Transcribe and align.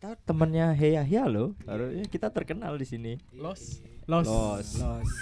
kita 0.00 0.16
temennya 0.24 0.72
Heya 0.72 1.04
Heya 1.04 1.28
loh. 1.28 1.52
Harusnya 1.68 2.08
kita 2.08 2.32
terkenal 2.32 2.80
di 2.80 2.88
sini. 2.88 3.12
Los. 3.36 3.84
Los. 4.06 4.26
Los. 4.26 4.68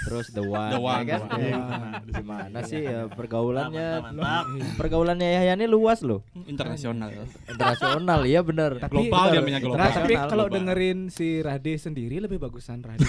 Terus 0.05 0.27
The 0.31 0.41
One, 0.41 0.71
The 0.71 0.81
One, 0.81 1.03
ya 1.03 1.19
kan? 1.19 1.21
The 1.29 1.51
One. 1.51 1.91
Di 1.99 2.13
situ. 2.13 2.19
Gimana 2.19 2.59
sih 2.63 2.81
ya 2.81 3.01
pergaulannya 3.07 3.89
Mantap, 4.01 4.45
pergaulannya 4.77 5.29
Yahya 5.35 5.55
ini 5.55 5.67
luas 5.67 6.01
loh. 6.01 6.25
Internasional. 6.45 7.11
Internasional 7.45 8.21
iya 8.25 8.41
bener. 8.41 8.79
Tapi- 8.79 9.09
Global 9.09 9.25
dia 9.29 9.41
punya 9.41 9.59
global. 9.59 9.79
Nah, 9.79 9.91
tapi 9.91 10.15
kalau 10.15 10.47
dengerin 10.47 10.99
si 11.09 11.41
Rade 11.41 11.75
sendiri 11.75 12.19
lebih 12.19 12.39
bagusan 12.39 12.81
Rade. 12.81 13.03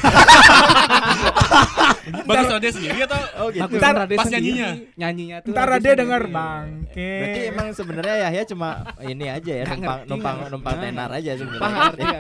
Bagus 2.26 2.48
dia 2.60 2.72
sendiri 2.72 3.00
atau 3.06 3.20
Oh 3.40 3.48
gitu. 3.50 3.62
Bagusan 3.64 3.94
Rade 3.96 4.16
pas 4.16 4.26
sendiri. 4.26 4.42
nyanyinya. 4.52 4.70
Nyanyinya 4.96 5.38
tuh. 5.44 5.52
Ntar 5.52 5.66
Rade 5.70 5.90
denger 5.96 6.24
bangke. 6.28 7.12
Berarti 7.20 7.42
emang 7.48 7.68
sebenarnya 7.72 8.16
Yahya 8.28 8.44
cuma 8.46 8.70
ini 9.02 9.26
aja 9.28 9.54
ya 9.54 9.66
numpang 9.66 10.00
numpang 10.06 10.38
numpang 10.50 10.76
tenar 10.80 11.10
aja 11.12 11.32
sebenarnya. 11.36 12.20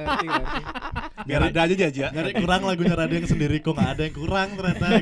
Biar 1.29 1.53
ada 1.53 1.59
aja 1.69 1.85
aja. 1.85 2.05
Nyari 2.09 2.33
kurang 2.41 2.65
lagunya 2.65 2.97
Rade 2.97 3.21
yang 3.21 3.29
sendiri 3.29 3.61
kok 3.61 3.77
nggak 3.77 3.89
ada 3.93 4.03
yang 4.09 4.15
kurang 4.17 4.49
ternyata. 4.57 4.85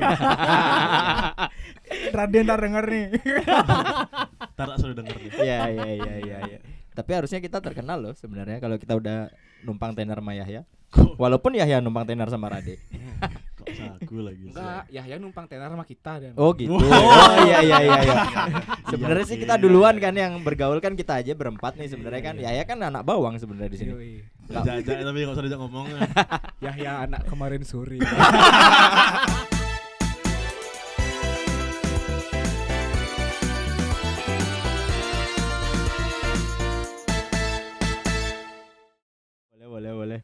Raden 2.17 2.43
ntar 2.43 2.59
denger 2.59 2.83
nih. 2.83 3.05
Ntar 4.57 4.67
sudah 4.75 4.95
denger 4.99 5.15
nih. 5.15 5.31
Iya 5.39 5.59
iya 5.71 5.87
iya 5.95 6.13
iya 6.19 6.37
iya. 6.51 6.59
Tapi 6.91 7.11
harusnya 7.15 7.39
kita 7.39 7.63
terkenal 7.63 8.01
loh 8.01 8.13
sebenarnya 8.17 8.59
kalau 8.59 8.75
kita 8.75 8.99
udah 8.99 9.31
numpang 9.63 9.95
tenar 9.95 10.19
sama 10.19 10.35
Yahya. 10.35 10.67
Walaupun 11.15 11.55
Yahya 11.55 11.79
numpang 11.79 12.03
tenar 12.03 12.27
sama 12.27 12.51
Rade. 12.51 12.75
Sagu 13.73 14.17
lagi 14.23 14.43
sih. 14.47 14.55
Enggak, 14.55 14.83
Yahya 14.87 15.15
numpang 15.17 15.45
tenar 15.45 15.67
sama 15.67 15.83
kita 15.83 16.13
dan. 16.19 16.31
Oh 16.39 16.55
gitu. 16.55 16.71
Oh 16.71 17.33
iya 17.43 17.59
iya 17.59 17.77
iya 17.83 17.99
iya. 18.03 18.15
Sebenarnya 18.91 19.25
Iya, 19.25 19.29
sih 19.29 19.35
iya. 19.35 19.43
kita 19.43 19.55
duluan 19.59 19.95
kan 19.97 20.13
yang 20.13 20.39
bergaul 20.39 20.79
kan 20.79 20.95
kita 20.95 21.19
aja 21.19 21.33
berempat 21.33 21.75
nih 21.75 21.89
sebenarnya 21.89 22.21
kan. 22.23 22.35
Yahya 22.39 22.63
kan 22.63 22.79
anak 22.79 23.03
bawang 23.03 23.35
sebenarnya 23.35 23.71
di 23.73 23.77
sini. 23.77 23.91
Yoi. 23.91 24.13
Jajak 24.47 25.03
tapi 25.03 25.17
nggak 25.19 25.35
usah 25.35 25.43
diajak 25.43 25.59
ngomong. 25.59 25.85
Yahya 26.65 26.91
anak 27.03 27.21
kemarin 27.27 27.61
sore. 27.61 27.99
Boleh 39.53 39.67
boleh 39.67 39.91
boleh. 39.93 40.19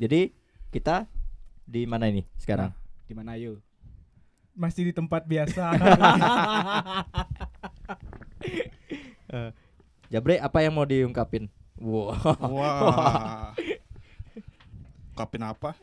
Jadi 0.00 0.32
kita 0.72 1.06
di 1.64 1.84
mana 1.84 2.08
ini 2.08 2.22
sekarang? 2.36 2.70
Di 3.04 3.12
mana 3.12 3.36
yuk? 3.36 3.60
Masih 4.54 4.86
di 4.86 4.94
tempat 4.94 5.26
biasa. 5.26 5.74
Jabre 10.12 10.38
apa 10.38 10.62
yang 10.62 10.74
mau 10.76 10.86
diungkapin? 10.86 11.50
Wow. 11.74 12.14
Wah. 12.54 13.50
Kapin 15.14 15.42
apa? 15.46 15.78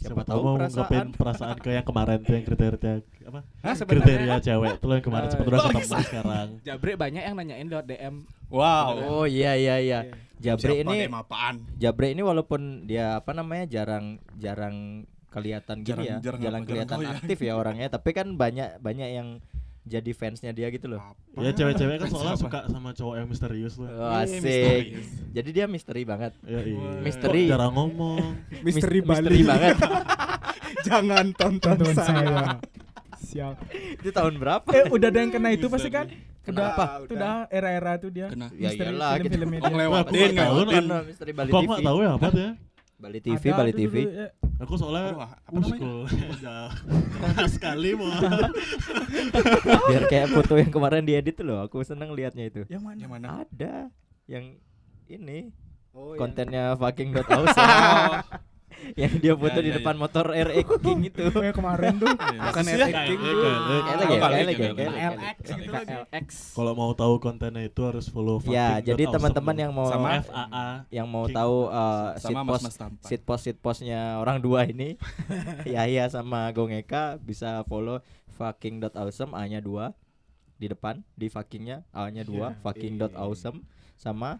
Siapa 0.00 0.24
Siapa 0.24 0.24
tahu 0.24 0.40
mau 0.40 0.56
perasaan. 0.56 0.72
ngungkapin 0.88 1.06
perasaan 1.12 1.56
ke 1.60 1.70
yang 1.76 1.84
kemarin 1.84 2.18
tuh 2.24 2.32
yang 2.32 2.44
kriteria 2.48 3.04
apa? 3.28 3.40
Hah, 3.60 3.74
Kriteria 3.76 4.36
cewek 4.40 4.72
tuh 4.80 4.88
yang 4.96 5.04
kemarin 5.04 5.26
Eh, 5.28 5.32
sempat 5.32 5.46
udah 5.48 5.60
ketemu 5.68 6.04
sekarang. 6.08 6.48
Jabre 6.64 6.92
banyak 6.96 7.22
yang 7.22 7.36
nanyain 7.36 7.68
lewat 7.68 7.84
DM. 7.84 8.14
Wow. 8.48 8.88
Oh 9.20 9.24
iya 9.28 9.56
iya 9.56 9.76
iya. 9.76 10.00
Jabre 10.40 10.72
Siapa 10.80 10.88
ini 10.88 10.96
DM 11.04 11.16
apaan? 11.16 11.54
Jabre 11.76 12.16
ini 12.16 12.22
walaupun 12.24 12.88
dia 12.88 13.20
apa 13.20 13.36
namanya 13.36 13.68
jarang 13.68 14.16
jarang 14.40 15.04
kelihatan 15.32 15.76
gini 15.80 15.88
Jarang- 15.88 16.04
ya, 16.04 16.16
jarang 16.20 16.40
jarang 16.40 16.62
kelihatan 16.62 16.98
jarang 17.00 17.16
aktif 17.16 17.38
ya 17.40 17.52
orangnya, 17.56 17.88
tapi 17.88 18.10
kan 18.12 18.36
banyak 18.36 18.76
banyak 18.78 19.08
yang 19.10 19.28
jadi 19.82 20.12
fansnya 20.12 20.52
dia 20.52 20.70
gitu 20.70 20.86
loh. 20.86 21.02
Apa? 21.02 21.42
Ya 21.42 21.50
cewek-cewek 21.50 21.96
kan 21.98 22.06
soalnya 22.06 22.38
suka 22.38 22.70
sama 22.70 22.94
cowok 22.94 23.14
yang 23.18 23.26
misterius 23.26 23.74
loh. 23.74 23.88
Oh, 23.88 24.14
Iya, 24.14 24.22
asik. 24.22 24.38
misterius. 24.38 25.08
Jadi 25.32 25.48
dia 25.50 25.64
misteri 25.66 26.02
banget. 26.04 26.32
Ya, 26.44 26.60
iya. 26.62 26.90
Misteri. 27.02 27.42
Kok 27.42 27.50
jarang 27.50 27.72
ngomong. 27.74 28.18
Misteri 28.62 28.98
Mis-. 29.00 29.10
Misteri 29.10 29.40
banget. 29.42 29.76
Jangan 30.86 31.26
tonton, 31.34 31.78
Tonton 31.78 31.94
saya. 31.94 32.58
Siap. 33.18 33.54
Itu 33.98 34.10
tahun 34.10 34.34
berapa? 34.36 34.66
Eh 34.70 34.86
udah 34.86 35.08
ada 35.08 35.18
yang 35.18 35.32
kena 35.32 35.50
itu 35.50 35.66
pasti 35.66 35.88
kan? 35.88 36.06
Kenapa? 36.42 37.02
Udah, 37.02 37.06
itu 37.06 37.14
udah 37.14 37.34
era-era 37.48 37.92
tuh 37.96 38.10
dia. 38.10 38.26
Kena. 38.30 38.50
Ya 38.54 38.70
iyalah, 38.70 39.14
gitu. 39.18 39.34
Oh, 39.34 39.70
nggak 39.70 39.86
nggak 39.88 40.06
tahu 40.30 40.54
ngikutin. 40.58 40.84
kan. 40.84 41.02
Misteri 41.06 41.30
Bali 41.32 41.50
Kok 41.50 41.58
TV. 41.58 41.66
nggak 41.66 41.82
tahu 41.86 41.98
ya 41.98 42.10
apa 42.12 42.28
ya? 42.30 42.50
Bali 43.02 43.18
TV, 43.18 43.44
Ada 43.50 43.58
Bali 43.58 43.72
TV. 43.74 43.94
dulu, 44.06 44.10
eh. 44.14 44.30
Aku 44.62 44.78
soalnya 44.78 45.10
Aduh, 45.10 45.26
apa 45.26 45.58
uskul. 45.58 45.98
Sekali 47.50 47.98
mau. 47.98 48.14
Biar 49.90 50.04
kayak 50.06 50.30
foto 50.30 50.54
yang 50.54 50.70
kemarin 50.70 51.02
diedit 51.02 51.34
tuh 51.34 51.42
loh, 51.42 51.66
aku 51.66 51.82
seneng 51.82 52.14
liatnya 52.14 52.46
itu. 52.46 52.62
Yang 52.70 52.82
mana? 52.86 52.98
Yang 53.02 53.10
mana? 53.10 53.26
Ada 53.42 53.74
yang 54.30 54.54
ini 55.10 55.50
Oh, 55.92 56.16
kontennya 56.16 56.72
fucking 56.78 57.12
dot. 57.12 57.28
yang 58.94 59.12
dia 59.16 59.32
foto 59.32 59.54
Ya, 59.54 59.62
di 59.62 59.70
ya, 59.70 59.76
depan 59.78 59.94
motor 59.94 60.26
RX 60.28 60.66
King 60.78 61.00
itu. 61.04 61.24
Yang 61.32 61.56
kemarin 61.56 61.92
tuh. 61.96 62.12
Bukan 62.12 62.62
Sih, 62.62 62.74
LX 62.74 62.88
ya? 62.88 63.02
King 63.04 63.18
tuh. 63.18 63.34
kayak- 63.34 63.62
lagi, 63.62 63.82
ya, 63.82 63.92
kayak 63.92 64.20
lagi, 64.20 64.44
lagi. 64.44 64.62
lagi. 64.62 64.84
LX 65.12 65.36
gitu. 65.54 65.72
Kalau 66.52 66.72
mau 66.72 66.92
tahu 66.92 67.14
kontennya 67.18 67.62
itu 67.62 67.80
harus 67.82 68.06
follow 68.06 68.38
Ya, 68.44 68.76
fucking 68.76 68.86
jadi 68.88 69.02
teman-teman 69.08 69.56
yang 69.58 69.72
mau 69.72 69.86
Sama 69.86 70.20
FAA. 70.20 70.66
yang 70.90 71.06
mau 71.06 71.24
tahu 71.26 71.56
sit 72.16 72.36
post 72.38 72.64
sit 73.02 73.20
post 73.22 73.42
sit 73.42 73.56
postnya 73.58 74.18
orang 74.18 74.38
dua 74.38 74.64
ini 74.64 74.94
Yahya 75.68 76.08
sama 76.08 76.50
Gongeka 76.50 77.18
bisa 77.18 77.62
follow 77.64 78.02
fucking 78.32 78.78
dot 78.78 78.94
awesome 78.94 79.32
A 79.32 79.44
nya 79.44 79.58
dua 79.58 79.92
di 80.54 80.66
depan 80.66 81.02
di 81.12 81.26
fuckingnya 81.26 81.82
A 81.90 82.06
nya 82.08 82.22
dua 82.22 82.54
fucking 82.60 82.96
dot 82.96 83.12
awesome 83.12 83.62
sama 83.94 84.38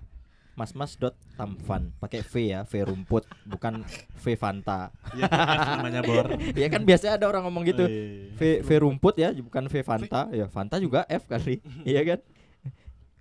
mas 0.52 0.76
mas 0.76 0.92
dot 0.94 1.16
tamfan 1.34 1.88
pakai 1.96 2.20
V 2.20 2.32
ya 2.52 2.60
V 2.68 2.84
rumput 2.84 3.24
bukan 3.48 3.80
V 4.20 4.24
Fanta 4.36 4.92
Iya, 5.16 5.24
F 5.32 5.68
namanya 5.80 6.00
Bor. 6.04 6.26
ya 6.60 6.68
kan 6.68 6.84
biasanya 6.84 7.16
ada 7.16 7.26
orang 7.32 7.48
ngomong 7.48 7.64
gitu 7.64 7.84
Eh, 7.88 8.28
V 8.36 8.60
V 8.60 8.70
rumput 8.84 9.16
ya 9.16 9.32
bukan 9.32 9.64
V 9.66 9.74
Fanta 9.80 10.28
ya 10.28 10.46
Fanta 10.52 10.76
juga 10.76 11.08
F 11.08 11.24
kali 11.24 11.64
iya 11.88 12.04
kan 12.04 12.20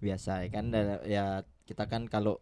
biasa 0.01 0.43
ya 0.43 0.49
kan 0.49 0.65
ya 1.07 1.23
kita 1.63 1.87
kan 1.87 2.09
kalau 2.09 2.41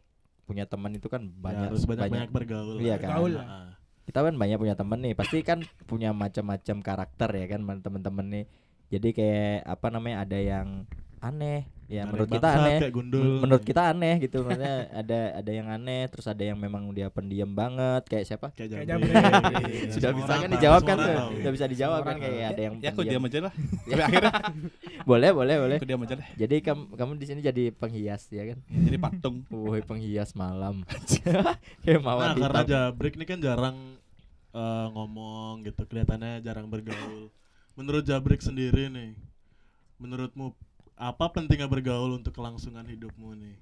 punya 0.49 0.65
teman 0.65 0.89
itu 0.97 1.05
kan 1.05 1.21
ya, 1.21 1.37
banyak 1.37 1.69
harus 1.69 1.85
banyak-banyak 1.85 2.31
bergaul. 2.33 2.81
Iya 2.81 2.97
kan? 2.97 3.13
Bergaul 3.13 3.33
lah. 3.37 3.45
Ah. 3.45 3.69
kita 4.09 4.25
kan 4.25 4.33
banyak 4.33 4.57
punya 4.57 4.73
temen 4.73 4.99
nih 5.05 5.13
pasti 5.13 5.37
kan 5.45 5.61
punya 5.85 6.09
macam-macam 6.09 6.77
karakter 6.81 7.29
ya 7.29 7.45
kan 7.45 7.61
temen-temen 7.61 8.25
nih 8.25 8.45
jadi 8.89 9.09
kayak 9.13 9.69
apa 9.69 9.87
namanya 9.93 10.25
ada 10.25 10.39
yang 10.41 10.89
aneh 11.19 11.67
ya 11.89 12.05
Ada 12.05 12.11
menurut 12.13 12.29
kita 12.29 12.47
aneh 12.53 12.77
gundul. 12.93 13.27
Menurut 13.41 13.63
kita 13.65 13.81
aneh 13.89 14.15
gitu 14.21 14.37
maksudnya 14.45 14.75
ada 14.93 15.19
ada 15.41 15.51
yang 15.51 15.67
aneh 15.67 16.05
terus 16.07 16.29
ada 16.29 16.43
yang 16.45 16.55
memang 16.55 16.85
dia 16.93 17.09
pendiam 17.09 17.49
banget 17.49 18.05
kayak 18.05 18.25
siapa 18.29 18.53
kayak 18.53 18.69
Kayak 18.71 18.87
Jabre. 18.93 19.09
Jabre. 19.09 19.63
Iya, 19.65 19.89
sudah 19.97 20.11
bisa 20.13 20.33
kan 20.37 20.49
dijawab 20.53 20.81
kan 20.85 20.95
tuh 20.95 21.15
sudah 21.41 21.51
bisa 21.51 21.65
dijawab 21.65 22.01
kan 22.05 22.15
kayak 22.17 22.47
ada 22.53 22.61
yang 22.61 22.75
Ya 22.77 22.89
aku 22.93 23.01
diam 23.03 23.23
aja 23.25 23.39
lah. 23.49 23.53
Akhirnya 23.89 24.33
boleh 25.09 25.29
boleh 25.33 25.55
boleh 25.57 25.75
aku 25.81 25.87
diam 25.89 26.01
aja 26.05 26.15
lah. 26.21 26.27
jadi 26.37 26.55
kamu 26.61 26.83
kamu 26.93 27.11
di 27.17 27.25
sini 27.25 27.39
jadi 27.41 27.63
penghias 27.73 28.23
ya 28.29 28.53
kan 28.53 28.57
Jadi 28.69 28.97
patung. 29.01 29.35
Woi 29.51 29.81
penghias 29.81 30.37
malam 30.37 30.85
kayak 31.81 31.99
mawar 31.99 32.31
Nah, 32.31 32.47
karena. 32.47 32.61
Jabrik 32.63 33.17
ini 33.17 33.25
kan 33.25 33.41
jarang 33.41 33.97
eh, 34.49 34.85
ngomong 34.93 35.65
gitu, 35.65 35.83
kelihatannya 35.83 36.45
jarang 36.45 36.69
bergaul. 36.69 37.33
Menurut 37.73 38.05
Jabrik 38.05 38.41
sendiri 38.41 38.89
nih, 38.89 39.17
menurutmu 39.97 40.53
apa 40.99 41.31
pentingnya 41.31 41.71
bergaul 41.71 42.19
untuk 42.19 42.35
kelangsungan 42.35 42.83
hidupmu 42.83 43.31
nih? 43.39 43.55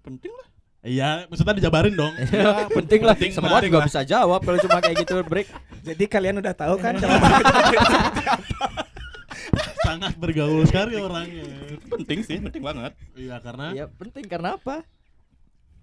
Penting 0.00 0.32
lah. 0.32 0.48
Iya, 0.84 1.28
maksudnya 1.28 1.60
dijabarin 1.60 1.92
dong. 1.96 2.12
Ya, 2.32 2.68
penting 2.68 3.00
lah 3.04 3.16
penting 3.16 3.32
semua 3.32 3.56
penting 3.56 3.72
juga 3.72 3.78
lah. 3.80 3.86
bisa 3.88 4.00
jawab 4.04 4.40
kalau 4.44 4.58
cuma 4.60 4.84
kayak 4.84 4.96
gitu 5.00 5.16
break 5.24 5.48
Jadi 5.80 6.04
kalian 6.08 6.44
udah 6.44 6.52
tahu 6.52 6.76
kan 6.76 6.96
Sangat 9.84 10.16
bergaul 10.16 10.64
sekali 10.68 10.96
orangnya. 10.96 11.44
Penting 11.88 12.24
sih, 12.24 12.36
penting 12.40 12.64
banget. 12.64 12.92
Iya, 13.16 13.36
karena 13.44 13.72
ya 13.76 13.84
penting 13.88 14.24
karena 14.24 14.56
apa 14.56 14.84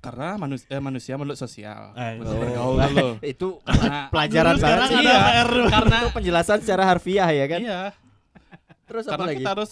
Karena 0.02 0.34
manusia 0.38 0.66
eh, 0.70 0.81
manusia 0.81 1.14
makhluk 1.14 1.38
sosial. 1.38 1.94
Eh, 1.94 2.18
oh. 2.22 2.38
bergaul 2.38 2.73
Nah, 2.78 2.90
dulu. 2.90 3.09
itu 3.38 3.47
Karena 3.61 3.97
pelajaran 4.14 4.55
banget 4.58 4.66
sekarang 4.66 4.90
sih 4.90 4.97
ada 4.97 5.14
Iya. 5.14 5.70
Karena 5.70 5.96
itu 6.02 6.09
penjelasan 6.14 6.58
secara 6.61 6.84
harfiah 6.90 7.29
ya 7.29 7.46
kan 7.46 7.61
iya, 7.61 7.82
terus 8.90 9.05
apa 9.05 9.14
karena 9.17 9.26
lagi 9.29 9.41
kita 9.46 9.52
harus 9.53 9.72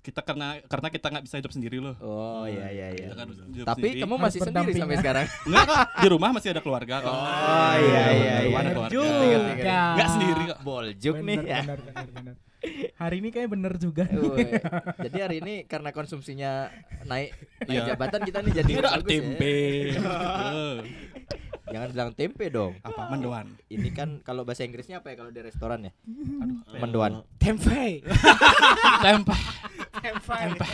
kita 0.00 0.20
karena 0.20 0.56
karena 0.64 0.88
kita 0.88 1.06
nggak 1.08 1.24
bisa 1.28 1.36
hidup 1.36 1.52
sendiri 1.52 1.76
loh. 1.76 1.92
oh 2.00 2.44
iya 2.44 2.72
iya 2.72 2.86
iya 2.90 3.06
kan 3.12 3.28
harus 3.28 3.36
tapi 3.62 3.84
sendiri. 3.84 4.00
kamu 4.00 4.14
Harus 4.14 4.24
masih 4.24 4.40
sendiri 4.40 4.72
sampai 4.74 4.96
sekarang 4.96 5.26
Enggak 5.46 5.64
kok, 5.66 5.78
di 5.94 6.08
rumah 6.08 6.28
masih 6.32 6.48
ada 6.50 6.60
keluarga 6.60 6.94
kok. 6.98 7.12
Oh, 7.12 7.74
iya, 7.76 8.04
iya, 8.10 8.32
Di 8.40 8.46
rumah 8.48 8.56
iya. 8.56 8.64
ada 8.64 8.70
keluarga. 8.72 8.92
Juga. 8.92 9.04
Ngerti, 9.04 9.26
ngerti, 9.28 9.50
ngerti. 9.60 9.92
Nggak 9.92 10.08
sendiri 10.10 10.42
kok. 10.42 10.58
boljuk 10.60 11.16
nih 11.16 11.36
Bener, 11.36 11.44
ya 11.46 11.60
bener, 11.60 11.78
bener, 11.84 12.08
bener. 12.10 12.34
Hari 12.94 13.16
ini 13.18 13.28
kayak 13.30 13.48
bener 13.50 13.72
juga. 13.76 14.04
Woi, 14.06 14.44
jadi 15.00 15.18
hari 15.20 15.36
ini 15.40 15.54
karena 15.64 15.90
konsumsinya 15.90 16.68
naik 17.04 17.32
naik 17.64 17.72
Iya. 17.72 17.88
jabatan 17.92 18.20
kita 18.20 18.38
nih 18.40 18.52
jadi 18.52 18.72
Tidak 18.76 18.84
bagus 18.90 19.04
ya. 19.04 19.08
tempe. 19.08 19.56
Eh, 20.50 20.76
jangan 21.70 21.88
bilang 21.88 22.10
tempe 22.12 22.44
dong 22.48 22.74
Apa 22.80 23.08
mendoan? 23.08 23.46
ini 23.68 23.88
kan 23.90 24.18
kalau 24.20 24.42
bahasa 24.42 24.62
Inggrisnya 24.62 24.98
apa 24.98 25.10
ya 25.10 25.16
kalau 25.16 25.30
di 25.30 25.40
restoran 25.40 25.80
ya 25.82 25.92
Eh, 26.68 26.78
mendoan 26.78 27.22
tempe. 27.42 28.02
Tempe. 29.00 29.34
Tempe. 30.00 30.68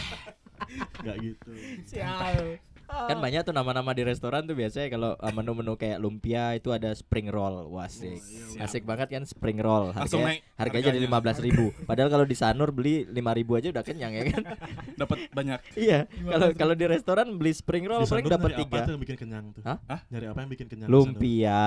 Enggak 0.99 1.17
gitu. 1.21 1.51
Sial. 1.85 2.59
Kan 2.87 3.19
banyak 3.19 3.43
tuh 3.43 3.51
nama-nama 3.51 3.91
di 3.91 4.03
restoran 4.03 4.45
tuh 4.45 4.55
biasanya 4.55 4.89
kalau 4.89 5.11
uh, 5.15 5.33
menu-menu 5.33 5.75
kayak 5.75 5.99
lumpia 5.99 6.55
itu 6.55 6.71
ada 6.71 6.91
spring 6.93 7.29
roll. 7.29 7.69
Wah, 7.69 7.87
asik. 7.87 8.19
Asik 8.57 8.83
banget 8.83 9.11
kan 9.11 9.23
spring 9.23 9.59
roll. 9.59 9.91
Harganya, 9.91 10.27
naik 10.27 10.41
harganya 10.57 10.85
jadi 10.91 10.99
harganya. 11.05 11.39
15.000 11.43 11.47
ribu. 11.47 11.67
Padahal 11.85 12.09
kalau 12.09 12.25
di 12.25 12.37
Sanur 12.37 12.71
beli 12.71 13.05
5.000 13.07 13.59
aja 13.59 13.69
udah 13.75 13.85
kenyang 13.85 14.13
ya 14.15 14.23
kan. 14.31 14.43
Dapat 15.03 15.19
banyak. 15.31 15.59
iya. 15.77 16.07
Kalau 16.09 16.49
kalau 16.55 16.75
di 16.75 16.87
restoran 16.87 17.27
beli 17.37 17.53
spring 17.53 17.85
roll 17.85 18.07
paling 18.07 18.27
dapat 18.27 18.51
nyari 18.51 18.57
apa 18.57 18.71
tiga. 18.71 18.87
tuh 18.87 18.93
yang 18.93 19.03
bikin 19.03 19.17
kenyang 19.17 19.45
tuh? 19.53 19.63
Hah? 19.67 19.79
Hah? 19.87 20.01
Nyari 20.09 20.27
apa 20.31 20.39
yang 20.41 20.51
bikin 20.51 20.67
kenyang? 20.67 20.89
Lumpia, 20.89 21.63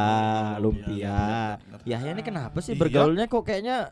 Oh, 0.58 0.70
lumpia. 0.70 1.20
lumpia. 1.70 1.88
Ya, 1.90 1.98
ini 2.06 2.24
kenapa 2.24 2.58
sih 2.60 2.74
Iya. 2.74 2.80
bergaulnya 2.80 3.26
kok 3.28 3.44
kayaknya 3.44 3.92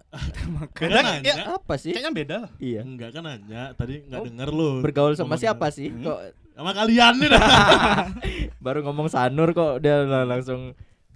Beda 0.78 1.02
ya, 1.22 1.36
apa 1.54 1.74
sih? 1.76 1.92
kayaknya 1.92 2.14
beda 2.14 2.36
lah. 2.46 2.52
Iya. 2.58 2.82
Enggak 2.84 3.10
kan 3.14 3.24
nanya, 3.26 3.64
tadi 3.76 4.02
enggak 4.08 4.20
Oh, 4.22 4.26
denger 4.26 4.50
lu. 4.50 4.70
Bergaul 4.82 5.14
sama 5.14 5.36
siapa 5.36 5.68
sih? 5.70 5.90
Hmm. 5.92 6.04
Kok 6.04 6.20
Sama 6.58 6.74
kalian 6.74 7.14
nih 7.22 7.30
dah. 7.30 7.42
baru 8.66 8.82
ngomong 8.82 9.08
Sanur 9.08 9.54
kok 9.54 9.78
dia 9.78 10.02
lang- 10.02 10.26
langsung 10.26 10.74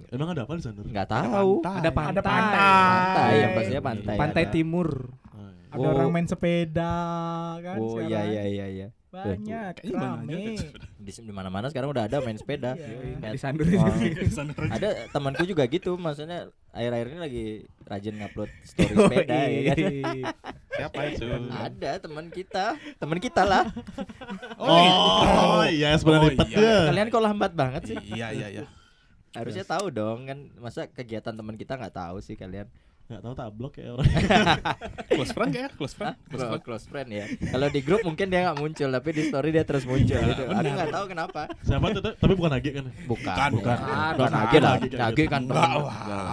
Emang 0.10 0.34
ada 0.34 0.44
apa 0.46 0.54
di 0.54 0.62
Sanur? 0.62 0.86
nggak 0.86 1.08
tahu. 1.08 1.62
Ada 1.62 1.90
pantai. 1.90 2.12
Ada 2.14 2.22
pantai. 2.22 2.60
Pantai, 2.60 3.32
yang 3.38 3.52
pastinya 3.54 3.82
pantai. 3.82 4.16
Pantai 4.18 4.44
ada. 4.46 4.54
Timur. 4.54 4.90
Oh, 5.72 5.74
iya. 5.74 5.78
Ada 5.78 5.88
Oh. 5.88 5.96
orang 5.96 6.12
main 6.12 6.28
sepeda 6.28 6.94
kan 7.58 7.76
Oh 7.78 7.96
iya 7.98 8.04
sekarang. 8.20 8.28
iya 8.30 8.44
iya 8.46 8.66
iya. 8.68 8.88
Banyak, 9.10 9.72
Kayaknya 9.78 9.92
mana 9.94 10.16
rame. 10.18 10.56
Di 10.98 11.12
di 11.14 11.34
mana-mana 11.34 11.68
sekarang 11.68 11.92
udah 11.92 12.04
ada 12.06 12.18
main 12.20 12.36
sepeda. 12.36 12.72
Iya. 12.74 12.88
Kayak- 13.18 13.34
Di 13.34 13.40
Sandur 13.40 13.68
Oh. 13.68 13.92
Di 14.22 14.30
sana 14.30 14.52
aja. 14.54 14.72
ada 14.72 14.90
temanku 15.10 15.44
juga 15.44 15.64
gitu, 15.66 15.96
maksudnya 15.96 16.40
akhir-akhir 16.70 17.08
ini 17.10 17.20
lagi 17.20 17.46
rajin 17.84 18.16
ngupload 18.18 18.52
story 18.62 18.94
sepeda 18.94 19.36
ya 19.46 19.62
kan. 19.66 19.78
Siapa 20.82 21.00
itu? 21.10 21.26
Ada 21.50 21.92
teman 22.00 22.26
kita, 22.28 22.66
teman 22.98 23.20
kita 23.20 23.44
lah. 23.44 23.66
Oh, 24.58 25.64
iya 25.66 25.96
sebenarnya 25.96 26.32
Oh, 26.34 26.48
iya. 26.48 26.58
ya. 26.58 26.76
Kalian 26.88 27.08
kok 27.10 27.22
lambat 27.22 27.52
banget 27.52 27.82
sih? 27.86 27.98
Iya 28.08 28.28
iya 28.32 28.48
iya. 28.50 28.64
Harusnya 29.32 29.64
tahu 29.64 29.88
dong 29.90 30.24
kan, 30.26 30.40
masa 30.56 30.88
kegiatan 30.88 31.32
teman 31.32 31.56
kita 31.56 31.76
nggak 31.76 31.92
tahu 31.94 32.20
sih 32.20 32.36
kalian? 32.36 32.68
Enggak 33.12 33.28
tahu 33.28 33.36
tablok 33.36 33.74
ya 33.76 33.88
orang. 33.92 34.08
Close 35.12 35.32
friend 35.36 35.52
ya, 35.52 35.68
close 35.76 35.92
friend. 35.92 36.16
Close 36.16 36.32
Close, 36.32 36.48
friend. 36.48 36.64
close 36.64 36.86
friend 36.88 37.10
ya. 37.12 37.26
Kalau 37.52 37.68
di 37.68 37.80
grup 37.84 38.08
mungkin 38.08 38.32
dia 38.32 38.48
nggak 38.48 38.58
muncul, 38.64 38.88
tapi 38.88 39.10
di 39.12 39.24
story 39.28 39.50
dia 39.52 39.68
terus 39.68 39.84
muncul 39.84 40.16
gitu. 40.16 40.44
Aku 40.48 40.72
nggak 40.72 40.96
tahu 40.96 41.06
kenapa. 41.12 41.42
Siapa 41.60 41.86
tuh? 41.92 42.16
Tapi 42.16 42.34
bukan 42.40 42.52
Agi 42.56 42.70
kan? 42.72 42.86
Bukan, 43.04 43.50
Bukan. 43.52 43.52
bukan, 43.52 44.16
Bukan. 44.16 44.32
Agi 44.32 44.58
lah. 44.64 44.72
Agi 44.80 44.88
gitu. 44.88 44.96
kan. 44.96 45.12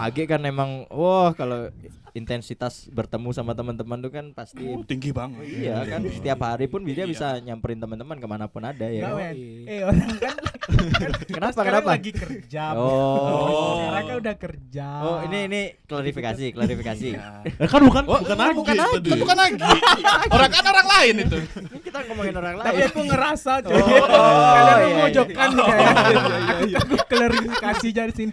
Agi 0.07 0.23
kan 0.31 0.41
emang, 0.47 0.71
wah 0.95 1.35
kalau 1.35 1.67
intensitas 2.12 2.88
bertemu 2.88 3.31
sama 3.31 3.52
teman-teman 3.52 3.99
tuh 3.99 4.10
kan 4.10 4.26
pasti 4.31 4.64
Oh, 4.64 4.81
tinggi 4.81 5.10
banget. 5.10 5.43
Iya 5.43 5.84
kan 5.84 6.00
setiap 6.05 6.38
hari 6.40 6.66
pun 6.66 6.82
dia 6.82 7.05
bisa 7.05 7.37
nyamperin 7.38 7.76
teman-teman 7.76 8.16
ke 8.16 8.26
mana 8.26 8.46
pun 8.46 8.62
ada 8.62 8.84
ya. 8.84 9.05
Enggak, 9.05 9.12
kan? 9.12 9.19
men. 9.19 9.37
Yoi. 9.37 9.64
Eh 9.66 9.81
orang 9.82 10.10
kan 10.16 10.37
Kenapa 11.28 11.52
sekarang 11.55 11.81
kenapa? 11.81 11.90
lagi 11.90 12.10
kerja. 12.12 12.64
Oh. 12.75 13.78
Sekarang 13.78 14.05
kan 14.05 14.16
udah 14.19 14.34
kerja. 14.37 14.88
Oh 15.00 15.16
ini 15.25 15.38
ini 15.46 15.60
klarifikasi 15.82 16.44
klarifikasi. 16.52 17.08
Eh, 17.58 17.66
kan 17.66 17.81
bukan 17.81 18.02
Oh, 18.05 18.19
bukan 18.19 18.37
kan 18.37 18.46
Agi 18.46 18.56
bukan 18.56 18.75
Agi. 18.75 18.84
tadi. 18.94 19.08
Kan 19.08 19.19
bukan 19.19 19.37
lagi. 19.37 19.62
orang 20.34 20.50
kan 20.50 20.64
orang 20.66 20.87
lain 20.88 21.14
itu. 21.20 21.38
Ini 21.38 21.78
kita 21.81 21.99
ngomongin 22.06 22.34
orang 22.34 22.55
Tapi 22.56 22.69
lain. 22.76 22.88
aku 22.88 23.00
ngerasa 23.05 23.52
coy. 23.60 23.75
Oh, 23.75 24.06
Kalian 24.49 24.78
iya, 24.78 24.87
memojokkan 24.90 25.49
iya. 25.49 25.64
kayak. 25.64 25.94
iya, 26.06 26.56
iya. 26.64 26.78
Aku 26.78 26.94
klarifikasi 27.02 27.88
dari 27.90 28.12
sini. 28.12 28.32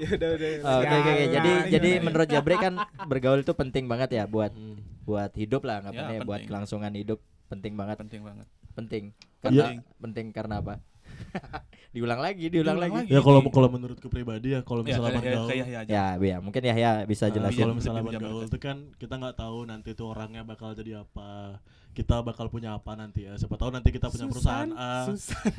Ya 0.02 0.10
udah 0.12 0.28
udah. 0.32 0.48
Oh, 0.60 0.78
Oke 0.80 0.94
oke 0.94 1.10
oke. 1.10 1.12
Ya, 1.12 1.28
Jadi 1.30 1.50
ya, 1.50 1.60
jadi 1.70 1.90
ya. 1.90 2.00
menurut 2.00 2.28
Jabre 2.28 2.56
kan 2.56 2.74
bergaul 3.10 3.40
itu 3.40 3.52
penting 3.52 3.84
banget 3.84 4.10
ya 4.12 4.24
buat 4.24 4.50
Hmm. 4.50 4.78
buat 5.02 5.32
hidup 5.32 5.62
lah 5.62 5.82
ngapain 5.82 6.06
Ya, 6.14 6.22
buat 6.22 6.38
penting. 6.38 6.48
kelangsungan 6.48 6.92
hidup 6.94 7.18
penting 7.46 7.74
banget 7.74 7.96
Penting 7.96 8.22
banget. 8.22 8.46
penting 8.70 9.04
Iya. 9.10 9.42
karena 9.42 9.64
penting 9.98 10.26
karena 10.30 10.54
apa? 10.58 10.74
diulang 11.90 12.18
lagi 12.18 12.46
diulang, 12.46 12.78
Diulang 12.78 12.92
lagi. 12.94 12.98
lagi. 13.02 13.10
Ya 13.10 13.20
kalau 13.20 13.40
kalau 13.44 13.68
menurutku 13.68 14.06
pribadi 14.06 14.54
ya 14.54 14.62
kalau 14.62 14.80
Ya, 14.80 14.94
misalnya 14.94 15.10
kayak 15.10 15.24
bergaul 15.26 15.50
aja. 15.50 15.80
Ya, 15.84 16.04
ya 16.16 16.36
mungkin 16.38 16.62
ya 16.62 16.74
ya 16.76 16.90
bisa 17.02 17.26
Ah, 17.26 17.30
jelasin. 17.30 17.58
kalau 17.60 17.74
Bisa 17.74 17.90
misalnya 17.90 18.02
bergaul 18.06 18.42
itu 18.46 18.58
kan 18.58 18.76
kita 18.94 19.14
nggak 19.16 19.36
tahu 19.36 19.58
nanti 19.64 19.90
tuh 19.92 20.06
orangnya 20.08 20.42
bakal 20.42 20.70
jadi 20.72 21.02
apa 21.02 21.58
kita 21.90 22.22
bakal 22.22 22.46
punya 22.46 22.72
apa 22.72 22.94
nanti 22.94 23.26
ya 23.26 23.34
siapa 23.34 23.54
tahu 23.54 23.70
nanti 23.70 23.90
kita 23.90 24.06
punya 24.06 24.26
perusahaan 24.26 24.70
A 24.70 25.10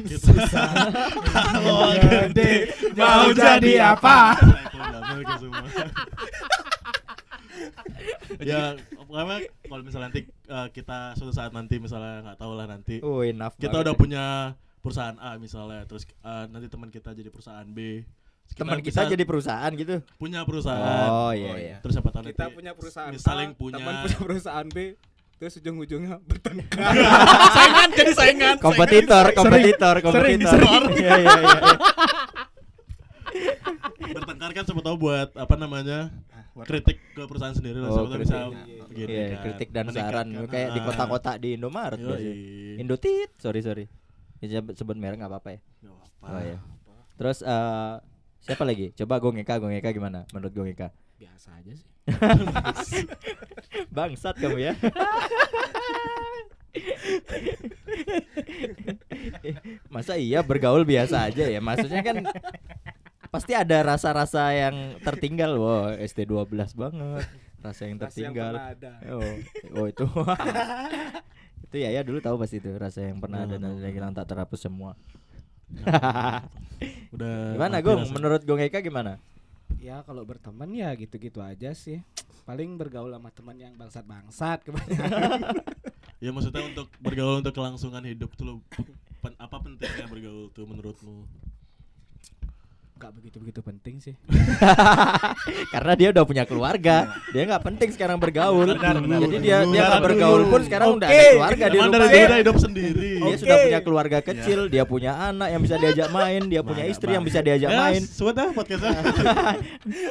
kita 0.01 0.63
kalau 1.53 1.91
Gede, 1.93 2.51
mau 2.93 3.27
jadi 3.29 3.73
apa? 3.89 4.17
Ya 8.41 8.73
pokoknya 8.95 9.37
kalau 9.61 9.83
misalnya 9.83 10.07
nanti 10.09 10.21
eh, 10.25 10.67
kita 10.71 11.13
suatu 11.13 11.29
saat 11.29 11.51
nanti 11.51 11.77
misalnya 11.77 12.23
nggak 12.23 12.39
tahu 12.39 12.53
lah 12.55 12.65
nanti 12.65 12.97
Oh, 13.01 13.21
enough. 13.21 13.53
kita 13.55 13.69
banget 13.71 13.85
udah 13.85 13.93
ya. 13.93 13.99
punya 13.99 14.23
perusahaan 14.81 15.17
A 15.19 15.37
misalnya 15.37 15.85
terus 15.85 16.07
eh, 16.07 16.45
nanti 16.47 16.67
teman 16.67 16.89
kita 16.89 17.11
jadi 17.11 17.27
perusahaan 17.27 17.67
B 17.67 18.01
teman 18.51 18.79
kita 18.79 19.03
bisa 19.03 19.11
jadi 19.13 19.23
perusahaan 19.23 19.71
gitu. 19.73 20.03
punya 20.17 20.43
perusahaan 20.43 21.07
Oh 21.07 21.31
iya 21.31 21.47
Oh, 21.47 21.55
iya. 21.55 21.77
terus 21.79 21.93
siapa 21.93 22.09
tahu 22.09 22.23
Kita 22.25 22.35
nanti 22.41 22.55
punya 22.55 22.71
perusahaan 22.73 23.11
saling 23.15 23.51
A, 23.51 23.55
punya 23.55 23.77
teman 23.77 23.93
punya 24.01 24.17
perusahaan 24.17 24.67
B, 24.67 24.77
terus 25.41 25.57
ujung-ujungnya 25.57 26.21
bertengkar. 26.29 26.93
saingan 27.57 27.89
jadi 27.91 28.13
saingan. 28.13 28.55
Kompetitor, 28.57 29.25
kompetitor, 29.33 29.95
Sering, 29.97 30.05
kompetitor. 30.05 30.53
sering. 30.53 30.83
Iya 30.95 31.13
iya 31.17 31.39
iya. 31.41 31.59
bertengkar 34.11 34.51
kan 34.51 34.63
siapa 34.63 34.81
tahu 34.81 34.97
buat 34.99 35.29
apa 35.33 35.55
namanya 35.55 36.11
buat 36.51 36.67
kritik 36.67 36.99
ke 37.09 37.23
perusahaan 37.23 37.55
sendiri 37.55 37.79
lah 37.79 37.89
Oh, 37.89 38.05
kritik. 38.05 38.27
bisa 38.27 38.37
Iya, 38.37 38.83
begini 38.85 39.07
Iya, 39.09 39.23
kan, 39.25 39.39
kritik 39.41 39.69
dan 39.71 39.85
saran 39.89 40.27
kayak 40.45 40.69
di 40.69 40.79
Ah, 40.79 40.85
kota-kota 40.85 41.31
di 41.35 41.49
Indomaret 41.55 41.95
yoi. 41.95 42.05
biasanya. 42.05 42.33
Indotit, 42.77 43.29
sorry 43.39 43.61
sorry. 43.61 43.85
Ya, 44.39 44.59
sebut- 44.67 44.93
merek 44.95 45.17
nggak 45.17 45.31
apa-apa 45.31 45.49
ya. 45.53 45.59
Nggak 45.79 45.95
apa-apa. 45.95 46.25
Oh 46.27 46.41
iya. 46.43 46.57
Terus 47.15 47.37
eh 47.41 47.93
siapa 48.41 48.63
lagi? 48.65 48.91
Coba 48.97 49.21
Gongeka, 49.21 49.61
Gongeka 49.61 49.89
gimana 49.93 50.25
menurut 50.33 50.53
Gongeka? 50.53 50.89
Biasa 51.21 51.53
aja 51.61 51.73
sih. 51.77 51.89
Bangsat 53.95 54.35
kamu 54.41 54.57
ya. 54.57 54.73
Masa 59.93 60.15
iya 60.17 60.41
bergaul 60.41 60.81
biasa 60.87 61.29
aja 61.29 61.45
ya? 61.45 61.59
Maksudnya 61.61 62.01
kan 62.01 62.25
pasti 63.31 63.53
ada 63.55 63.77
rasa-rasa 63.85 64.51
yang 64.55 64.97
tertinggal. 65.03 65.55
Wow, 65.59 65.95
ST12 65.99 66.73
banget. 66.75 67.25
Rasa 67.61 67.81
yang 67.85 68.01
Rasa 68.01 68.17
yang 68.17 68.33
tertinggal. 68.33 68.53
ada. 68.57 68.91
Oh, 69.13 69.21
oh 69.77 69.85
itu. 69.87 70.05
itu 71.71 71.75
ya 71.79 71.89
ya 71.93 72.01
dulu 72.03 72.19
tahu 72.19 72.35
pasti 72.41 72.59
itu 72.59 72.67
rasa 72.75 73.05
yang 73.07 73.23
pernah 73.23 73.47
ada 73.47 73.55
dan 73.55 73.79
yang 73.79 73.93
hilang 73.93 74.11
tak 74.11 74.27
terhapus 74.27 74.67
semua. 74.67 74.97
Udah 77.15 77.35
Gimana 77.55 77.77
Gong? 77.79 77.99
rasanya. 78.03 78.15
Menurut 78.15 78.41
Gong 78.43 78.61
Eka 78.61 78.79
gimana? 78.81 79.17
Ya 79.81 80.01
kalau 80.05 80.21
berteman 80.23 80.69
ya 80.71 80.93
gitu-gitu 80.93 81.41
aja 81.41 81.73
sih. 81.73 82.01
Paling 82.45 82.75
bergaul 82.75 83.13
sama 83.13 83.29
teman 83.29 83.57
yang 83.57 83.73
bangsat-bangsat 83.77 84.65
kebanyakan. 84.65 85.41
Ya 86.21 86.29
maksudnya 86.29 86.61
untuk 86.61 86.85
bergaul 87.01 87.41
untuk 87.41 87.49
kelangsungan 87.49 88.05
hidup 88.05 88.29
tuh 88.37 88.45
lo 88.45 88.53
pen- 89.25 89.33
apa 89.41 89.57
pentingnya 89.57 90.05
bergaul 90.05 90.53
tuh 90.53 90.69
menurutmu? 90.69 91.25
Gak 93.01 93.11
begitu-begitu 93.11 93.59
penting 93.59 93.97
sih. 93.97 94.13
Karena 95.73 95.91
dia 95.95 96.07
udah 96.09 96.21
punya 96.21 96.43
keluarga, 96.45 97.09
dia 97.29 97.41
nggak 97.43 97.61
penting 97.65 97.89
sekarang 97.89 98.15
bergaul. 98.15 98.63
Benar, 98.69 99.01
benar, 99.01 99.19
Jadi 99.19 99.25
benar. 99.25 99.41
dia 99.41 99.41
dia 99.41 99.57
Benar 99.65 99.89
nggak 99.89 100.01
bergaul 100.05 100.41
pun 100.45 100.61
sekarang 100.61 100.87
udah 100.95 101.03
Oke. 101.03 101.17
ada 101.17 101.27
keluarga 101.33 101.65
di 101.65 101.71
Emang 101.71 101.81
rumah. 101.81 101.97
dari 101.97 102.13
dulu 102.13 102.21
udah 102.21 102.37
hidup 102.37 102.55
sendiri. 102.61 103.11
Dia 103.11 103.25
Oke. 103.25 103.37
sudah 103.41 103.57
punya 103.59 103.79
keluarga 103.81 104.17
kecil, 104.21 104.59
dia 104.67 104.83
punya 104.85 105.11
anak 105.19 105.47
yang 105.49 105.59
bisa 105.59 105.75
diajak 105.75 106.07
main, 106.09 106.41
dia 106.45 106.61
punya 106.61 106.83
istri 106.85 107.07
Bang. 107.07 107.13
yang 107.17 107.23
bisa 107.25 107.39
diajak 107.41 107.69
main. 107.71 108.01
sudah 108.03 108.47
podcastnya. 108.51 108.93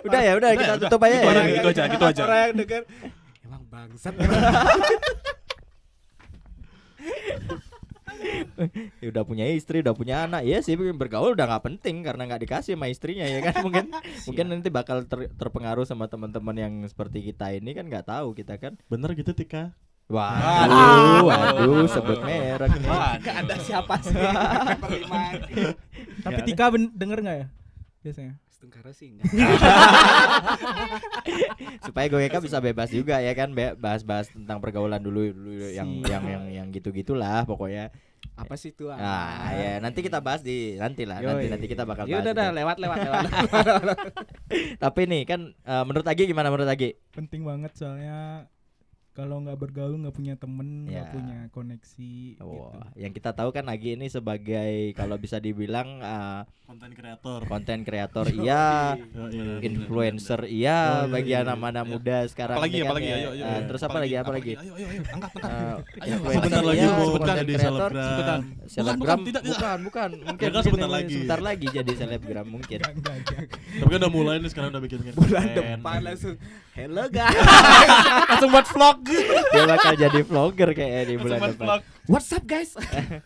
Udah 0.02 0.20
ya, 0.20 0.32
udah 0.35 0.50
kita 0.52 0.73
tutup 0.80 1.00
aja 1.00 1.14
Gitu 1.14 1.23
ya. 1.23 1.30
aja, 1.30 1.47
gitu 1.47 1.68
aja, 1.70 1.82
gitu 1.87 2.04
aja. 2.04 2.23
Orang 2.25 2.38
yang 2.42 2.54
denger 2.59 2.82
emang 3.44 3.62
bangsat. 3.66 4.14
Ya 9.00 9.09
udah 9.12 9.25
punya 9.25 9.49
istri, 9.49 9.81
udah 9.81 9.97
punya 9.97 10.29
anak. 10.29 10.45
Iya 10.45 10.61
sih 10.61 10.77
bergaul 10.77 11.33
udah 11.33 11.47
nggak 11.49 11.65
penting 11.73 12.05
karena 12.05 12.29
nggak 12.29 12.43
dikasih 12.45 12.77
sama 12.77 12.93
istrinya 12.93 13.25
ya 13.25 13.41
kan 13.41 13.65
mungkin 13.65 13.89
mungkin 14.29 14.45
nanti 14.53 14.69
bakal 14.69 15.05
ter- 15.09 15.33
terpengaruh 15.35 15.89
sama 15.89 16.07
teman-teman 16.07 16.57
yang 16.57 16.75
seperti 16.87 17.33
kita 17.33 17.57
ini 17.57 17.73
kan 17.73 17.89
nggak 17.89 18.07
tahu 18.07 18.37
kita 18.37 18.61
kan. 18.61 18.77
Bener 18.87 19.17
gitu 19.17 19.33
Tika. 19.33 19.73
Waduh, 20.11 21.23
waduh, 21.23 21.87
sebut 21.87 22.19
merek 22.27 22.83
nih. 22.83 22.91
Gak 23.23 23.37
ada 23.47 23.55
siapa 23.62 23.95
sih. 24.03 24.11
Tapi 26.27 26.41
Ya. 26.43 26.45
Tika 26.45 26.67
denger 26.75 27.19
nggak 27.23 27.37
ya? 27.39 27.47
Biasanya. 28.03 28.35
Setengkara 28.50 28.91
sih 28.93 29.15
enggak. 29.15 29.31
supaya 31.81 32.07
Goeka 32.12 32.45
bisa 32.45 32.59
bebas 32.61 32.93
juga 32.93 33.23
ya 33.23 33.33
kan 33.33 33.55
bahas-bahas 33.57 34.29
tentang 34.29 34.61
pergaulan 34.61 35.00
dulu 35.00 35.33
dulu 35.33 35.73
yang 35.73 36.03
yang 36.05 36.25
yang 36.27 36.45
yang 36.50 36.67
gitu-gitulah 36.75 37.47
pokoknya. 37.49 37.95
Apa 38.37 38.57
sih 38.57 38.73
itu? 38.73 38.89
Nah, 38.89 39.53
ya 39.53 39.73
nanti 39.79 40.00
kita 40.00 40.21
bahas 40.21 40.41
di 40.41 40.77
nanti 40.77 41.05
lah, 41.05 41.21
nanti 41.21 41.47
nanti 41.49 41.67
kita 41.69 41.85
bakal 41.85 42.09
Ya 42.09 42.19
bahas. 42.19 42.25
udah 42.25 42.33
dah 42.33 42.49
lewat 42.53 42.77
lewat 42.81 42.99
lewat. 43.07 43.25
Tapi 44.81 45.00
nih 45.07 45.23
kan 45.25 45.41
eh, 45.53 45.85
menurut 45.85 46.07
Agi 46.07 46.25
gimana 46.25 46.49
menurut 46.49 46.69
Agi? 46.69 46.97
Penting 47.12 47.45
banget 47.45 47.73
soalnya 47.77 48.49
kalau 49.11 49.43
nggak 49.43 49.59
bergaul 49.59 49.99
nggak 49.99 50.14
punya 50.14 50.35
temen 50.35 50.87
nggak 50.87 51.02
Ya. 51.02 51.11
punya 51.11 51.38
koneksi 51.50 52.12
gitu. 52.38 52.47
Wah, 52.47 52.87
yang 52.95 53.11
kita 53.11 53.31
tahu 53.31 53.50
kan 53.50 53.67
Agi 53.67 53.95
ini 53.95 54.07
sebagai 54.07 54.95
kalau 54.95 55.19
bisa 55.19 55.37
dibilang 55.37 55.99
uh, 55.99 56.47
konten 56.62 56.95
kreator 56.95 57.40
konten 57.45 57.83
kreator 57.83 58.26
iya, 58.38 58.95
influencer 59.59 60.47
iya 60.47 61.02
bagi 61.05 61.35
iya, 61.35 61.43
anak 61.43 61.59
iya. 61.59 61.83
muda 61.83 62.17
sekarang 62.26 62.57
Apalagi 62.57 62.71
ini 62.73 62.81
kan 62.81 62.87
apalagi 62.87 63.07
ya. 63.07 63.17
ayo 63.17 63.31
ayo. 63.31 63.43
Eh, 63.43 63.50
ayo. 63.50 63.67
terus 63.67 63.83
apa 63.83 63.99
lagi 63.99 64.14
apa 64.14 64.31
lagi? 64.31 64.52
Ayo 64.55 64.73
ayo 64.73 64.87
ayo 64.87 65.00
angkat 65.11 65.31
angkat. 65.35 65.79
Eh, 65.99 66.17
sebentar 66.31 66.62
lagi 66.62 66.79
iya, 66.79 66.90
mau 66.93 67.09
konten 67.11 67.35
jadi 67.37 67.55
selebgram 67.59 68.40
Selebgram 68.71 69.19
Bukan, 69.21 69.26
tidak, 69.26 69.43
bukan 69.45 69.79
bukan 69.83 70.11
mungkin, 70.23 70.49
sebentar 70.62 70.88
lagi. 70.88 71.11
sebentar 71.12 71.40
lagi 71.43 71.67
jadi 71.69 71.93
selebgram 71.97 72.47
mungkin 72.47 72.79
tapi 72.79 73.90
kan 73.90 73.99
udah 73.99 74.12
mulai 74.12 74.38
nih 74.38 74.50
sekarang 74.50 74.71
udah 74.71 74.83
bikin 74.83 74.99
bikin 75.02 75.14
Bulan 75.19 75.47
depan 75.50 75.99
langsung 76.00 76.37
hello 76.80 77.04
guys. 77.08 77.37
Langsung 78.30 78.50
buat 78.50 78.66
vlog. 78.66 78.99
dia 79.50 79.64
bakal 79.66 79.92
jadi 79.94 80.20
vlogger 80.22 80.70
kayak 80.72 81.02
di 81.04 81.14
bulan 81.16 81.38
depan 81.38 81.52
vlog. 81.54 81.80
What's 82.06 82.30
up 82.30 82.44
guys? 82.44 82.72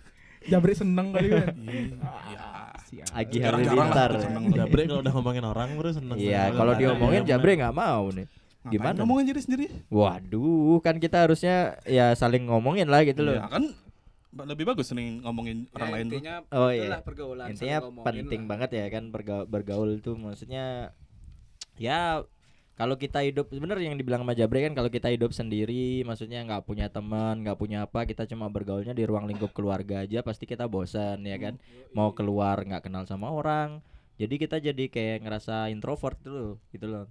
Jabri 0.51 0.75
seneng 0.75 1.09
kali 1.09 1.29
kan 1.31 1.57
Iya. 1.57 3.05
Agi 3.13 3.39
Halilintar 3.41 4.11
seneng. 4.19 4.51
Jabre 4.51 4.85
kalau 4.85 5.01
udah 5.01 5.13
ngomongin 5.13 5.45
orang 5.45 5.69
bro 5.75 5.89
seneng 5.89 6.15
iya 6.15 6.51
kalau 6.51 6.75
diomongin 6.75 7.25
Jabre 7.25 7.55
nggak 7.55 7.73
mau 7.73 8.07
nih 8.09 8.29
gimana 8.65 8.97
Ngomongin 8.99 9.25
diri 9.27 9.41
sendiri. 9.41 9.67
waduh 9.89 10.81
kan 10.81 10.97
kita 10.97 11.21
harusnya 11.21 11.77
ya 11.85 12.13
saling 12.13 12.45
ngomongin 12.45 12.87
lah 12.87 13.03
gitu 13.03 13.21
loh 13.21 13.37
Ya 13.37 13.45
kan 13.47 13.73
lebih 14.35 14.67
bagus 14.67 14.91
nih 14.91 15.21
ngomongin 15.21 15.71
orang 15.73 15.91
lain 15.91 16.05
tuh. 16.05 16.13
Ya, 16.13 16.19
intinya 16.19 16.35
Oh, 16.51 16.69
iya. 16.69 16.99
pergaulan. 16.99 17.47
intinya 17.49 17.79
penting 18.03 18.43
lah. 18.43 18.49
banget 18.51 18.71
ya 18.75 18.87
kan 18.89 19.05
bergaul, 19.09 19.45
bergaul 19.47 19.91
tuh 19.99 20.15
maksudnya 20.15 20.91
ya 21.75 22.21
kalau 22.75 22.99
kita 22.99 23.23
hidup 23.23 23.51
bener 23.55 23.79
yang 23.79 23.95
dibilang 23.95 24.27
sama 24.27 24.35
Jabre 24.35 24.67
kan 24.67 24.75
kalau 24.75 24.91
kita 24.91 25.09
hidup 25.11 25.31
sendiri 25.31 26.03
maksudnya 26.03 26.43
nggak 26.43 26.67
punya 26.67 26.91
teman 26.91 27.47
nggak 27.47 27.55
punya 27.55 27.87
apa 27.87 28.03
kita 28.03 28.27
cuma 28.27 28.51
bergaulnya 28.51 28.91
di 28.91 29.07
ruang 29.07 29.31
lingkup 29.31 29.55
keluarga 29.55 30.03
aja 30.03 30.27
pasti 30.27 30.45
kita 30.45 30.67
bosan 30.67 31.23
ya 31.23 31.39
kan? 31.39 31.55
Mau 31.95 32.11
keluar 32.19 32.63
nggak 32.67 32.91
kenal 32.91 33.07
sama 33.07 33.31
orang. 33.31 33.79
Jadi 34.19 34.35
kita 34.39 34.63
jadi 34.63 34.85
kayak 34.91 35.27
ngerasa 35.27 35.71
introvert 35.75 36.19
dulu 36.23 36.59
gitu 36.71 36.87
loh 36.87 37.07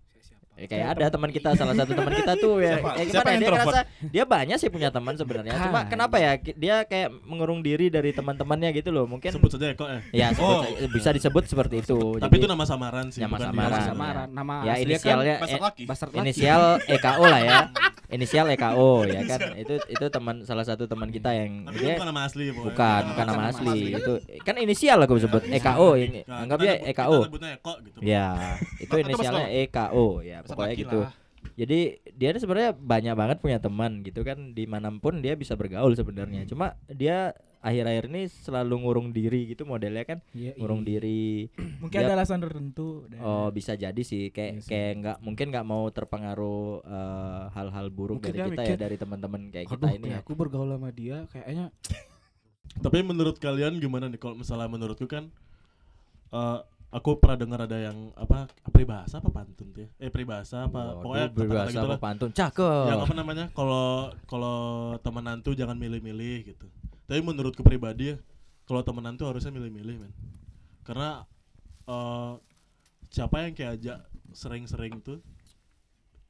Ya, 0.54 0.70
kayak 0.70 0.88
ada 0.94 1.06
teman 1.10 1.28
kita 1.28 1.50
salah 1.54 1.74
satu 1.74 1.92
teman 1.92 2.14
kita 2.14 2.38
tuh 2.38 2.62
ya, 2.62 2.78
Siapa? 2.78 2.90
ya 2.94 3.04
Siapa 3.04 3.10
gimana 3.10 3.26
yang 3.26 3.34
ya, 3.34 3.42
dia 3.42 3.50
ngerasa 3.52 3.80
dia 4.06 4.24
banyak 4.24 4.58
sih 4.58 4.70
punya 4.70 4.90
teman 4.90 5.14
sebenarnya 5.14 5.52
cuma 5.60 5.82
kenapa 5.84 6.16
ya 6.16 6.32
dia 6.38 6.76
kayak 6.84 7.10
mengurung 7.22 7.60
diri 7.60 7.90
dari 7.90 8.14
teman-temannya 8.14 8.70
gitu 8.72 8.90
loh 8.90 9.04
mungkin 9.04 9.28
sebut 9.30 9.50
saja 9.50 9.74
Eko 9.74 9.90
ya 9.90 10.00
Ya 10.14 10.28
sebut 10.30 10.54
Oh. 10.54 10.62
bisa 10.88 11.10
disebut 11.10 11.44
seperti 11.44 11.82
itu. 11.82 11.98
tapi 12.16 12.30
Jadi, 12.32 12.38
itu 12.38 12.48
nama 12.48 12.64
samaran 12.64 13.10
sih 13.10 13.20
Nama 13.20 13.34
bukan 13.34 13.48
samaran. 13.48 13.66
Nama 13.66 13.74
Iya. 13.76 13.90
samaran, 13.90 14.28
nama 14.30 14.54
ya 14.54 14.60
aslinya 14.72 14.78
kan 14.78 14.86
inisialnya 14.86 15.34
eh, 15.34 15.60
laki. 15.60 15.84
Laki. 15.84 16.16
inisial 16.16 16.62
EKO 16.88 17.24
lah 17.24 17.42
ya. 17.42 17.60
Inisial 18.08 18.46
EKO 18.48 18.92
ya 19.08 19.22
kan. 19.26 19.40
Itu 19.58 19.74
itu 19.84 20.06
teman 20.08 20.36
salah 20.44 20.62
satu 20.62 20.86
teman 20.86 21.10
kita 21.10 21.34
yang 21.34 21.66
tapi 21.66 21.76
itu 21.76 21.84
dia 21.84 21.96
bukan 21.98 22.08
nama 22.08 22.22
asli 22.24 22.44
pokoknya. 22.48 22.66
bukan 22.70 23.02
bukan 23.10 23.26
nama 23.26 23.34
nama 23.34 23.50
asli. 23.50 23.66
asli. 23.66 23.82
Itu 23.96 24.14
kan 24.40 24.56
inisial 24.60 24.98
aku 25.00 25.18
sebut 25.18 25.42
EKO 25.44 25.90
ini. 25.98 26.22
Nah, 26.24 26.46
ya 26.46 26.46
nyebut- 26.46 26.86
EKO. 26.86 27.10
kita 27.12 27.26
sebutnya 27.26 27.50
Eko 27.56 27.74
gitu 27.82 27.98
Ya, 28.04 28.28
itu 28.78 28.94
inisialnya 28.96 29.48
EKO 29.50 30.08
ya 30.22 30.38
Pasar 30.44 30.54
pokoknya 30.54 30.76
gitu. 30.78 31.00
lah. 31.02 31.12
Jadi 31.54 31.80
dia 32.14 32.28
ini 32.30 32.40
sebenarnya 32.40 32.72
banyak 32.74 33.14
banget 33.14 33.38
punya 33.40 33.60
teman 33.60 34.00
gitu 34.00 34.22
kan 34.22 34.52
di 34.52 34.64
mana 34.64 34.88
pun 34.94 35.20
dia 35.20 35.34
bisa 35.34 35.56
bergaul 35.56 35.92
sebenarnya. 35.92 36.44
Cuma 36.46 36.76
dia 36.88 37.32
akhir-akhir 37.60 38.12
ini 38.12 38.28
selalu 38.28 38.76
ngurung 38.78 39.08
diri 39.10 39.48
gitu 39.48 39.64
modelnya 39.64 40.04
kan 40.04 40.20
Iya, 40.36 40.52
ngurung 40.60 40.84
iya. 40.84 40.88
diri 41.00 41.48
mungkin 41.82 41.96
Dia- 41.96 42.12
ada 42.12 42.20
alasan 42.20 42.44
tertentu 42.44 43.08
dan- 43.08 43.24
Oh 43.24 43.48
bisa 43.50 43.72
jadi 43.74 44.02
sih 44.04 44.36
kayak 44.36 44.52
Iya 44.52 44.60
sih. 44.60 44.68
kayak 44.68 44.92
nggak 45.00 45.18
mungkin 45.24 45.48
nggak 45.48 45.64
mau 45.64 45.88
terpengaruh 45.88 46.84
eh, 46.84 47.44
hal-hal 47.56 47.88
buruk 47.88 48.20
Mungkin 48.20 48.36
dari 48.36 48.52
kita 48.52 48.62
ya 48.62 48.68
mikir, 48.68 48.78
dari 48.78 48.96
teman-teman 49.00 49.42
kayak 49.48 49.68
kita 49.72 49.88
ini 49.90 50.04
kayak 50.04 50.12
ya. 50.12 50.20
aku 50.20 50.32
bergaul 50.36 50.68
sama 50.70 50.92
dia 50.92 51.24
kayaknya 51.32 51.72
Tapi 52.84 52.98
menurut 53.00 53.40
kalian 53.40 53.80
gimana 53.80 54.12
nih 54.12 54.20
kalau 54.20 54.36
misalnya 54.36 54.68
menurutku 54.68 55.08
kan 55.08 55.32
eh 56.34 56.60
aku 56.94 57.18
pernah 57.18 57.38
dengar 57.42 57.60
ada 57.66 57.78
yang 57.82 58.14
apa 58.14 58.46
peribahasa 58.70 59.18
apa 59.18 59.34
pantun 59.34 59.74
tuh 59.74 59.82
ya? 59.84 59.90
Eh 59.98 60.14
peribahasa 60.14 60.70
apa 60.70 60.94
Waduh, 60.94 61.02
pokoknya 61.02 61.28
berbahasa 61.34 61.72
gitu 61.74 61.82
apa 61.84 61.90
lah. 61.90 62.00
pantun 62.00 62.30
cakep. 62.32 62.86
Yang 62.88 63.00
apa 63.02 63.14
namanya? 63.18 63.46
Kalau 63.52 63.88
kalau 64.30 64.58
temenan 65.02 65.42
tuh 65.42 65.58
jangan 65.58 65.74
milih-milih 65.76 66.54
gitu. 66.54 66.68
Tapi 67.10 67.20
menurutku 67.20 67.66
pribadi 67.66 68.14
ya, 68.14 68.18
kalau 68.64 68.86
temenan 68.86 69.18
tuh 69.18 69.28
harusnya 69.28 69.52
milih-milih, 69.52 70.06
men. 70.06 70.14
Karena 70.86 71.26
eh 71.84 72.32
siapa 73.10 73.44
yang 73.44 73.54
kayak 73.54 73.72
ajak 73.82 73.98
sering-sering 74.32 75.02
tuh 75.02 75.20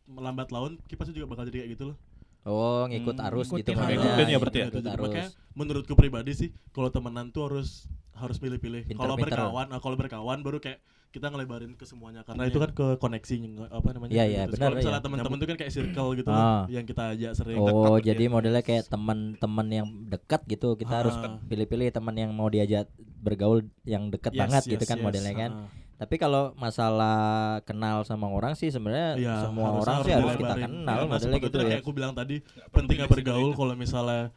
melambat 0.03 0.51
laun 0.51 0.75
kita 0.83 0.99
pasti 0.99 1.15
juga 1.15 1.31
bakal 1.31 1.47
jadi 1.47 1.63
kayak 1.63 1.71
gitu 1.77 1.83
loh. 1.93 1.97
Oh 2.43 2.83
ngikut 2.91 3.15
Hmm, 3.15 3.27
arus 3.31 3.47
gitu 3.55 3.71
ngikutin 3.71 4.27
ya 4.27 4.37
berarti 4.39 4.57
ya? 4.59 4.67
Ngikut 4.67 4.83
arus. 4.83 5.03
Makanya 5.07 5.29
menurutku 5.55 5.93
pribadi 5.95 6.31
sih 6.35 6.49
kalau 6.75 6.91
temenan 6.91 7.31
tuh 7.31 7.47
harus 7.47 7.87
harus 8.13 8.37
pilih-pilih. 8.37 8.85
Kalau 8.89 9.15
berkawan, 9.15 9.65
nah, 9.67 9.79
kalau 9.79 9.95
berkawan 9.95 10.39
baru 10.39 10.57
kayak 10.57 10.79
kita 11.09 11.29
ngelebarin 11.29 11.77
ke 11.77 11.85
semuanya 11.85 12.25
karena 12.25 12.45
Iya. 12.45 12.49
itu 12.49 12.57
kan 12.57 12.71
ke 12.71 12.87
koneksi 12.97 13.35
apa 13.69 13.87
namanya? 13.91 14.11
Iya, 14.11 14.23
gitu. 14.23 14.33
iya, 14.33 14.41
Terus 14.43 14.53
benar, 14.53 14.65
Kalau 14.65 14.75
misalnya 14.75 14.97
iya. 14.97 15.05
teman-teman 15.05 15.37
tuh 15.37 15.47
kan 15.47 15.57
kayak 15.57 15.71
circle 15.71 16.09
gitu 16.15 16.29
Ah. 16.31 16.63
yang 16.67 16.85
kita 16.85 17.03
ajak 17.13 17.31
sering 17.37 17.55
Oh 17.55 17.61
dekat 17.61 17.77
gitu 17.77 18.01
jadi 18.07 18.23
ya. 18.23 18.29
modelnya 18.31 18.63
kayak 18.63 18.83
teman-teman 18.87 19.67
yang 19.69 19.87
dekat 20.07 20.41
gitu 20.47 20.73
kita 20.73 20.93
harus 20.95 21.13
Ah. 21.15 21.37
pilih-pilih 21.43 21.85
teman 21.91 22.15
yang 22.17 22.33
mau 22.33 22.49
diajak 22.49 22.89
bergaul 23.19 23.61
yang 23.83 24.09
dekat 24.09 24.33
Yes, 24.33 24.41
banget 24.41 24.63
yes, 24.63 24.71
gitu 24.73 24.83
kan 24.83 24.97
yes. 24.97 25.05
modelnya 25.05 25.33
kan. 25.35 25.51
Ah. 25.55 25.67
Tapi 25.93 26.15
kalau 26.17 26.57
masalah 26.57 27.17
kenal 27.61 28.01
sama 28.01 28.25
orang 28.27 28.57
sih 28.57 28.67
sebenarnya 28.67 29.13
Iya, 29.15 29.35
semua 29.39 29.69
harus- 29.69 29.81
orang 29.81 29.95
harus 29.95 30.05
sih 30.05 30.13
harus 30.17 30.33
kita 30.33 30.55
kenal 30.57 30.97
nah, 30.97 31.05
modelnya 31.07 31.37
gitu 31.39 31.47
itu 31.47 31.57
ya. 31.59 31.69
Kayak 31.69 31.81
aku 31.81 31.91
bilang 31.93 32.11
tadi, 32.11 32.35
pentingnya 32.69 33.05
bergaul 33.07 33.53
kalau 33.53 33.73
misalnya 33.73 34.33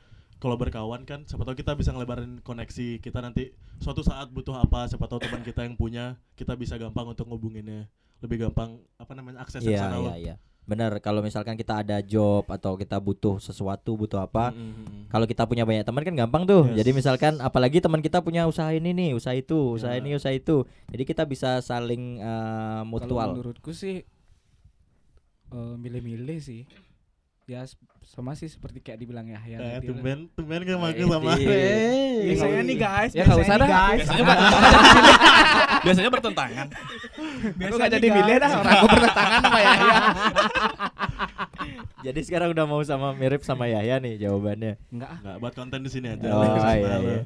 kalau 0.47 0.55
berkawan 0.57 1.03
kan 1.03 1.26
siapa 1.26 1.43
tahu 1.43 1.59
kita 1.59 1.75
bisa 1.75 1.91
ngelebarin 1.91 2.38
koneksi 2.41 3.03
kita 3.03 3.19
nanti 3.19 3.50
suatu 3.76 4.00
saat 4.00 4.31
butuh 4.31 4.55
apa 4.55 4.87
siapa 4.87 5.05
tahu 5.05 5.19
teman 5.19 5.43
kita 5.43 5.67
yang 5.67 5.75
punya 5.75 6.05
kita 6.33 6.55
bisa 6.55 6.79
gampang 6.79 7.11
untuk 7.11 7.26
ngubunginnya 7.26 7.91
lebih 8.17 8.41
gampang 8.41 8.79
apa 8.95 9.12
namanya 9.12 9.43
akses 9.43 9.59
ke 9.59 9.69
Iya 9.69 9.83
sana 9.83 9.99
iya 9.99 10.07
loh. 10.07 10.15
iya. 10.17 10.35
Benar 10.65 10.99
kalau 10.99 11.23
misalkan 11.23 11.55
kita 11.55 11.79
ada 11.79 11.99
job 12.00 12.43
atau 12.47 12.75
kita 12.75 12.99
butuh 12.99 13.38
sesuatu, 13.38 13.95
butuh 13.95 14.19
apa, 14.19 14.50
Mm, 14.50 14.59
mm, 14.59 14.75
mm. 14.83 15.03
kalau 15.07 15.23
kita 15.23 15.47
punya 15.47 15.62
banyak 15.62 15.83
teman 15.83 16.03
kan 16.03 16.15
gampang 16.17 16.43
tuh. 16.43 16.67
Yes. 16.67 16.83
Jadi 16.83 16.91
misalkan 16.93 17.38
apalagi 17.38 17.79
teman 17.79 18.03
kita 18.03 18.19
punya 18.19 18.47
usaha 18.47 18.71
ini 18.71 18.91
nih, 18.91 19.11
usaha 19.15 19.31
itu, 19.31 19.79
usaha 19.79 19.95
Ya. 19.95 20.03
ini, 20.03 20.19
usaha 20.19 20.35
itu. 20.35 20.67
Jadi 20.91 21.03
kita 21.03 21.23
bisa 21.23 21.59
saling 21.61 22.19
kalau 22.19 22.83
mutual. 22.85 23.29
menurutku 23.35 23.71
sih 23.71 24.03
eh, 25.49 25.75
milih-milih 25.76 26.38
sih. 26.41 26.67
Ya 27.47 27.62
sama 28.05 28.35
sih 28.35 28.47
seperti 28.47 28.83
kayak 28.83 28.99
dibilang 28.99 29.23
Yahya 29.23 29.55
Eh, 29.55 29.59
tadi 29.61 29.62
lah. 29.62 29.81
tumben, 29.87 30.19
tumben 30.35 30.61
kan 30.61 30.69
Eh, 30.69 30.76
makin 30.83 31.05
sama. 31.07 31.31
iya. 31.38 31.57
biasanya 32.26 32.61
nih 32.61 32.76
guys 32.76 33.12
Ya, 33.12 33.23
nggak 33.23 33.33
biasanya 33.33 33.47
usah 33.47 33.57
dah. 33.57 33.69
guys 33.71 34.07
Biasanya 35.87 36.11
bertentangan. 36.11 36.67
Biasanya 37.55 37.79
gak 37.79 37.93
jadi 37.93 38.09
milih 38.11 38.37
dah 38.37 38.50
orang 38.53 38.73
aku 38.73 38.87
bertentangan 38.91 39.38
sama 39.41 39.59
Yahya. 39.61 39.97
Jadi 42.03 42.21
sekarang 42.23 42.49
udah 42.50 42.65
mau 42.65 42.81
sama 42.83 43.12
mirip 43.12 43.43
sama 43.43 43.67
Yahya 43.67 43.99
nih 43.99 44.17
jawabannya. 44.17 44.73
Enggak 44.88 45.09
ah. 45.09 45.19
Nggak 45.23 45.37
buat 45.38 45.55
konten 45.55 45.79
di 45.83 45.88
sini 45.88 46.07
aja. 46.09 46.26
Oh 46.29 46.43
iya, 46.73 46.97
iya. 46.99 47.21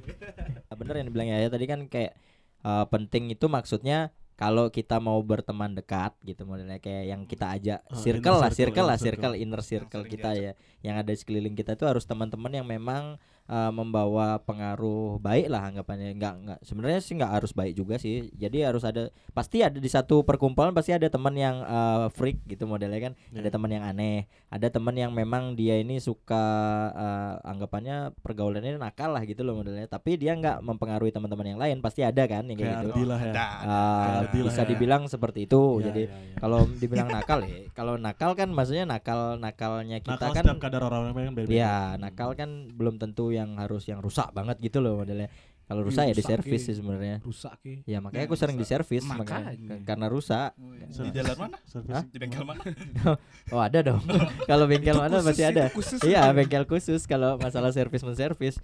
Bener 0.71 0.95
yang 0.97 1.07
dibilang 1.09 1.29
Yahya 1.31 1.49
tadi 1.49 1.65
kan 1.65 1.81
kayak 1.87 2.13
eh, 2.61 2.85
penting 2.87 3.31
itu 3.31 3.47
maksudnya 3.47 4.11
kalau 4.41 4.73
kita 4.73 4.97
mau 4.97 5.21
berteman 5.21 5.77
dekat 5.77 6.17
gitu 6.25 6.49
modelnya 6.49 6.81
kayak 6.81 7.05
yang 7.07 7.29
kita 7.29 7.53
ajak 7.53 7.85
Ah, 7.85 7.93
circle 7.95 8.41
lah 8.41 8.49
circle, 8.49 8.57
circle 8.73 8.87
lah 8.89 8.97
circle. 8.97 9.31
circle. 9.31 9.35
inner 9.37 9.61
circle 9.63 10.05
kita 10.09 10.31
ya. 10.33 10.53
Yang 10.81 10.95
ada 10.97 11.11
di 11.13 11.19
sekeliling 11.21 11.53
kita 11.53 11.77
itu 11.77 11.85
harus 11.85 12.09
teman-teman 12.09 12.49
yang 12.51 12.65
memang 12.65 13.21
eh, 13.51 13.71
membawa 13.71 14.39
pengaruh 14.39 15.19
baik 15.19 15.47
lah 15.47 15.67
anggapannya 15.67 16.15
nggak 16.15 16.35
nggak 16.41 16.59
sebenarnya 16.63 17.01
sih 17.01 17.15
nggak 17.15 17.33
harus 17.33 17.51
baik 17.51 17.75
juga 17.75 17.97
sih 17.97 18.31
jadi 18.33 18.71
harus 18.71 18.83
ada 18.83 19.03
pasti 19.29 19.61
ada 19.61 19.77
di 19.77 19.87
satu 19.87 20.23
perkumpulan 20.23 20.71
pasti 20.71 20.91
ada 20.91 21.07
teman 21.07 21.35
yang 21.35 21.61
eh, 21.61 22.07
freak 22.11 22.47
gitu 22.47 22.65
modelnya 22.65 23.01
kan 23.03 23.13
Iya. 23.31 23.43
ada 23.43 23.51
teman 23.51 23.71
yang 23.71 23.85
aneh 23.85 24.19
ada 24.49 24.67
teman 24.69 24.95
yang 24.95 25.11
memang 25.11 25.53
dia 25.53 25.77
ini 25.77 25.99
suka 25.99 26.45
eh, 26.89 27.35
anggapannya 27.45 27.97
pergaulannya 28.17 28.77
nakal 28.77 29.11
lah 29.11 29.23
gitu 29.23 29.43
loh 29.43 29.57
modelnya 29.57 29.87
tapi 29.87 30.15
dia 30.15 30.33
nggak 30.33 30.61
mempengaruhi 30.61 31.11
teman-teman 31.11 31.47
yang 31.49 31.59
lain 31.59 31.79
pasti 31.81 32.01
ada 32.01 32.23
kan 32.25 32.45
yang 32.45 32.55
kayak 32.55 32.69
Kayak 32.71 32.87
gitu 32.87 33.03
lah 33.05 33.19
ya. 33.19 33.33
Ada. 33.33 33.49
Lah 33.67 34.21
bisa 34.31 34.63
ya. 34.63 34.69
dibilang 34.69 35.03
seperti 35.07 35.45
itu 35.45 35.59
Iya, 35.73 35.85
jadi 35.87 36.03
iya, 36.03 36.15
iya. 36.15 36.37
kalau 36.37 36.61
dibilang 36.71 37.09
nakal 37.09 37.39
ya 37.43 37.67
kalau 37.73 37.95
nakal 37.97 38.31
kan 38.33 38.49
maksudnya 38.49 38.85
nakal 38.85 39.21
nakalnya 39.37 39.99
kita 39.99 40.17
Nakal 40.23 40.33
kan 40.37 40.59
kadar 40.61 40.83
orang-orang 40.83 41.13
kan 41.27 41.35
beda. 41.35 41.49
ya 41.51 41.75
nakal 41.97 42.31
kan 42.33 42.51
belum 42.71 42.97
tentu 42.97 43.33
yang 43.41 43.51
harus 43.57 43.83
yang 43.85 43.99
rusak 43.99 44.29
banget 44.31 44.61
gitu 44.61 44.79
loh 44.79 45.01
modelnya 45.01 45.33
kalau 45.65 45.87
Ih, 45.87 45.95
rusak 45.95 46.03
ya 46.03 46.11
di 46.11 46.19
rusak, 46.19 46.31
servis 46.35 46.61
Ki. 46.61 46.67
sih 46.67 46.75
sebenarnya 46.83 47.17
Rusak 47.23 47.55
ki. 47.63 47.75
ya 47.87 48.03
makanya 48.03 48.19
Ya, 48.19 48.27
aku 48.27 48.35
sering 48.35 48.59
diservis 48.59 49.07
Makanya. 49.07 49.55
karena 49.87 50.07
rusak 50.11 50.51
Di 50.91 51.11
jalan 51.15 51.37
mana? 51.39 51.57
Service. 51.63 51.95
Hah? 51.95 52.05
Di 52.11 52.19
bengkel 52.19 52.43
mana? 52.43 52.63
oh 53.55 53.63
ada 53.63 53.79
dong 53.79 54.03
kalau 54.51 54.67
bengkel 54.67 54.99
mana 54.99 55.23
khusus 55.23 55.31
pasti 55.31 55.43
sih, 55.43 55.47
ada 55.47 55.65
iya 56.03 56.21
bengkel 56.35 56.67
khusus 56.67 57.07
kalau 57.07 57.39
masalah 57.39 57.71
servis 57.71 58.03
menservis 58.03 58.59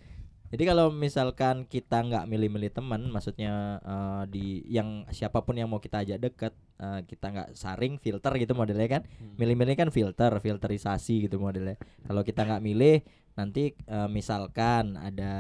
Jadi 0.46 0.62
kalau 0.62 0.94
misalkan 0.94 1.66
kita 1.66 2.06
nggak 2.06 2.24
milih-milih 2.30 2.70
teman, 2.70 3.02
maksudnya 3.10 3.82
eh, 3.82 4.22
di 4.30 4.46
yang 4.70 5.02
siapa 5.10 5.42
pun 5.42 5.58
yang 5.58 5.66
mau 5.66 5.82
kita 5.82 6.06
ajak 6.06 6.18
deket, 6.22 6.52
eh, 6.78 7.00
kita 7.02 7.26
nggak 7.34 7.48
saring 7.58 7.98
filter 7.98 8.32
gitu 8.38 8.54
modelnya 8.54 8.88
kan. 9.00 9.02
Milih-milih 9.40 9.74
kan 9.74 9.88
filter, 9.90 10.30
filterisasi 10.38 11.26
gitu 11.26 11.42
modelnya. 11.42 11.74
Kalau 12.06 12.22
kita 12.22 12.46
nggak 12.46 12.62
milih, 12.62 13.02
nanti 13.34 13.74
eh, 13.74 14.08
misalkan 14.08 14.94
ada 14.94 15.34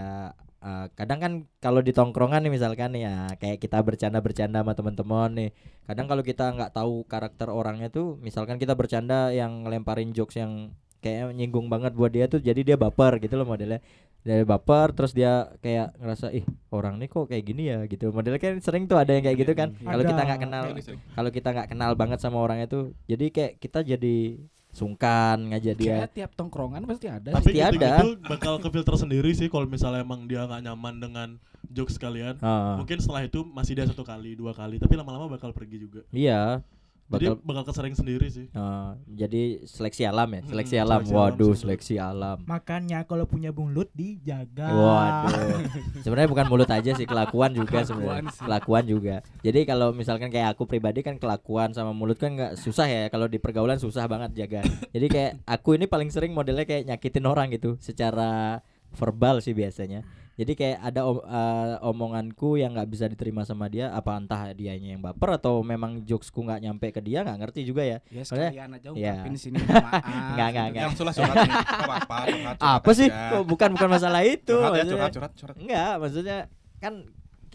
eh, 0.58 0.86
kadang 0.98 1.18
kan 1.22 1.32
kalau 1.62 1.80
di 1.86 1.94
tongkrongan 1.94 2.42
nih 2.42 2.52
misalkan 2.52 2.90
nih 2.98 3.02
ya 3.06 3.16
kayak 3.38 3.58
kita 3.62 3.78
bercanda-bercanda 3.86 4.66
sama 4.66 4.74
teman-teman 4.74 5.30
nih. 5.38 5.50
Kadang 5.86 6.06
kalau 6.10 6.22
kita 6.26 6.50
nggak 6.50 6.74
tahu 6.74 7.06
karakter 7.06 7.48
orangnya 7.54 7.88
tuh, 7.94 8.18
misalkan 8.18 8.58
kita 8.58 8.74
bercanda 8.74 9.30
yang 9.30 9.62
ngelemparin 9.62 10.10
jokes 10.10 10.34
yang 10.34 10.74
kayak 11.06 11.30
nyinggung 11.30 11.70
banget 11.70 11.94
buat 11.94 12.10
dia 12.10 12.26
tuh 12.26 12.42
jadi 12.42 12.60
dia 12.66 12.74
baper 12.74 13.22
gitu 13.22 13.38
loh 13.38 13.46
modelnya. 13.46 13.78
Dari 14.26 14.42
baper 14.42 14.90
terus 14.90 15.14
dia 15.14 15.54
kayak 15.62 15.94
ngerasa 16.02 16.34
ih 16.34 16.42
orang 16.74 16.98
nih 16.98 17.06
kok 17.06 17.30
kayak 17.30 17.44
gini 17.46 17.70
ya? 17.70 17.86
Gitu. 17.86 18.10
Modelnya 18.10 18.42
kan 18.42 18.58
sering 18.58 18.90
tuh 18.90 18.98
ada 18.98 19.14
yang 19.14 19.22
kayak 19.22 19.38
gitu 19.38 19.54
kan. 19.54 19.70
kalau 19.78 20.02
kita 20.02 20.22
nggak 20.26 20.40
kenal 20.42 20.62
sering. 20.82 21.00
kalau 21.14 21.30
kita 21.30 21.48
nggak 21.54 21.68
kenal 21.70 21.90
banget 21.94 22.18
sama 22.18 22.42
orangnya 22.42 22.66
tuh 22.66 22.90
jadi 23.06 23.30
kayak 23.30 23.52
kita 23.62 23.86
jadi 23.86 24.42
sungkan 24.74 25.54
ngajak 25.54 25.74
dia. 25.78 26.04
Kayak 26.04 26.12
tiap 26.12 26.30
tongkrongan 26.36 26.84
pasti 26.84 27.06
ada 27.08 27.32
Tapi 27.32 27.48
Pasti 27.48 27.56
gitu, 27.56 27.64
ada. 27.80 27.92
gitu 28.02 28.10
bakal 28.28 28.60
ke 28.60 28.68
filter 28.68 28.94
sendiri 29.00 29.30
sih 29.32 29.48
kalau 29.48 29.64
misalnya 29.64 30.04
emang 30.04 30.28
dia 30.28 30.44
nggak 30.44 30.62
nyaman 30.68 30.94
dengan 31.00 31.28
jokes 31.72 31.96
kalian. 31.96 32.36
Ah, 32.44 32.76
Mungkin 32.76 33.00
setelah 33.00 33.24
itu 33.24 33.40
masih 33.40 33.72
dia 33.78 33.86
satu 33.88 34.04
kali, 34.04 34.36
dua 34.36 34.52
kali, 34.52 34.76
tapi 34.76 34.94
lama-lama 34.98 35.32
bakal 35.32 35.50
pergi 35.56 35.80
juga. 35.88 36.04
iya 36.12 36.60
Jadi 37.06 37.30
bakal 37.30 37.38
bakal 37.46 37.62
kesering 37.70 37.94
sendiri 37.94 38.26
sih. 38.26 38.50
ah, 38.50 38.98
jadi 39.06 39.62
seleksi 39.62 40.02
alam 40.02 40.26
ya 40.26 40.40
seleksi 40.42 40.74
Hmm, 40.74 40.82
alam 40.82 41.00
seleksi 41.00 41.14
alam 41.14 41.22
waduh 41.22 41.52
sih. 41.54 41.60
seleksi 41.62 41.94
alam 41.96 42.38
Makanya 42.42 43.06
kalau 43.06 43.24
punya 43.24 43.50
mulut 43.50 43.86
dijaga. 43.94 44.66
Waduh. 44.66 45.62
Sebenarnya 46.02 46.26
bukan 46.26 46.46
mulut 46.46 46.66
aja 46.66 46.90
sih, 46.92 47.06
kelakuan 47.06 47.54
juga 47.54 47.86
sebenarnya. 47.86 48.34
Kelakuan 48.34 48.84
juga. 48.84 49.22
Jadi 49.40 49.62
kalau 49.62 49.94
misalkan 49.94 50.28
kayak 50.28 50.58
aku 50.58 50.66
pribadi 50.66 51.00
kan 51.00 51.14
kelakuan 51.14 51.70
sama 51.70 51.94
mulut 51.94 52.18
kan 52.18 52.34
nggak 52.34 52.58
susah 52.58 52.86
ya. 52.86 53.02
Kalau 53.06 53.30
di 53.30 53.38
pergaulan 53.38 53.78
susah 53.78 54.06
banget 54.06 54.34
jaga. 54.36 54.66
Jadi 54.90 55.06
kayak 55.06 55.32
aku 55.46 55.78
ini 55.78 55.86
paling 55.86 56.10
sering 56.10 56.34
modelnya 56.34 56.66
kayak 56.66 56.90
nyakitin 56.90 57.22
orang 57.22 57.54
gitu 57.54 57.78
secara 57.78 58.58
verbal 58.92 59.38
sih 59.38 59.54
biasanya. 59.54 60.02
Jadi 60.36 60.52
kayak 60.52 60.78
ada 60.84 61.00
om- 61.02 61.24
eh, 61.24 61.74
omonganku 61.80 62.60
yang 62.60 62.76
nggak 62.76 62.88
bisa 62.92 63.08
diterima 63.08 63.42
sama 63.42 63.66
dia, 63.66 63.88
apa 63.88 64.12
entah 64.14 64.52
dianya 64.52 64.92
yang 64.92 65.00
baper 65.00 65.40
atau 65.40 65.64
memang 65.64 66.04
jokesku 66.04 66.44
nggak 66.44 66.60
nyampe 66.60 66.92
ke 66.92 67.00
dia 67.00 67.24
nggak 67.24 67.40
ngerti 67.40 67.64
juga 67.64 67.82
ya. 67.82 67.98
Ya 68.12 68.20
sekalian 68.20 68.76
aja 68.76 68.88
ungkapin 68.92 69.32
di 69.32 69.40
sini 69.40 69.56
maaf. 69.64 70.04
Nggak, 70.36 70.48
nggak, 70.52 70.66
nggak. 70.70 70.82
Yang 70.84 70.94
sulah 71.00 71.14
curhat 71.16 71.36
nih. 71.40 71.50
Nggak 71.56 71.88
apa-apa, 71.88 72.16
Apa 72.60 72.90
sih? 72.92 73.08
aja. 73.08 73.40
Bukan 73.42 73.68
bukan 73.74 73.88
masalah 73.88 74.20
itu. 74.22 74.52
Curhat 74.52 74.70
ya, 74.70 74.76
maksudnya. 74.76 74.92
curhat, 74.92 75.12
curhat, 75.16 75.32
curhat. 75.40 75.56
Enggak, 75.56 75.92
maksudnya 75.96 76.38
kan 76.76 76.94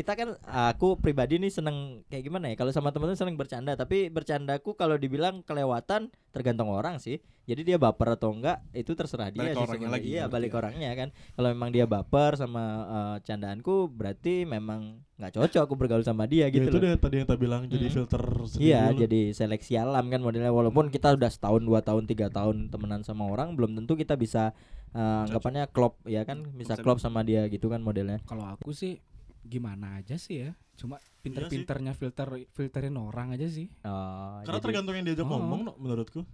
kita 0.01 0.13
kan 0.13 0.29
aku 0.43 0.97
pribadi 0.97 1.37
nih 1.37 1.49
seneng 1.49 1.77
kayak 2.07 2.23
gimana 2.23 2.49
ya 2.49 2.55
kalau 2.55 2.69
sama 2.69 2.89
temen-temen 2.89 3.15
seneng 3.15 3.35
bercanda 3.35 3.73
tapi 3.73 4.09
bercandaku 4.09 4.73
kalau 4.73 4.97
dibilang 4.97 5.39
kelewatan 5.41 6.09
tergantung 6.29 6.67
orang 6.67 6.97
sih 6.97 7.17
jadi 7.43 7.61
dia 7.63 7.77
baper 7.77 8.15
atau 8.15 8.31
enggak 8.31 8.65
itu 8.71 8.91
terserah 8.91 9.29
dia 9.29 9.41
Balik 9.43 9.51
ke 9.51 9.57
sih 9.57 9.67
orangnya 9.67 9.89
lagi, 9.89 10.07
iya 10.07 10.23
balik 10.25 10.51
ya. 10.51 10.57
orangnya 10.57 10.89
kan 10.95 11.07
kalau 11.31 11.47
memang 11.49 11.69
dia 11.69 11.85
baper 11.85 12.31
sama 12.33 12.63
eh, 12.83 13.17
candaanku 13.21 13.75
berarti 13.87 14.43
memang 14.43 15.05
nggak 15.15 15.33
cocok 15.35 15.61
aku 15.61 15.75
bergaul 15.75 16.01
sama 16.01 16.25
dia 16.25 16.41
Ya, 16.41 16.49
gitu 16.49 16.67
itu 16.67 16.77
loh 16.77 16.81
deh 16.83 16.97
tadi 16.97 17.15
yang 17.15 17.25
kita 17.25 17.37
bilang 17.37 17.61
jadi 17.65 17.85
Mm. 17.85 17.93
filter 17.93 18.23
sendiri. 18.41 18.65
Iya, 18.65 18.81
dulu. 18.87 18.99
jadi 18.99 19.21
seleksi 19.31 19.73
alam 19.75 20.05
kan 20.07 20.17
modelnya 20.19 20.49
walaupun 20.49 20.89
kita 20.89 21.13
udah 21.13 21.29
setahun, 21.29 21.61
dua 21.61 21.79
tahun, 21.79 22.03
tiga 22.05 22.27
tahun 22.27 22.67
temenan 22.67 23.01
sama 23.01 23.27
orang, 23.27 23.53
belum 23.53 23.75
tentu 23.75 23.93
kita 23.93 24.15
bisa 24.15 24.57
eh, 24.91 24.99
anggapannya 25.21 25.69
klop 25.69 26.01
ya 26.03 26.25
kan, 26.25 26.41
bisa 26.51 26.73
Bisa- 26.73 26.81
klop 26.81 26.97
sama 26.97 27.21
dia 27.21 27.45
gitu 27.47 27.69
kan 27.69 27.79
modelnya. 27.79 28.17
Kalau 28.23 28.43
aku 28.43 28.73
sih 28.73 28.97
gimana 29.43 29.97
aja 29.97 30.15
sih 30.15 30.41
ya. 30.41 30.51
Cuma 30.75 30.97
Iya 30.97 31.07
pinter-pinternya 31.21 31.93
filter 31.93 32.27
filterin 32.49 32.95
orang 32.95 33.31
aja 33.31 33.45
sih. 33.45 33.69
Oh, 33.81 34.41
Karena 34.41 34.51
jadi- 34.51 34.63
tergantung 34.65 34.93
yang 34.97 35.05
diajak 35.05 35.23
Oh. 35.23 35.31
ngomong 35.31 35.59
no, 35.63 35.71
menurutku. 35.77 36.25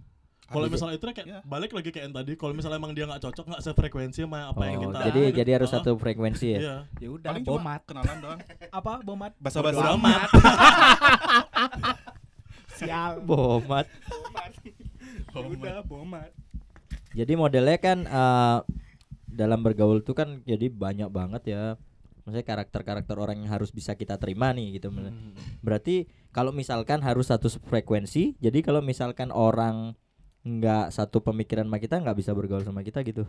Kalau 0.48 0.64
misalnya 0.64 0.96
itu 0.96 1.04
kayak 1.04 1.28
Iya. 1.28 1.40
balik 1.44 1.70
lagi 1.70 1.92
kayak 1.92 2.04
yang 2.08 2.14
tadi, 2.16 2.32
kalau 2.32 2.56
misalnya 2.56 2.80
emang 2.80 2.96
dia 2.96 3.04
nggak 3.04 3.20
cocok, 3.20 3.44
nggak 3.44 3.60
sefrekuensi 3.60 4.24
sama 4.24 4.48
apa 4.48 4.62
yang 4.64 4.80
Oh, 4.80 4.82
kita. 4.88 4.98
jadi 5.04 5.20
jadi 5.36 5.50
harus 5.60 5.68
Ah, 5.68 5.74
satu 5.76 5.92
frekuensi 5.94 6.46
ya. 6.48 6.58
Iya. 6.58 6.76
Ya 6.96 7.08
udah 7.12 7.28
Paling 7.28 7.44
bomat. 7.44 7.80
kenalan 7.84 8.16
doang. 8.18 8.40
Apa 8.72 8.92
bomat? 9.04 9.32
Basa-basi. 9.36 9.76
Bodo 9.76 9.92
amat. 9.94 10.28
Sial. 12.78 13.12
Bomat. 13.22 13.86
Udah 15.34 15.82
bomat. 15.84 16.30
Jadi 17.12 17.32
modelnya 17.34 17.76
kan 17.76 17.98
eh, 18.02 18.58
dalam 19.28 19.60
bergaul 19.60 20.00
tuh 20.00 20.14
kan 20.14 20.40
jadi 20.42 20.66
banyak 20.66 21.08
banget 21.08 21.42
ya. 21.46 21.62
Maksudnya 22.28 22.44
karakter-karakter 22.44 23.16
orang 23.16 23.40
yang 23.40 23.48
harus 23.48 23.72
bisa 23.72 23.92
kita 23.92 24.14
terima 24.14 24.52
nih 24.52 24.76
gitu. 24.76 24.92
Hmm. 24.92 25.32
Berarti 25.58 26.04
kalau 26.28 26.52
misalkan 26.52 27.00
harus 27.00 27.26
satu 27.26 27.48
frekuensi, 27.48 28.36
jadi 28.36 28.60
kalau 28.60 28.78
misalkan 28.78 29.32
orang 29.32 29.96
nggak 30.40 30.92
satu 30.92 31.18
pemikiran 31.18 31.64
sama 31.64 31.76
kita 31.76 31.96
nggak 31.96 32.16
bisa 32.16 32.30
bergaul 32.30 32.60
sama 32.60 32.80
kita 32.80 33.00
gitu. 33.00 33.24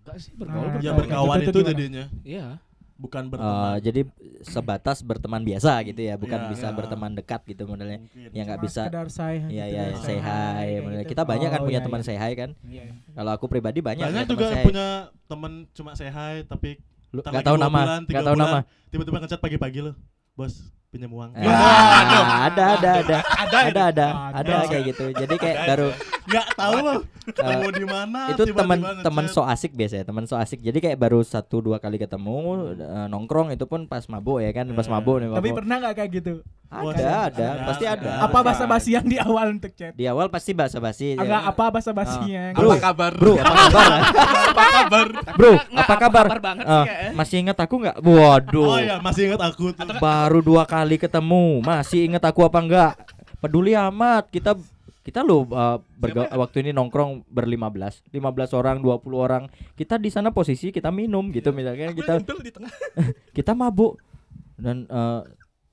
Enggak 0.00 0.16
sih 0.18 0.32
Nah, 0.32 0.40
bergaul 0.40 0.64
Ya 0.64 0.72
bergaul. 0.90 0.96
berkawan 0.98 1.36
Itu 1.38 1.44
itu 1.44 1.58
gimana? 1.58 1.70
jadinya, 1.70 2.04
Iya. 2.20 2.46
bukan 2.94 3.22
Eh, 3.22 3.30
berteman. 3.30 3.72
jadi 3.80 4.00
sebatas 4.42 4.98
berteman 5.00 5.42
biasa 5.42 5.72
gitu 5.82 6.00
ya, 6.00 6.14
bukan 6.14 6.40
Iya. 6.40 6.48
bisa 6.48 6.66
berteman 6.70 7.12
dekat 7.12 7.40
gitu 7.44 7.64
modelnya. 7.64 7.98
Mungkin. 8.02 8.30
Ya 8.30 8.42
nggak 8.42 8.60
bisa. 8.60 8.82
say 9.08 9.40
Iya 9.42 9.64
gitu 9.64 9.74
iya 9.74 9.82
ya, 9.86 9.96
say 9.98 10.18
hi. 10.18 10.28
kayak 10.54 10.80
modelnya. 10.80 11.00
gitu. 11.00 11.10
Kita 11.10 11.22
banyak 11.24 11.48
kan 11.48 11.60
Oh, 11.60 11.64
punya 11.64 11.80
iya, 11.80 11.86
teman 11.86 12.00
iya. 12.00 12.06
say 12.06 12.16
hi 12.16 12.32
kan. 12.34 12.50
Iya. 12.62 12.82
Kalau 13.10 13.30
aku 13.32 13.46
pribadi 13.46 13.78
banyak, 13.80 14.04
Banyak 14.04 14.14
punya 14.20 14.30
juga 14.30 14.44
teman 14.44 14.54
say 14.54 14.64
punya 14.64 14.88
temen 15.24 15.52
cuma 15.72 15.90
say 15.94 16.08
hi 16.08 16.34
tapi 16.44 16.70
Lu 17.14 17.22
lagi 17.22 17.46
tahu 17.46 17.54
nama, 17.54 18.02
bulan, 18.02 18.26
tahu 18.26 18.34
nama. 18.34 18.58
Tiba-tiba 18.90 19.18
ngechat 19.22 19.38
pagi-pagi 19.38 19.86
lo, 19.86 19.94
bos 20.34 20.74
pinjam 20.90 21.14
uang. 21.14 21.30
Eh, 21.38 21.46
ada, 21.46 22.18
ada, 22.50 22.64
ada, 22.74 22.90
ada, 22.98 23.18
ada, 23.38 23.58
ada, 23.62 23.82
ada, 23.86 24.06
Ada. 24.34 24.54
kayak 24.66 24.84
gitu. 24.90 25.04
Jadi 25.14 25.34
kayak 25.38 25.58
baru 25.62 25.88
Nggak 26.24 26.46
tahu 26.54 26.76
lo 26.78 26.92
ketemu 27.24 27.68
di 27.70 27.84
mana. 27.84 28.20
itu 28.28 28.42
teman 28.48 28.78
teman 29.00 29.24
so 29.26 29.40
asik 29.42 29.72
biasa 29.72 30.00
ya, 30.00 30.04
teman 30.04 30.24
so 30.24 30.34
asik. 30.34 30.58
Jadi 30.58 30.78
kayak 30.80 30.96
baru 30.96 31.20
satu 31.20 31.60
dua 31.60 31.76
kali 31.76 31.96
ketemu 31.96 32.36
eh, 32.74 33.06
nongkrong 33.06 33.50
itu 33.50 33.64
pun 33.64 33.84
pas 33.84 34.04
mabuk 34.06 34.40
ya 34.40 34.50
kan, 34.50 34.68
pas 34.72 34.84
Eh. 34.84 34.90
mabuk 34.90 35.16
nih 35.18 35.28
Tapi 35.30 35.50
pernah 35.52 35.76
nggak 35.78 35.94
kayak 35.94 36.10
gitu? 36.14 36.34
Ada, 36.66 36.90
Ada, 36.90 37.06
ada, 37.22 37.46
pasti 37.64 37.84
ada. 37.86 38.10
Apa 38.20 38.38
bahasa 38.42 38.64
basi 38.66 38.90
yang 38.92 39.06
di 39.06 39.14
awal 39.14 39.54
untuk 39.54 39.70
chat? 39.72 39.94
Di 39.94 40.10
awal 40.10 40.26
pasti 40.26 40.50
basa-basi. 40.50 41.14
Agak 41.14 41.38
ya. 41.38 41.46
apa 41.46 41.64
bahasa 41.70 41.94
basinya? 41.94 42.50
Bro, 42.50 42.66
Apa 42.66 42.76
kabar? 42.82 43.12
Bro, 43.14 43.34
apa 43.36 43.54
kabar? 43.62 43.90
Apa 44.54 44.64
kabar? 44.72 45.06
Bro, 45.34 45.52
apa 45.72 45.94
kabar? 45.96 46.26
banget 46.40 46.64
Eh, 46.64 46.84
ya. 46.84 46.96
masih 47.12 47.36
ingat 47.40 47.58
aku 47.58 47.74
nggak? 47.78 47.96
Waduh. 48.00 48.66
Oh 48.66 48.80
ya 48.80 48.96
masih 48.98 49.30
ingat 49.30 49.42
aku 49.44 49.70
tuh. 49.70 49.86
Baru 49.98 50.40
dua 50.40 50.62
kali 50.64 50.96
ketemu, 50.96 51.62
masih 51.62 52.06
inget 52.06 52.22
aku 52.22 52.42
apa 52.42 52.58
enggak? 52.58 52.92
Peduli 53.38 53.74
amat. 53.74 54.26
Kita 54.28 54.58
kita 55.04 55.20
lo 55.20 55.44
uh, 55.52 55.84
berga- 56.00 56.32
waktu 56.32 56.64
ini 56.64 56.70
nongkrong 56.72 57.28
berlima 57.28 57.68
belas, 57.68 58.00
lima 58.08 58.32
belas 58.32 58.56
orang, 58.56 58.80
20 58.80 59.04
orang. 59.12 59.52
Kita 59.76 60.00
di 60.00 60.08
sana 60.08 60.32
posisi 60.32 60.72
kita 60.72 60.88
minum 60.88 61.28
gitu 61.28 61.52
misalnya 61.52 61.92
Aku 61.92 62.00
kita 62.00 62.12
di 62.40 62.48
tengah. 62.50 62.72
kita 63.36 63.52
mabuk 63.52 64.00
dan 64.56 64.88
uh, 64.88 65.20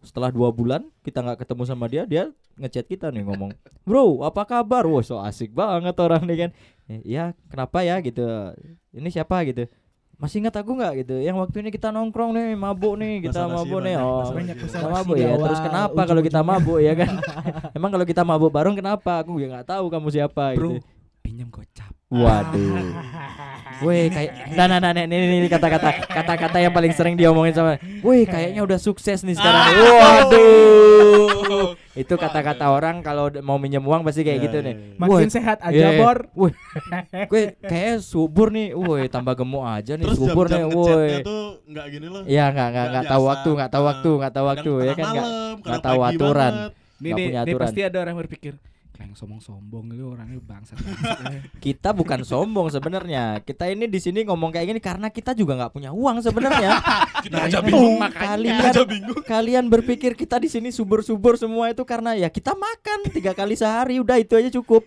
setelah 0.04 0.36
dua 0.36 0.52
bulan 0.52 0.84
kita 1.00 1.24
nggak 1.24 1.48
ketemu 1.48 1.64
sama 1.64 1.88
dia, 1.88 2.04
dia 2.04 2.28
ngechat 2.60 2.92
kita 2.92 3.08
nih 3.08 3.24
ngomong, 3.24 3.56
bro 3.88 4.28
apa 4.28 4.44
kabar? 4.44 4.84
Wah 4.84 5.00
so 5.00 5.24
asik 5.24 5.56
banget 5.56 5.96
orang 5.96 6.28
nih 6.28 6.38
kan. 6.48 6.52
Ya 7.08 7.32
kenapa 7.48 7.88
ya 7.88 8.04
gitu? 8.04 8.28
Ini 8.92 9.08
siapa 9.08 9.48
gitu? 9.48 9.64
Masih 10.22 10.38
ingat 10.38 10.54
aku 10.54 10.78
nggak 10.78 11.02
gitu? 11.02 11.18
Yang 11.18 11.38
waktu 11.42 11.66
ini 11.66 11.70
kita 11.74 11.90
nongkrong 11.90 12.38
nih, 12.38 12.54
mabuk 12.54 12.94
nih, 13.02 13.26
kita 13.26 13.42
Basa-basi 13.42 13.58
mabuk 13.58 13.80
nih. 13.82 13.96
Oh. 13.98 14.30
Banyak 14.30 14.58
kita 14.62 14.78
mabuk 14.86 15.16
ya. 15.18 15.28
awal, 15.34 15.46
Terus 15.50 15.62
kenapa 15.66 16.02
kalau 16.06 16.22
kita 16.22 16.40
mabuk 16.46 16.78
ya 16.78 16.94
kan? 16.94 17.12
Emang 17.78 17.90
kalau 17.90 18.06
kita 18.06 18.22
mabuk 18.22 18.54
bareng 18.54 18.78
kenapa? 18.78 19.26
Aku 19.26 19.42
ya 19.42 19.50
nggak 19.50 19.66
tahu 19.74 19.90
kamu 19.90 20.08
siapa 20.14 20.54
Bro, 20.54 20.78
gitu. 20.78 20.86
pinjam 21.26 21.50
gocap. 21.50 21.90
Waduh. 22.14 22.86
Weh 23.80 24.08
kayak 24.08 24.52
nah 24.52 24.66
nah 24.66 24.78
nah 24.78 24.92
nah, 24.92 25.02
ini 25.02 25.40
ini 25.40 25.48
kata-kata 25.48 26.04
kata-kata 26.04 26.58
yang 26.60 26.70
paling 26.70 26.92
sering 26.92 27.16
diomongin 27.16 27.52
sama. 27.52 27.80
Weh 28.04 28.24
kayaknya 28.24 28.62
udah 28.62 28.76
sukses 28.76 29.22
nih 29.22 29.34
sekarang. 29.34 29.62
Waduh. 29.72 31.74
Itu 31.92 32.16
kata-kata 32.16 32.68
orang 32.68 33.00
kalau 33.00 33.28
mau 33.44 33.56
minjem 33.56 33.84
uang 33.84 34.02
pasti 34.02 34.24
kayak 34.24 34.40
Iya, 34.40 34.46
gitu 34.48 34.58
iya, 34.60 34.64
nih. 34.64 34.76
iya. 34.80 34.96
Makin 34.96 35.12
Woi, 35.12 35.24
sehat 35.28 35.58
aja, 35.60 35.76
iya, 35.76 35.88
iya. 35.92 36.00
Bor. 36.00 36.18
Woi. 36.34 36.52
Gue 37.28 37.42
kayak 37.60 38.00
subur 38.00 38.48
nih. 38.50 38.72
Woi, 38.72 39.08
tambah 39.08 39.36
gemuk 39.36 39.62
aja 39.62 39.94
nih 39.96 40.06
Terus 40.08 40.18
subur 40.18 40.46
nih. 40.48 40.64
Woi. 40.64 40.72
ngechatnya 40.72 41.20
tuh 41.22 41.44
nggak 41.68 41.86
gini 41.92 42.08
loh. 42.08 42.22
Iya 42.24 42.44
nggak 42.50 42.68
nggak 42.72 42.86
nggak 42.92 43.06
tahu 43.08 43.24
waktu 43.28 43.50
nggak 43.52 43.70
tahu 43.70 43.80
Nah, 43.82 43.88
waktu 43.92 44.10
nggak 44.14 44.34
tahu 44.34 44.46
waktu 44.48 44.72
ya 44.72 44.94
kan 44.94 44.96
tengah 44.96 45.12
nggak 45.12 45.28
malam, 45.28 45.52
nggak 45.52 45.68
kadang 45.68 45.84
tahu 45.84 46.00
aturan. 46.06 46.54
Nih, 47.02 47.12
Nggak 47.12 47.18
nih, 47.18 47.28
punya 47.28 47.60
pasti 47.66 47.82
ada 47.82 47.98
orang 47.98 48.16
berpikir, 48.16 48.54
yang 49.02 49.12
sombong-sombong 49.12 49.90
itu 49.90 50.06
orangnya 50.08 50.38
bangsat. 50.40 50.78
bangsat." 50.78 51.42
kita 51.66 51.90
bukan 51.92 52.22
sombong 52.22 52.70
sebenarnya. 52.70 53.24
Kita 53.40 53.66
ini 53.66 53.86
di 53.86 53.98
sini 53.98 54.22
ngomong 54.22 54.50
kayak 54.50 54.68
gini 54.68 54.80
karena 54.80 55.08
kita 55.08 55.34
juga 55.34 55.56
nggak 55.56 55.72
punya 55.72 55.90
uang 55.90 56.20
sebenarnya. 56.20 56.78
Kita 57.22 57.36
Nah, 57.36 57.46
aja 57.46 57.60
bingung. 57.60 58.02
Kalian 58.02 58.56
Kita 58.56 58.70
aja 58.72 58.84
bingung. 58.84 59.22
kalian 59.24 59.66
berpikir 59.68 60.14
kita 60.14 60.36
di 60.36 60.48
sini 60.48 60.70
subur-subur 60.70 61.36
semua 61.36 61.70
itu 61.70 61.82
karena 61.82 62.14
ya 62.14 62.28
kita 62.28 62.52
makan 62.52 63.10
tiga 63.10 63.32
kali 63.32 63.54
sehari 63.54 63.98
udah 63.98 64.18
itu 64.18 64.34
aja 64.34 64.50
cukup. 64.50 64.82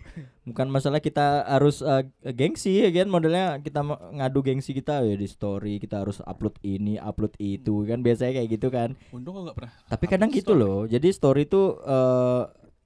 bukan 0.45 0.69
masalah 0.69 1.01
kita 1.01 1.41
harus 1.43 1.81
eh, 1.81 2.05
gengsi 2.29 2.77
ya 2.79 2.93
kan 2.93 3.09
modelnya 3.09 3.47
kita 3.59 3.81
ngadu 4.13 4.43
gengsi 4.43 4.73
kita 4.73 5.01
ya 5.01 5.15
di 5.15 5.25
story 5.25 5.79
kita 5.79 6.05
harus 6.05 6.21
upload 6.21 6.61
ini 6.61 6.99
upload 6.99 7.33
itu 7.39 7.73
kan 7.83 7.99
biasanya 7.99 8.37
kayak 8.37 8.49
gitu 8.53 8.69
kan 8.69 8.93
Untung 9.09 9.41
nggak 9.41 9.57
pernah. 9.57 9.73
tapi 9.87 10.05
kadang 10.05 10.29
gitu 10.29 10.53
story. 10.53 10.61
loh 10.61 10.81
jadi 10.85 11.09
story 11.11 11.43
itu 11.45 11.63
eh, 11.81 12.43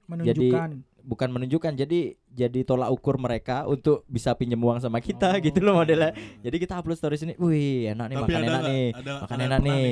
Menunjukkan. 0.07 0.69
Bukan 1.09 1.33
menunjukkan. 1.33 1.73
Jadi 1.73 2.13
jadi 2.29 2.59
tolak 2.61 2.93
ukur 2.93 3.17
mereka 3.17 3.65
untuk 3.65 4.05
bisa 4.05 4.37
pinjam 4.37 4.61
uang 4.61 4.77
sama 4.77 5.01
kita 5.01 5.33
gitu 5.45 5.57
loh 5.59 5.81
modelnya. 5.81 6.13
Jadi 6.45 6.55
kita 6.61 6.77
upload 6.77 7.01
story 7.01 7.17
sini 7.17 7.33
wih 7.41 7.89
enak 7.89 8.05
nih 8.05 8.15
Tapi 8.15 8.29
makan 8.29 8.37
ada 8.37 8.45
enak 8.45 8.61
nih 8.63 8.85
ada 8.93 9.11
makan 9.25 9.39
enak 9.41 9.59
nih. 9.65 9.85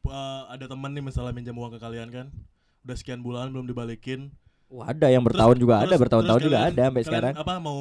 Uh, 0.00 0.42
ada 0.50 0.64
teman 0.66 0.90
nih 0.90 1.04
misalnya 1.04 1.30
minjam 1.30 1.54
uang 1.54 1.70
ke 1.70 1.78
kalian 1.78 2.10
kan 2.10 2.26
udah 2.82 2.96
sekian 2.98 3.22
bulan 3.22 3.54
belum 3.54 3.70
dibalikin. 3.70 4.34
Wah, 4.66 4.90
ada 4.90 5.10
yang 5.10 5.22
bertahun 5.22 5.58
juga 5.58 5.82
ada 5.82 5.90
Terus- 5.90 6.00
bertahun-tahun 6.00 6.40
terus 6.40 6.48
juga 6.50 6.58
ada 6.62 6.82
sampai 6.88 7.02
sekarang. 7.02 7.34
apa 7.36 7.54
mau 7.58 7.78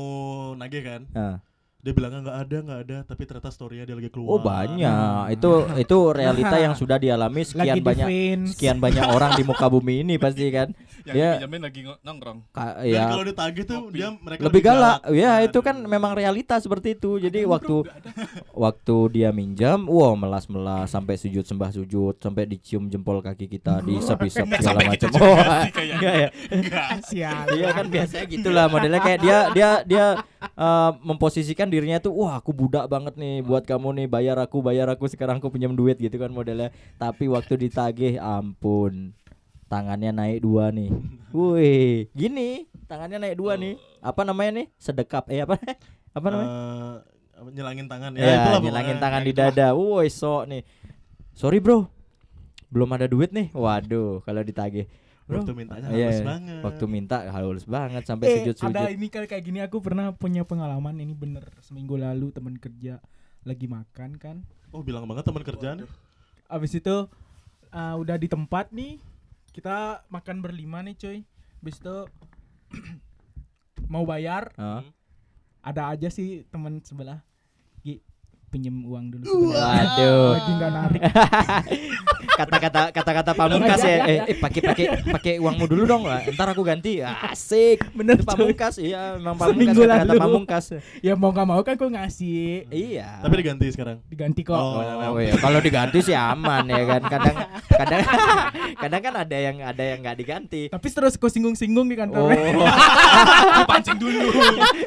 nagih 0.54 0.84
kan? 0.86 1.02
Nah. 1.10 1.38
dia 1.80 1.96
bilangnya 1.96 2.20
nggak 2.20 2.40
ada 2.44 2.58
nggak 2.60 2.80
ada 2.84 2.98
tapi 3.08 3.24
ternyata 3.24 3.56
storynya 3.56 3.88
dia 3.88 3.96
lagi 3.96 4.12
keluar. 4.12 4.36
Oh 4.36 4.40
banyak. 4.44 5.32
Itu 5.32 5.64
itu 5.80 5.98
realita 6.12 6.60
yang 6.60 6.76
sudah 6.76 7.00
dialami 7.00 7.40
sekian 7.48 7.72
Lagi 7.72 7.80
banyak 7.80 8.08
sekian 8.52 8.84
banyak 8.84 9.08
orang 9.08 9.40
di 9.40 9.48
muka 9.48 9.72
bumi 9.72 10.04
ini 10.04 10.20
pasti 10.20 10.52
kan 10.52 10.76
Yang 11.02 11.16
Ya. 11.16 11.30
dipinjamin 11.34 11.62
lagi 11.62 11.80
nongkrong. 12.00 12.40
Ka- 12.50 12.76
dan 12.78 12.86
ya 12.86 13.04
kalau 13.08 13.24
ditagih 13.24 13.64
tuh 13.64 13.80
Kopi. 13.82 13.96
dia 13.96 14.08
mereka 14.14 14.42
lebih 14.42 14.62
galak. 14.62 14.98
Ya 15.10 15.30
Nah, 15.30 15.40
itu 15.42 15.60
kan 15.60 15.76
memang 15.80 16.12
realita 16.12 16.58
seperti 16.58 16.94
itu. 16.94 17.18
Jadi 17.18 17.46
waktu 17.46 17.76
waktu 18.66 18.96
dia 19.12 19.30
minjam 19.30 19.86
wow 19.86 20.14
melas 20.14 20.46
melas 20.46 20.90
sampai 20.90 21.16
sujud 21.16 21.42
sembah 21.42 21.72
sujud 21.72 22.18
sampai 22.18 22.44
dicium 22.46 22.88
jempol 22.88 23.20
kaki 23.20 23.48
kita 23.48 23.80
disep 23.82 24.18
isep 24.28 24.46
segala 24.50 24.84
macam. 24.84 24.92
gitu 24.92 25.08
oh 25.16 25.38
enggak 25.38 26.16
ya. 26.18 26.30
Enggak. 26.50 26.88
Iya 27.50 27.70
kan 27.72 27.86
biasanya 27.88 28.26
gitulah 28.28 28.66
modelnya. 28.68 29.00
Kayak 29.00 29.20
dia 29.20 29.38
dia 29.52 29.70
dia 29.84 30.06
eh, 30.42 30.92
memposisikan 31.02 31.68
dirinya 31.68 31.98
tuh 31.98 32.14
wah 32.16 32.36
aku 32.36 32.52
budak 32.52 32.86
banget 32.86 33.16
nih 33.16 33.40
buat 33.40 33.64
kamu 33.64 33.96
nih 33.96 34.08
bayar 34.08 34.38
aku 34.38 34.60
bayar 34.60 34.90
aku 34.90 35.06
sekarang 35.06 35.38
aku 35.38 35.50
pinjam 35.50 35.72
duit 35.72 35.96
gitu 35.96 36.16
kan 36.16 36.30
modelnya. 36.30 36.70
Tapi 36.96 37.28
waktu 37.28 37.56
ditagih 37.60 38.18
ampun 38.18 39.14
tangannya 39.70 40.12
naik 40.12 40.42
dua 40.42 40.74
nih. 40.74 40.90
Wih 41.32 42.10
gini. 42.18 42.66
Tangannya 42.90 43.22
naik 43.22 43.38
dua 43.38 43.54
nih. 43.56 43.78
Apa 44.02 44.26
namanya 44.26 44.66
nih? 44.66 44.68
Sedekap. 44.82 45.30
Eh 45.30 45.46
apa? 45.46 45.56
Apa 46.18 46.26
namanya? 46.34 46.50
Apa, 47.38 47.50
nyelangin 47.54 47.86
tangan 47.86 48.12
ya, 48.18 48.26
ya, 48.26 48.38
pokoknya. 48.60 48.98
tangan 48.98 49.22
Ya, 49.22 49.28
di 49.30 49.34
dada. 49.38 49.68
Woi 49.78 50.10
sok 50.10 50.50
nih. 50.50 50.66
Sorry 51.38 51.62
bro. 51.62 51.86
Belum 52.74 52.90
ada 52.92 53.06
duit 53.06 53.30
nih. 53.30 53.54
Waduh 53.54 54.26
kalau 54.26 54.42
ditagih. 54.42 54.90
Bro. 55.30 55.46
Waktu 55.46 55.54
mintanya 55.54 55.88
Iya, 55.94 56.10
halus 56.10 56.18
iya. 56.18 56.26
banget. 56.26 56.62
Waktu 56.66 56.86
minta 56.90 57.18
halus 57.30 57.66
banget 57.70 58.04
sampai 58.10 58.26
Eh, 58.26 58.34
sujud-sujud. 58.42 58.74
ada 58.74 58.90
ini 58.90 59.14
kali 59.14 59.30
kayak 59.30 59.44
gini. 59.46 59.62
Aku 59.62 59.78
pernah 59.78 60.10
punya 60.10 60.42
pengalaman. 60.42 60.98
Ini 60.98 61.14
bener. 61.14 61.46
Seminggu 61.62 62.02
lalu 62.02 62.34
teman 62.34 62.58
kerja 62.58 62.98
lagi 63.46 63.70
makan 63.70 64.18
kan. 64.18 64.42
Oh 64.74 64.82
bilang 64.82 65.06
banget 65.06 65.30
teman 65.30 65.46
kerjaan. 65.46 65.86
Abis 66.50 66.74
itu 66.74 67.06
uh, 67.70 67.96
udah 68.02 68.18
di 68.18 68.26
tempat 68.26 68.74
nih 68.74 68.98
kita 69.50 70.06
makan 70.08 70.42
berlima 70.42 70.82
nih 70.82 70.96
cuy 70.96 71.18
abis 71.60 71.78
itu 71.82 71.98
mau 73.94 74.06
bayar 74.06 74.54
Hah? 74.56 74.86
ada 75.66 75.92
aja 75.92 76.08
sih 76.08 76.46
teman 76.50 76.80
sebelah 76.86 77.20
Gi 77.84 78.04
pinjem 78.50 78.82
uang 78.82 79.14
dulu. 79.14 79.54
Waduh. 79.54 80.34
lagi 80.36 80.52
nggak 80.58 80.72
narik 80.74 81.02
kata-kata 82.20 82.82
kata-kata 82.92 83.32
pamungkas 83.34 83.82
ya. 83.82 83.98
eh 84.04 84.20
eh, 84.28 84.38
pakai 84.38 84.62
pakai 84.62 84.86
pakai 85.08 85.34
uangmu 85.38 85.66
dulu 85.66 85.84
dong. 85.86 86.04
Lah 86.04 86.24
ntar 86.28 86.52
aku 86.52 86.62
ganti. 86.62 87.00
Asik. 87.00 87.84
Bener 87.92 88.20
itu 88.20 88.26
pamungkas. 88.26 88.76
Iya 88.78 89.16
memang 89.16 89.36
pamungkas 89.36 89.76
kata-kata 89.76 90.14
pamungkas. 90.16 90.66
Ya 91.00 91.14
mau 91.16 91.32
nggak 91.32 91.48
mau 91.48 91.62
kan 91.62 91.74
aku 91.76 91.88
ngasih. 91.88 92.68
Iya. 92.70 93.24
Tapi 93.24 93.34
diganti 93.40 93.66
sekarang? 93.72 93.98
Diganti 94.08 94.42
kok. 94.44 94.56
Oh, 94.56 94.82
Oh, 95.10 95.18
iya. 95.18 95.34
kalau 95.40 95.60
diganti 95.60 96.00
sih 96.02 96.14
aman 96.14 96.68
ya 96.68 96.84
kan. 96.86 97.02
Kadang 97.08 97.36
kadang 97.72 98.02
kadang 98.76 99.02
kan 99.02 99.14
ada 99.18 99.38
yang 99.38 99.58
ada 99.62 99.84
yang 99.84 100.00
nggak 100.02 100.18
diganti. 100.18 100.62
Tapi 100.68 100.88
terus 100.90 101.16
kau 101.16 101.32
singgung-singgung 101.32 101.88
di 101.88 101.96
kantor. 101.96 102.30
Oh. 102.30 102.68
Pancing 103.70 103.98
dulu. 103.98 104.20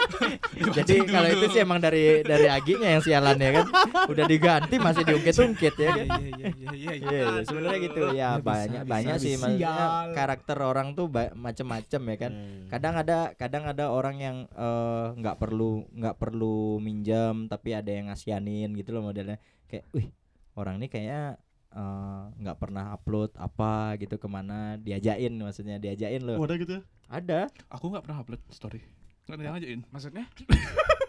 jadi 0.77 0.95
kalau 1.03 1.29
itu 1.29 1.47
sih 1.51 1.61
emang 1.61 1.79
dari 1.79 2.23
dari 2.23 2.47
aginya 2.47 2.89
yang 2.89 3.03
sialan 3.03 3.37
ya 3.37 3.51
kan. 3.57 3.67
Udah 4.07 4.25
diganti 4.27 4.75
masih 4.77 5.03
diungkit-ungkit 5.05 5.75
ya 5.75 5.91
kan. 5.93 6.07
Iya 6.21 6.49
iya 6.73 6.93
iya. 6.95 7.11
Iya, 7.13 7.22
iya, 7.23 7.43
sebenarnya 7.47 7.79
gitu 7.87 8.01
ya 8.03 8.11
Ya, 8.13 8.31
bisa, 8.37 8.47
banyak 8.51 8.83
bisa, 8.83 8.93
banyak 8.93 9.17
sih 9.19 9.35
maksudnya 9.39 9.75
Sial. 9.75 10.13
karakter 10.15 10.59
orang 10.61 10.89
tuh 10.99 11.07
macem-macem 11.35 12.03
ya 12.03 12.17
kan. 12.19 12.33
Hmm. 12.35 12.67
Kadang 12.69 12.95
ada 12.99 13.19
kadang 13.35 13.65
ada 13.67 13.85
orang 13.89 14.17
yang 14.19 14.37
eh, 14.51 15.07
nggak 15.17 15.37
perlu 15.39 15.87
nggak 15.95 16.17
perlu 16.19 16.79
minjam 16.79 17.47
tapi 17.47 17.75
ada 17.75 17.91
yang 17.91 18.11
ngasianin 18.11 18.73
gitu 18.75 18.93
loh 18.93 19.07
modelnya 19.07 19.37
kayak, 19.67 19.87
wih 19.93 20.09
orang 20.55 20.77
ini 20.79 20.87
kayaknya 20.87 21.41
eh, 21.73 22.23
nggak 22.39 22.59
pernah 22.61 22.93
upload 22.93 23.33
apa 23.37 23.97
gitu 23.97 24.17
ke 24.17 24.29
mana 24.29 24.77
diajain 24.77 25.33
maksudnya 25.35 25.81
diajain 25.81 26.21
loh 26.23 26.37
Oh, 26.37 26.47
ada 26.47 26.57
gitu 26.57 26.79
ya 26.79 26.83
ada 27.13 27.41
Aku 27.69 27.93
nggak 27.93 28.05
pernah 28.09 28.25
upload 28.25 28.41
story. 28.49 28.81
Nggak 29.23 29.37
ada 29.37 29.43
yang 29.43 29.55
ngajain. 29.55 29.81
Maksudnya? 29.89 30.25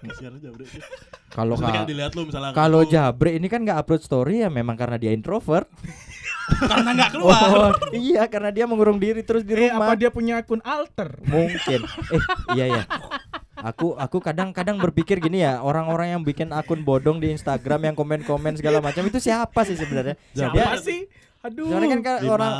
kasihan 0.04 0.36
kalau 1.32 1.56
Maksudnya 1.56 1.72
ka- 1.72 1.76
kayak 1.80 1.88
dilihat 1.88 2.12
lu 2.12 2.22
misalnya 2.28 2.52
kalau 2.52 2.84
lu- 2.84 2.92
Jabre 2.92 3.32
ini 3.34 3.48
kan 3.48 3.64
nggak 3.64 3.80
upload 3.80 4.04
story 4.04 4.44
ya 4.44 4.52
memang 4.52 4.76
karena 4.76 5.00
dia 5.00 5.16
introvert. 5.16 5.66
Karena 6.60 6.92
nggak 6.92 7.12
keluar. 7.16 7.40
oh, 7.56 7.72
iya 7.96 8.28
karena 8.28 8.52
dia 8.52 8.68
mengurung 8.68 9.00
diri 9.00 9.24
terus 9.24 9.42
di 9.42 9.56
eh 9.56 9.72
rumah. 9.72 9.88
apa 9.88 9.94
dia 9.96 10.12
punya 10.12 10.44
akun 10.44 10.60
alter? 10.62 11.24
Mungkin. 11.24 11.80
Eh 12.12 12.22
iya 12.54 12.66
ya 12.70 12.84
aku 13.56 13.96
aku 13.96 14.20
kadang-kadang 14.20 14.76
berpikir 14.76 15.24
gini 15.24 15.40
ya 15.40 15.64
orang-orang 15.64 16.12
yang 16.12 16.22
bikin 16.22 16.52
akun 16.52 16.84
bodong 16.84 17.24
di 17.24 17.32
Instagram 17.32 17.88
yang 17.88 17.96
komen-komen 17.96 18.60
segala 18.60 18.84
macam 18.84 19.08
itu 19.08 19.24
siapa 19.24 19.64
sih 19.64 19.80
sebenarnya? 19.80 20.20
Siapa 20.36 20.52
Dia- 20.54 20.76
sih 20.78 21.08
aduh 21.44 21.68
Soalnya 21.68 21.90
kan 21.90 22.02
kayak 22.02 22.20
orang 22.26 22.54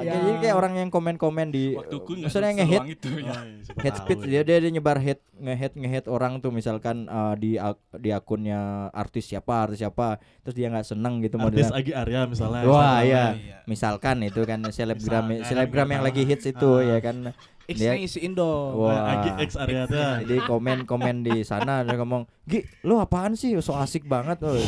ya. 0.00 0.12
jadi 0.16 0.30
kayak 0.40 0.56
orang 0.56 0.72
yang 0.74 0.88
komen-komen 0.88 1.46
di 1.48 1.64
Waktuku 1.74 2.10
maksudnya 2.18 2.32
seluang 2.48 2.56
nge-hit 2.56 2.82
itu 2.90 3.08
ya. 3.12 3.20
iya, 3.20 3.34
hate 3.78 3.98
speech 3.98 4.22
ya. 4.22 4.28
dia, 4.32 4.42
dia 4.42 4.56
dia 4.58 4.70
nyebar 4.72 4.96
hate 4.96 5.20
nge-hate 5.36 5.76
nge-hate 5.76 6.08
orang 6.08 6.32
tuh 6.38 6.48
misalkan 6.48 7.04
ah, 7.06 7.34
di 7.34 7.54
ak- 7.54 7.76
di 7.94 8.08
akunnya 8.08 8.60
artis 8.90 9.28
siapa 9.28 9.68
artis 9.68 9.78
siapa 9.78 10.16
terus 10.40 10.54
dia 10.54 10.66
nggak 10.66 10.86
seneng 10.86 11.20
gitu 11.20 11.36
artis 11.36 11.44
modelnya 11.68 11.76
Agi 11.76 11.92
Arya 11.92 12.20
misalnya 12.24 12.64
Wah 12.64 13.04
iya. 13.04 13.24
Iya. 13.34 13.56
misalkan 13.64 14.16
itu 14.22 14.40
kan 14.42 14.64
selebgram 14.66 15.28
Misalkan, 15.28 15.46
selebgram 15.46 15.86
yang 15.86 16.00
nggak 16.00 16.08
lagi 16.08 16.22
hits 16.24 16.46
itu 16.46 16.70
Ah. 16.72 16.88
ya 16.88 16.98
kan 16.98 17.16
X-nya 17.64 17.94
isi 17.94 18.18
Indo. 18.20 18.74
Wah. 18.78 19.14
Agi 19.14 19.30
X 19.44 19.54
Arya 19.54 19.86
tuh 19.86 19.96
Jadi 19.96 20.36
komen-komen 20.42 21.22
di 21.22 21.42
sana 21.42 21.82
dia 21.82 21.94
ngomong, 21.94 22.26
"Gi, 22.42 22.62
lu 22.82 22.96
apaan 22.96 23.32
sih? 23.32 23.54
So 23.58 23.72
asik 23.72 24.04
banget 24.04 24.40
loh. 24.40 24.58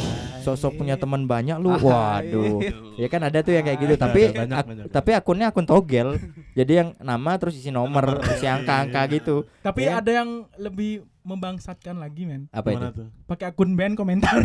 Sosok 0.40 0.78
punya 0.78 0.94
teman 0.94 1.24
banyak 1.24 1.56
lu." 1.56 1.74
Waduh. 1.80 2.62
Ya 2.94 3.06
kan 3.06 3.22
ada 3.22 3.40
tuh 3.40 3.50
yang 3.50 3.64
kayak 3.64 3.78
gitu, 3.80 3.94
tapi 3.94 4.30
banyak, 4.30 4.54
ak- 4.54 4.68
banyak. 4.68 4.86
tapi 4.88 5.10
akunnya 5.12 5.50
akun 5.50 5.64
togel. 5.64 6.14
Jadi 6.52 6.72
yang 6.74 6.88
nama 6.98 7.34
terus 7.34 7.54
isi 7.54 7.68
nomor, 7.68 8.22
isi 8.28 8.46
angka-angka 8.46 9.02
gitu. 9.10 9.36
tapi 9.60 9.84
Iya. 9.84 9.98
ada 9.98 10.10
yang 10.14 10.30
lebih 10.56 11.02
membangsatkan 11.24 11.96
lagi 11.96 12.28
men 12.28 12.52
Apa 12.52 12.68
itu? 12.68 12.78
Gimana 12.78 12.92
tuh 12.92 13.08
pakai 13.24 13.48
akun 13.48 13.72
band 13.72 13.96
komentar 13.96 14.36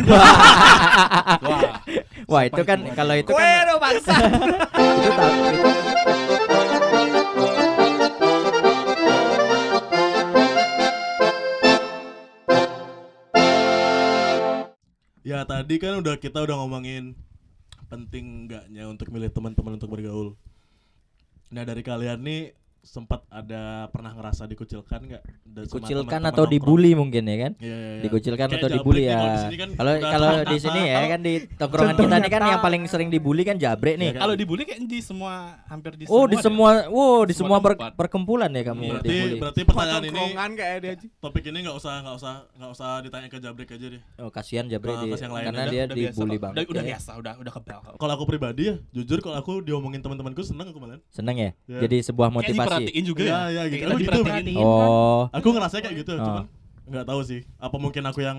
Wah. 1.44 1.84
Wah, 2.24 2.42
itu 2.42 2.62
kan 2.64 2.80
itu? 2.80 2.96
kalau 2.96 3.14
itu 3.14 3.30
kan 3.30 3.44
itu 4.96 5.10
tahu 5.12 6.49
Ya 15.20 15.44
tadi 15.44 15.76
kan 15.76 16.00
udah 16.00 16.16
kita 16.16 16.40
udah 16.40 16.56
ngomongin 16.64 17.12
penting 17.92 18.46
enggaknya 18.46 18.88
untuk 18.88 19.12
milih 19.12 19.28
teman-teman 19.28 19.76
untuk 19.76 19.92
bergaul. 19.92 20.38
Nah 21.52 21.66
dari 21.66 21.84
kalian 21.84 22.24
nih 22.24 22.56
sempat 22.82 23.20
ada 23.28 23.62
pernah 23.88 24.10
ngerasa 24.10 24.44
dikucilkan 24.46 25.00
nggak? 25.02 25.22
Dan 25.44 25.62
sama 25.64 25.74
Kucilkan 25.76 26.00
teman-teman 26.16 26.24
atau 26.26 26.42
nongkrong? 26.42 26.52
dibully 26.56 26.90
mungkin 26.92 27.22
ya 27.22 27.36
kan? 27.38 27.52
Iya, 27.54 27.68
iya, 27.68 27.76
iya. 27.76 28.02
Dikucilkan 28.02 28.40
Kayak 28.42 28.56
atau 28.56 28.66
Jabrik 28.66 28.78
dibully 28.80 29.02
ya. 29.04 29.18
Kalau 29.70 29.92
kan 29.92 30.10
Kalau 30.10 30.30
di 30.42 30.56
sini 30.56 30.80
ya 30.80 30.94
kalau- 30.96 31.10
kan 31.10 31.20
di 31.20 31.34
tongkrongan 31.60 31.94
kita 31.94 32.16
nih 32.16 32.30
kan 32.30 32.42
yang 32.46 32.60
paling 32.60 32.82
sering 32.86 33.08
dibully 33.08 33.42
kan 33.42 33.56
Jabre 33.56 33.92
nih. 33.94 34.00
Iya 34.02 34.12
kan? 34.16 34.20
Kalau 34.22 34.34
dibully 34.34 34.62
kayak 34.64 34.80
di 34.82 35.00
semua 35.00 35.32
hampir 35.66 35.92
di 35.94 36.04
Oh, 36.06 36.24
di 36.24 36.34
deh. 36.34 36.42
semua, 36.42 36.70
wow, 36.88 37.22
di 37.22 37.32
Semua 37.32 37.60
semua 37.60 37.92
perkumpulan 37.92 38.48
ya 38.48 38.62
kamu 38.64 38.80
Berarti 38.90 39.06
dibully. 39.06 39.36
berarti 39.38 39.60
pertanyaan 39.62 40.00
ini 40.00 40.10
Tongkrongan 40.10 40.50
kayak 40.54 40.76
dia 40.80 40.92
topik 41.20 41.44
ini 41.44 41.58
nggak 41.60 41.76
usah 41.76 41.94
nggak 42.00 42.16
usah 42.16 42.32
nggak 42.56 42.70
usah 42.72 42.90
ditanya 43.00 43.28
ke 43.28 43.38
Jabrik 43.38 43.68
aja 43.68 43.86
deh. 43.88 44.02
Oh, 44.16 44.30
kasihan 44.30 44.64
Jabre 44.64 44.90
Nah, 44.90 45.02
di, 45.02 45.10
karena 45.20 45.62
dia 45.68 45.84
dibully 45.86 46.38
banget. 46.38 46.64
Udah, 46.64 46.80
ya. 46.80 46.96
biasa, 46.96 47.10
udah 47.14 47.32
udah 47.36 47.52
kebal. 47.52 47.80
Kalau 47.92 48.12
aku 48.14 48.24
pribadi 48.24 48.62
ya, 48.66 48.74
jujur 48.90 49.20
kalau 49.20 49.36
aku 49.36 49.60
diomongin 49.60 50.00
teman-temanku 50.00 50.40
seneng 50.40 50.70
aku 50.70 50.80
malah. 50.80 50.96
Seneng 51.10 51.36
ya? 51.36 51.50
Ya. 51.66 51.80
Jadi 51.84 52.00
sebuah 52.02 52.32
motivasi. 52.32 52.69
Diperhatiin 52.72 53.04
juga 53.04 53.22
Iya, 53.22 53.32
ya. 53.32 53.40
iya, 53.48 53.62
gitu. 53.64 53.76
Kayak 53.76 53.90
Oh, 53.90 53.98
gitu. 53.98 54.12
diperhatiin. 54.16 54.62
Oh, 54.62 55.22
Aku 55.30 55.48
ngerasa 55.50 55.74
kayak 55.78 55.96
gitu, 55.98 56.12
Oh. 56.14 56.22
cuman 56.22 56.44
nggak 56.86 57.06
tahu 57.06 57.20
sih. 57.22 57.40
Apa 57.56 57.76
mungkin 57.76 58.02
aku 58.04 58.20
yang 58.20 58.38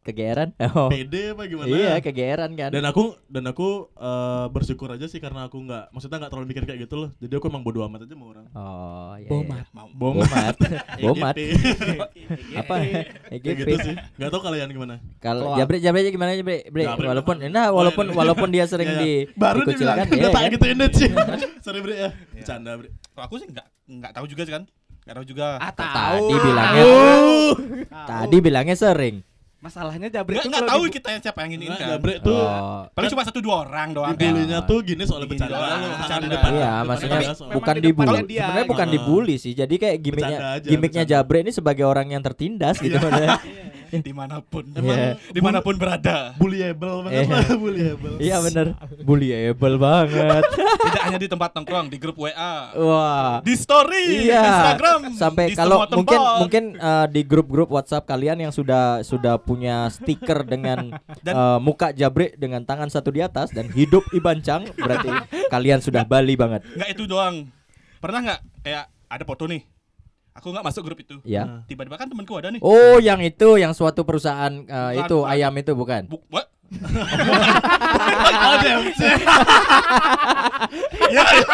kegeeran 0.00 0.56
oh 0.72 0.88
pede 0.88 1.36
apa 1.36 1.44
gimana 1.44 1.68
iya 1.68 2.00
kegeeran 2.00 2.56
kan 2.56 2.72
dan 2.72 2.88
aku 2.88 3.20
dan 3.28 3.44
aku 3.44 3.84
eh, 3.92 4.46
bersyukur 4.48 4.88
aja 4.88 5.04
sih 5.04 5.20
karena 5.20 5.44
aku 5.44 5.60
nggak 5.60 5.92
maksudnya 5.92 6.16
nggak 6.16 6.32
terlalu 6.32 6.46
mikir 6.48 6.64
kayak 6.64 6.80
gitu 6.80 6.96
loh 6.96 7.10
jadi 7.20 7.36
aku 7.36 7.46
emang 7.46 7.60
bodo 7.60 7.84
amat 7.84 8.08
aja 8.08 8.16
sama 8.16 8.24
orang 8.26 8.44
oh 8.48 9.12
iya, 9.14 9.28
Bomat. 9.28 9.60
iya. 9.60 9.64
Mau 9.70 9.88
bomat 9.92 10.54
bomat 10.96 11.34
EGP. 11.36 12.56
apa 12.56 12.72
kayak 12.74 13.04
EGP 13.28 13.56
gitu 13.60 13.76
sih 13.84 13.94
nggak 14.16 14.30
tahu 14.32 14.40
kalian 14.40 14.68
gimana 14.72 14.94
kalau 15.20 15.52
Jabri 15.54 15.76
Jabri 15.78 16.00
aja 16.00 16.10
gimana 16.10 16.30
Jabri 16.32 16.64
Bre, 16.64 16.84
Jabri 16.88 17.04
walaupun 17.06 17.34
nah 17.46 17.68
walaupun 17.68 18.04
Oh, 18.08 18.08
iya. 18.08 18.16
walaupun 18.16 18.48
dia 18.48 18.64
sering 18.64 18.88
Iya, 18.88 18.96
iya. 18.96 19.04
di 19.04 19.12
baru 19.36 19.60
dibilang 19.62 19.96
dikucilkan, 20.00 20.06
iya 20.08 20.16
udah 20.16 20.30
tak 20.32 20.40
kan? 20.40 20.50
gitu 20.50 20.64
ini 20.66 20.86
sih 20.90 21.10
sorry 21.60 21.78
bre 21.78 21.94
ya 21.98 22.10
bercanda 22.32 22.72
bre 22.74 22.88
Kalau 23.20 23.28
aku 23.28 23.36
sih 23.36 23.52
nggak 23.52 23.66
nggak 24.00 24.12
tahu 24.16 24.24
juga 24.26 24.42
sih 24.42 24.54
kan. 24.56 24.64
Nggak 25.04 25.14
tahu 25.14 25.26
juga. 25.28 25.46
Ah, 25.56 25.68
tadi 25.70 25.92
tahu. 25.92 26.24
bilangnya 26.40 26.84
Tahu. 26.88 27.36
tadi 28.08 28.36
bilangnya 28.40 28.72
sering 28.74 29.16
Masalahnya 29.60 30.08
Jabri 30.08 30.32
Nggak 30.32 30.40
tuh 30.40 30.50
nggak 30.50 30.64
tahu 30.66 30.82
di- 30.82 30.92
kita 30.96 31.08
siapa 31.20 31.38
yang 31.44 31.52
ini 31.52 31.64
kan. 31.68 31.76
Jabre 31.92 32.16
tuh 32.18 32.32
Oh, 32.32 32.88
Paling 32.88 33.10
cuma 33.12 33.22
satu 33.28 33.38
dua 33.38 33.56
orang 33.60 33.92
doang 33.92 34.08
kan. 34.10 34.24
dibulinya 34.24 34.64
tuh 34.64 34.80
gini 34.80 35.04
soalnya 35.04 35.28
bercanda 35.28 35.52
bercanda. 36.00 36.16
di 36.18 36.28
depan 36.32 36.50
Iya, 36.50 36.72
maksudnya 36.80 37.20
bukan 37.52 37.74
dibully. 37.76 38.18
Sebenarnya 38.24 38.64
bukan 38.66 38.88
dibully 38.88 39.36
sih. 39.36 39.52
Jadi 39.52 39.74
kayak 39.76 39.96
gimmicknya 40.00 40.38
gimmicknya. 40.64 41.04
Jabre 41.04 41.44
ini 41.44 41.52
sebagai 41.52 41.84
orang 41.84 42.08
yang 42.08 42.24
tertindas 42.24 42.80
gitu 42.80 42.96
di 44.00 44.12
mana 44.12 44.38
pun. 44.40 44.64
Iya. 44.70 45.18
di 45.18 45.40
mana 45.40 45.58
pun 45.58 45.74
berada. 45.74 46.32
Bullyable 46.36 47.02
banget 47.02 47.12
Iya. 47.20 47.24
lah 47.28 47.48
bullyable 47.54 48.12
Iya 48.16 48.36
bener 48.40 48.66
Bullyable 49.00 49.76
banget. 49.76 50.42
Tidak 50.86 51.02
hanya 51.02 51.18
di 51.18 51.26
tempat 51.26 51.50
nongkrong 51.52 51.86
di 51.86 51.96
grup 51.96 52.16
WA 52.16 52.72
Wah. 52.72 53.40
Di 53.40 53.54
story 53.54 54.26
Iya. 54.26 54.42
Instagram 54.44 55.00
Sampai 55.12 55.44
di 55.46 55.54
kalau 55.54 55.82
semua 55.82 55.96
mungkin 55.96 56.20
mungkin 56.38 56.64
eh, 56.74 57.06
di 57.08 57.22
grup-grup 57.22 57.68
WhatsApp 57.68 58.04
kalian 58.04 58.38
yang 58.40 58.50
sudah 58.50 59.02
sudah 59.02 59.36
punya 59.36 59.88
stiker 59.88 60.42
dengan 60.42 60.94
Dan- 61.24 61.34
eh, 61.34 61.58
muka 61.60 61.90
Jabre 61.90 62.34
dengan 62.34 62.62
tangan 62.62 62.88
satu 62.88 63.08
di 63.08 63.20
atas 63.20 63.50
dan 63.50 63.68
hidup 63.68 64.02
Ibancang 64.10 64.70
berarti 64.74 65.10
kalian 65.48 65.78
sudah 65.78 66.02
Bali 66.02 66.34
banget. 66.34 66.62
nggak 66.70 66.90
itu 66.90 67.04
doang. 67.04 67.46
Pernah 67.98 68.20
nggak? 68.22 68.40
Kayak 68.60 68.84
ada 69.06 69.24
foto 69.24 69.44
nih 69.44 69.62
aku 70.40 70.46
nggak 70.50 70.64
masuk 70.64 70.82
grup 70.82 70.98
itu 70.98 71.16
Ya. 71.22 71.62
tiba-tiba 71.64 71.94
kan 71.94 72.06
temanku 72.06 72.32
ada 72.34 72.48
nih 72.48 72.58
Oh, 72.60 72.96
yang 72.98 73.20
itu 73.20 73.54
yang 73.54 73.70
suatu 73.70 74.02
perusahaan 74.02 74.50
eh, 74.50 74.64
Bukan, 74.64 74.98
itu 74.98 75.16
bukan. 75.18 75.30
ayam 75.30 75.52
itu 75.54 75.72
bukan? 75.74 76.02
Bu, 76.06 76.16
what? 76.28 76.46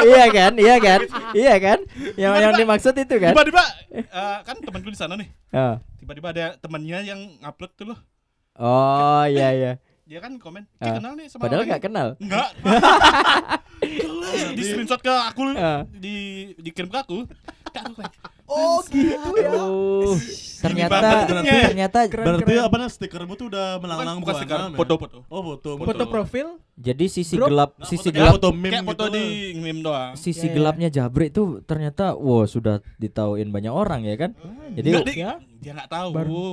iya 0.07 0.25
kan? 0.29 0.53
Iya 0.55 0.77
kan? 0.79 1.01
Iya 1.33 1.55
kan? 1.59 1.79
Yang 2.14 2.33
yang 2.38 2.53
dimaksud 2.55 2.94
itu 2.94 3.14
kan? 3.16 3.33
tiba-tiba 3.33 3.62
eh, 3.92 4.37
kan 4.42 4.55
temanku 4.59 4.88
di 4.88 4.94
sana 4.94 5.14
nih 5.14 5.29
tiba-tiba 5.99 6.29
ada 6.31 6.44
temannya 6.57 6.99
yang 7.05 7.20
upload 7.42 7.70
tuh 7.75 7.85
loh 7.88 7.99
Oh, 8.55 9.22
iya 9.27 9.53
iya. 9.53 9.72
dia 10.07 10.16
kan 10.16 10.33
komen 10.38 10.64
Ah. 10.79 10.87
"Ki, 10.87 10.90
kenal 10.96 11.12
nih 11.12 11.27
sama 11.27 11.40
Padahal 11.44 11.62
nggak 11.66 11.77
ini." 11.77 11.85
kenal. 11.85 12.09
Enggak. 12.16 12.49
di 14.57 14.62
screenshot 14.62 14.99
ke 14.99 15.12
aku 15.12 15.42
di 15.92 16.16
dikirim 16.57 16.87
ke 16.87 16.96
aku. 16.96 17.18
Ke 17.68 17.79
aku 17.83 17.90
Oh 18.47 18.79
gitu 18.87 19.31
ya. 19.37 19.51
Oh, 19.53 20.15
ternyata 20.57 21.27
ternyata 21.29 21.99
berarti 22.07 22.55
apa 22.57 22.75
nih 22.77 22.89
stikermu 22.89 23.35
tuh 23.35 23.47
udah 23.49 23.77
bukan, 23.77 23.83
melanglang 23.83 24.19
bukan 24.19 24.33
buana, 24.33 24.41
stiker, 24.41 24.61
foto-foto. 24.73 25.19
oh 25.27 25.41
foto 25.45 25.71
Foto 25.79 26.05
profil 26.07 26.47
jadi 26.73 27.05
sisi 27.07 27.35
gelap 27.35 27.75
Nah, 27.75 27.85
sisi 27.85 28.09
gelap 28.09 28.39
foto 28.39 28.51
meme 28.51 28.71
Kayak 28.73 28.87
foto 28.87 29.05
gitu 29.05 29.15
di 29.15 29.25
meme 29.55 29.81
doang. 29.81 30.13
sisi 30.15 30.39
Iya, 30.39 30.47
iya. 30.47 30.55
gelapnya 30.55 30.89
Jabri 30.89 31.27
itu 31.29 31.43
ternyata 31.63 32.15
wow 32.15 32.45
sudah 32.45 32.81
ditauin 32.97 33.51
banyak 33.51 33.71
orang 33.71 34.03
ya 34.03 34.17
kan 34.17 34.31
jadi 34.73 34.89
Enggak, 34.93 35.05
dia, 35.07 35.15
ya. 35.17 35.33
dia 35.59 35.71
enggak 35.75 35.91
tahu. 35.91 36.09
Baru. 36.13 36.47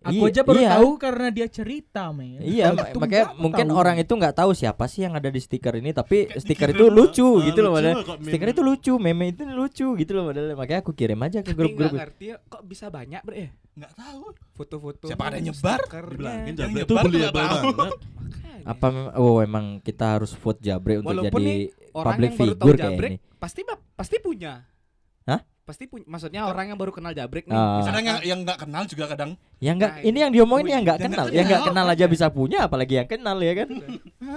Aku 0.00 0.16
Iya, 0.16 0.32
aja 0.32 0.40
baru 0.40 0.60
iya. 0.64 0.70
tahu 0.74 0.88
karena 0.96 1.28
dia 1.28 1.44
cerita, 1.44 2.08
men. 2.08 2.40
Iya, 2.40 2.72
itu 2.72 2.96
makanya 2.96 3.36
mungkin 3.36 3.68
tahu. 3.68 3.76
orang 3.76 3.96
itu 4.00 4.08
nggak 4.08 4.32
tahu 4.32 4.50
siapa 4.52 4.88
sih 4.88 5.04
yang 5.04 5.12
ada 5.12 5.28
di 5.28 5.36
stiker 5.36 5.76
ini, 5.76 5.92
tapi 5.92 6.24
Kayak 6.24 6.40
stiker 6.40 6.68
itu 6.72 6.84
lucu 6.88 7.28
Ah, 7.36 7.44
gitu 7.44 7.60
loh, 7.60 7.70
lucu 7.70 7.84
padahal. 7.84 7.98
Stiker 8.24 8.48
itu 8.48 8.62
lucu, 8.64 8.92
meme 8.96 9.24
itu 9.28 9.44
lucu 9.44 9.86
gitu 9.94 10.12
loh, 10.16 10.24
padahal. 10.26 10.56
Makanya 10.56 10.80
aku 10.80 10.96
kirim 10.96 11.20
aja 11.20 11.44
ke 11.44 11.52
grup-grup. 11.52 11.92
nggak 11.92 12.00
ngerti 12.00 12.24
ya 12.26 12.36
kok 12.40 12.62
bisa 12.64 12.88
banyak 12.88 13.20
bre 13.20 13.36
ya 13.38 13.50
Enggak 13.70 13.92
tahu. 13.94 14.24
foto-foto. 14.50 15.04
Siapa 15.04 15.24
ada 15.26 15.38
nyebar? 15.38 15.80
dibilangin 15.84 16.54
Jabre 16.56 16.80
nggak 16.80 17.32
tahu. 17.32 17.68
banget 17.76 17.98
Makanya. 18.16 18.64
Apa 18.66 18.86
oh 19.16 19.36
emang 19.40 19.80
kita 19.80 20.16
harus 20.16 20.32
vote 20.32 20.60
Jabre 20.60 21.00
untuk 21.00 21.12
Walaupun 21.12 21.40
jadi 21.40 21.56
public 21.90 22.30
figure 22.34 22.76
kayak 22.78 22.96
ini. 22.98 23.16
pasti 23.36 23.60
pasti 23.94 24.16
punya. 24.16 24.64
Hah? 25.24 25.40
Pasti 25.70 25.86
punya. 25.86 26.02
Maksudnya 26.04 26.42
orang 26.44 26.66
yang 26.66 26.74
baru 26.74 26.90
kenal 26.90 27.14
Jabrek 27.14 27.46
nih. 27.46 27.54
Kadang 27.54 28.02
yang 28.02 28.18
yang 28.26 28.38
enggak 28.42 28.58
kenal 28.58 28.82
juga 28.84 29.06
kadang. 29.06 29.38
Yang 29.62 29.74
enggak 29.78 29.92
Nah, 29.92 30.02
ini 30.02 30.18
yang 30.18 30.32
diomongin 30.34 30.66
Wih, 30.66 30.72
yang 30.74 30.82
enggak 30.82 30.98
yang 30.98 31.06
kenal, 31.06 31.22
nggak 31.22 31.30
yang 31.30 31.46
enggak 31.46 31.62
kenal. 31.62 31.70
kenal 31.70 31.94
aja 31.94 32.04
bisa 32.10 32.26
punya 32.28 32.58
apalagi 32.66 32.94
yang 32.98 33.06
kenal 33.06 33.36
ya 33.38 33.52
kan. 33.54 33.68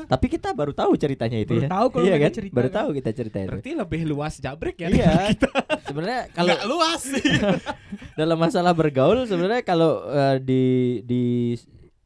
Tapi 0.06 0.26
kita 0.30 0.50
baru 0.54 0.72
tahu 0.72 0.92
ceritanya 0.94 1.38
itu 1.42 1.52
Baru 1.52 1.66
ya. 1.66 1.70
tahu 1.74 1.86
kalau 1.90 2.06
iya 2.06 2.16
kan? 2.16 2.32
cerita 2.32 2.54
Baru 2.54 2.70
kan. 2.70 2.78
tahu 2.78 2.88
kita 2.94 3.10
cerita 3.12 3.38
itu. 3.42 3.50
Berarti 3.50 3.72
lebih 3.74 4.02
luas 4.06 4.34
Jabrek 4.38 4.78
ya. 4.78 4.88
Iya. 4.88 5.14
Sebenarnya 5.84 6.22
kalau 6.30 6.54
Enggak 6.54 6.68
luas 6.70 7.02
sih. 7.02 7.26
dalam 8.22 8.38
masalah 8.38 8.74
bergaul 8.78 9.26
sebenarnya 9.26 9.66
kalau 9.66 10.06
eh, 10.06 10.38
di 10.38 10.64
di 11.02 11.24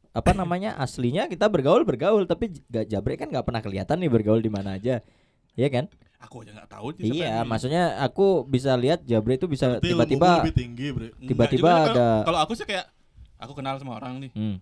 apa 0.08 0.32
namanya 0.32 0.74
aslinya 0.74 1.28
kita 1.28 1.46
bergaul 1.46 1.84
bergaul 1.84 2.24
tapi 2.24 2.50
gak 2.66 2.88
jabrek 2.88 3.20
kan 3.20 3.28
nggak 3.28 3.44
pernah 3.44 3.60
kelihatan 3.60 4.00
nih 4.00 4.08
bergaul 4.08 4.40
di 4.40 4.48
mana 4.48 4.74
aja 4.74 5.04
Iya 5.52 5.68
kan? 5.68 5.84
Aku 6.20 6.42
aja 6.42 6.50
enggak 6.50 6.66
tahu 6.68 6.86
Iya, 6.98 7.40
ini. 7.40 7.46
maksudnya 7.46 7.82
aku 7.98 8.42
bisa 8.42 8.74
lihat 8.74 9.02
Jabre 9.02 9.34
itu 9.34 9.46
bisa 9.46 9.78
tiba-tiba 9.78 10.18
ilmumu 10.26 10.42
lebih 10.42 10.56
tinggi 10.56 10.86
bre 10.90 11.06
Enggak 11.12 11.28
tiba-tiba 11.28 11.70
ada- 11.86 12.22
Kalau 12.22 12.38
aku 12.40 12.52
sih 12.52 12.64
kayak 12.64 12.90
aku 13.38 13.52
kenal 13.54 13.78
sama 13.78 13.94
orang 13.94 14.18
nih. 14.20 14.30
Hmm. 14.32 14.58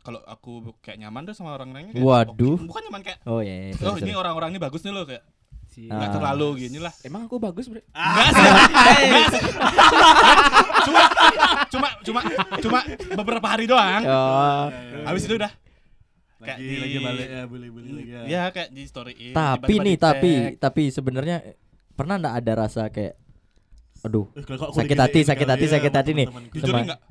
Kalau 0.00 0.18
aku 0.24 0.52
kayak 0.78 0.98
nyaman 0.98 1.22
tuh 1.22 1.32
sama 1.32 1.52
orang-orangnya 1.52 1.92
kayak 1.92 2.02
Waduh. 2.02 2.56
oke. 2.56 2.66
bukan 2.66 2.80
nyaman 2.84 3.02
kayak 3.02 3.18
Oh 3.22 3.38
iya, 3.38 3.54
iya, 3.68 3.74
Oh 3.78 3.94
sorry, 3.94 4.02
ini 4.02 4.12
orang-orang 4.12 4.50
ini 4.50 4.58
bagus 4.58 4.80
nih 4.80 4.90
loh 4.90 5.04
kayak 5.04 5.22
Si- 5.70 5.86
Ah. 5.86 5.94
nggak 5.94 6.10
terlalu 6.12 6.46
gini 6.58 6.78
lah. 6.78 6.90
Emang 7.00 7.22
aku 7.24 7.38
bagus 7.38 7.70
bre. 7.70 7.86
Enggak 7.94 8.28
sih. 8.28 8.50
Enggak 9.06 9.26
sih. 9.30 9.42
cuma 10.80 11.02
cuma 11.70 11.88
cuma 12.02 12.20
cuma 12.58 12.78
beberapa 13.14 13.46
hari 13.46 13.64
doang. 13.64 14.02
Oh, 14.02 14.66
Habis 15.04 15.22
itu 15.24 15.36
udah 15.36 15.52
kayak 16.42 16.56
lagi 16.56 16.66
di- 16.66 16.80
lagi 16.80 16.98
balik. 17.00 17.26
Ya 17.26 17.42
bully-bully 17.44 17.90
lagi 17.92 18.10
ya. 18.10 18.22
Ya 18.26 18.42
kayak 18.48 18.68
di 18.70 18.82
story 18.84 19.12
tapi 19.30 19.74
nih 19.78 19.96
tapi 19.96 20.32
tapi 20.56 20.82
sebenarnya 20.88 21.36
pernah 21.92 22.16
nggak 22.16 22.34
ada 22.34 22.52
rasa 22.58 22.88
kayak 22.88 23.14
aduh 24.00 24.24
Eh, 24.32 24.40
aku 24.40 24.72
sakit 24.72 24.96
hati 24.96 25.20
sakit 25.22 25.44
hati 25.46 25.66
ya 25.66 25.70
sakit 25.70 25.92
hati 25.92 26.10
nih. 26.14 26.26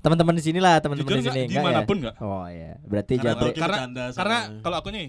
teman-teman 0.02 0.34
di 0.34 0.42
sini 0.42 0.58
lah 0.58 0.82
teman-teman 0.82 1.14
di 1.14 1.22
sini. 1.22 1.42
enggak? 1.44 1.54
enggak 1.54 1.54
ya 1.54 1.62
Di 1.62 1.68
mana 1.70 1.80
pun 1.84 1.98
enggak? 2.00 2.16
oh 2.20 2.46
ya 2.46 2.72
berarti 2.84 3.14
Karena 3.16 3.34
karena 3.54 3.78
karena 4.10 4.38
kalau 4.60 4.78
aku 4.78 4.90
nih 4.90 5.08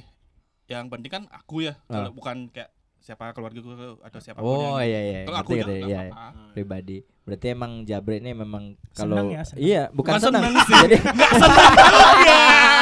yang 0.68 0.86
penting 0.86 1.08
kan 1.10 1.22
aku 1.26 1.64
ya 1.64 1.80
kalau 1.82 2.06
Ah. 2.06 2.12
bukan 2.12 2.36
kayak 2.46 2.68
siapa 3.00 3.32
keluarga 3.32 3.56
gue 3.58 3.74
atau 3.98 4.20
siapa 4.20 4.38
oh 4.38 4.76
iya 4.76 5.00
iya. 5.00 5.20
Kalau 5.24 5.40
aku 5.40 5.56
ngerti 5.56 5.72
ya 5.72 5.80
nggak 5.80 5.88
iya 5.88 6.00
apa-apa. 6.06 6.52
pribadi. 6.52 6.96
Berarti 7.20 7.46
emang 7.48 7.72
Jabre 7.82 8.16
ini 8.18 8.30
memang 8.34 8.64
kalau 8.92 9.24
ya, 9.26 9.40
iya 9.56 9.82
bukan, 9.88 10.20
senang, 10.20 10.42
senang 10.44 10.54
sih. 10.60 10.74
jadi 10.84 10.96
Enggak 11.00 11.32
senang 11.32 11.72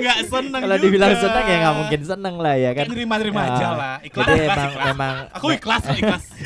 juga. 0.00 0.10
Enggak 0.10 0.18
senang 0.26 0.60
kalau 0.60 0.74
juga. 0.74 0.84
dibilang 0.86 1.12
senang 1.14 1.44
ya 1.44 1.56
nggak 1.56 1.76
mungkin 1.76 2.00
senang 2.02 2.34
lah 2.36 2.54
ya 2.54 2.70
kan 2.70 2.76
Kayak 2.80 2.92
nerima-nerima 2.92 3.40
Ya. 3.40 3.48
aja 3.50 3.68
lah. 3.72 3.96
Ikhlas, 4.00 4.26
jadi 4.26 4.32
ikhlas, 4.34 4.48
emang 4.50 4.66
ikhlas. 4.66 4.86
memang 4.88 5.14
Aku 5.30 5.46
ikhlas, 5.50 5.82
ikhlas. 5.92 6.24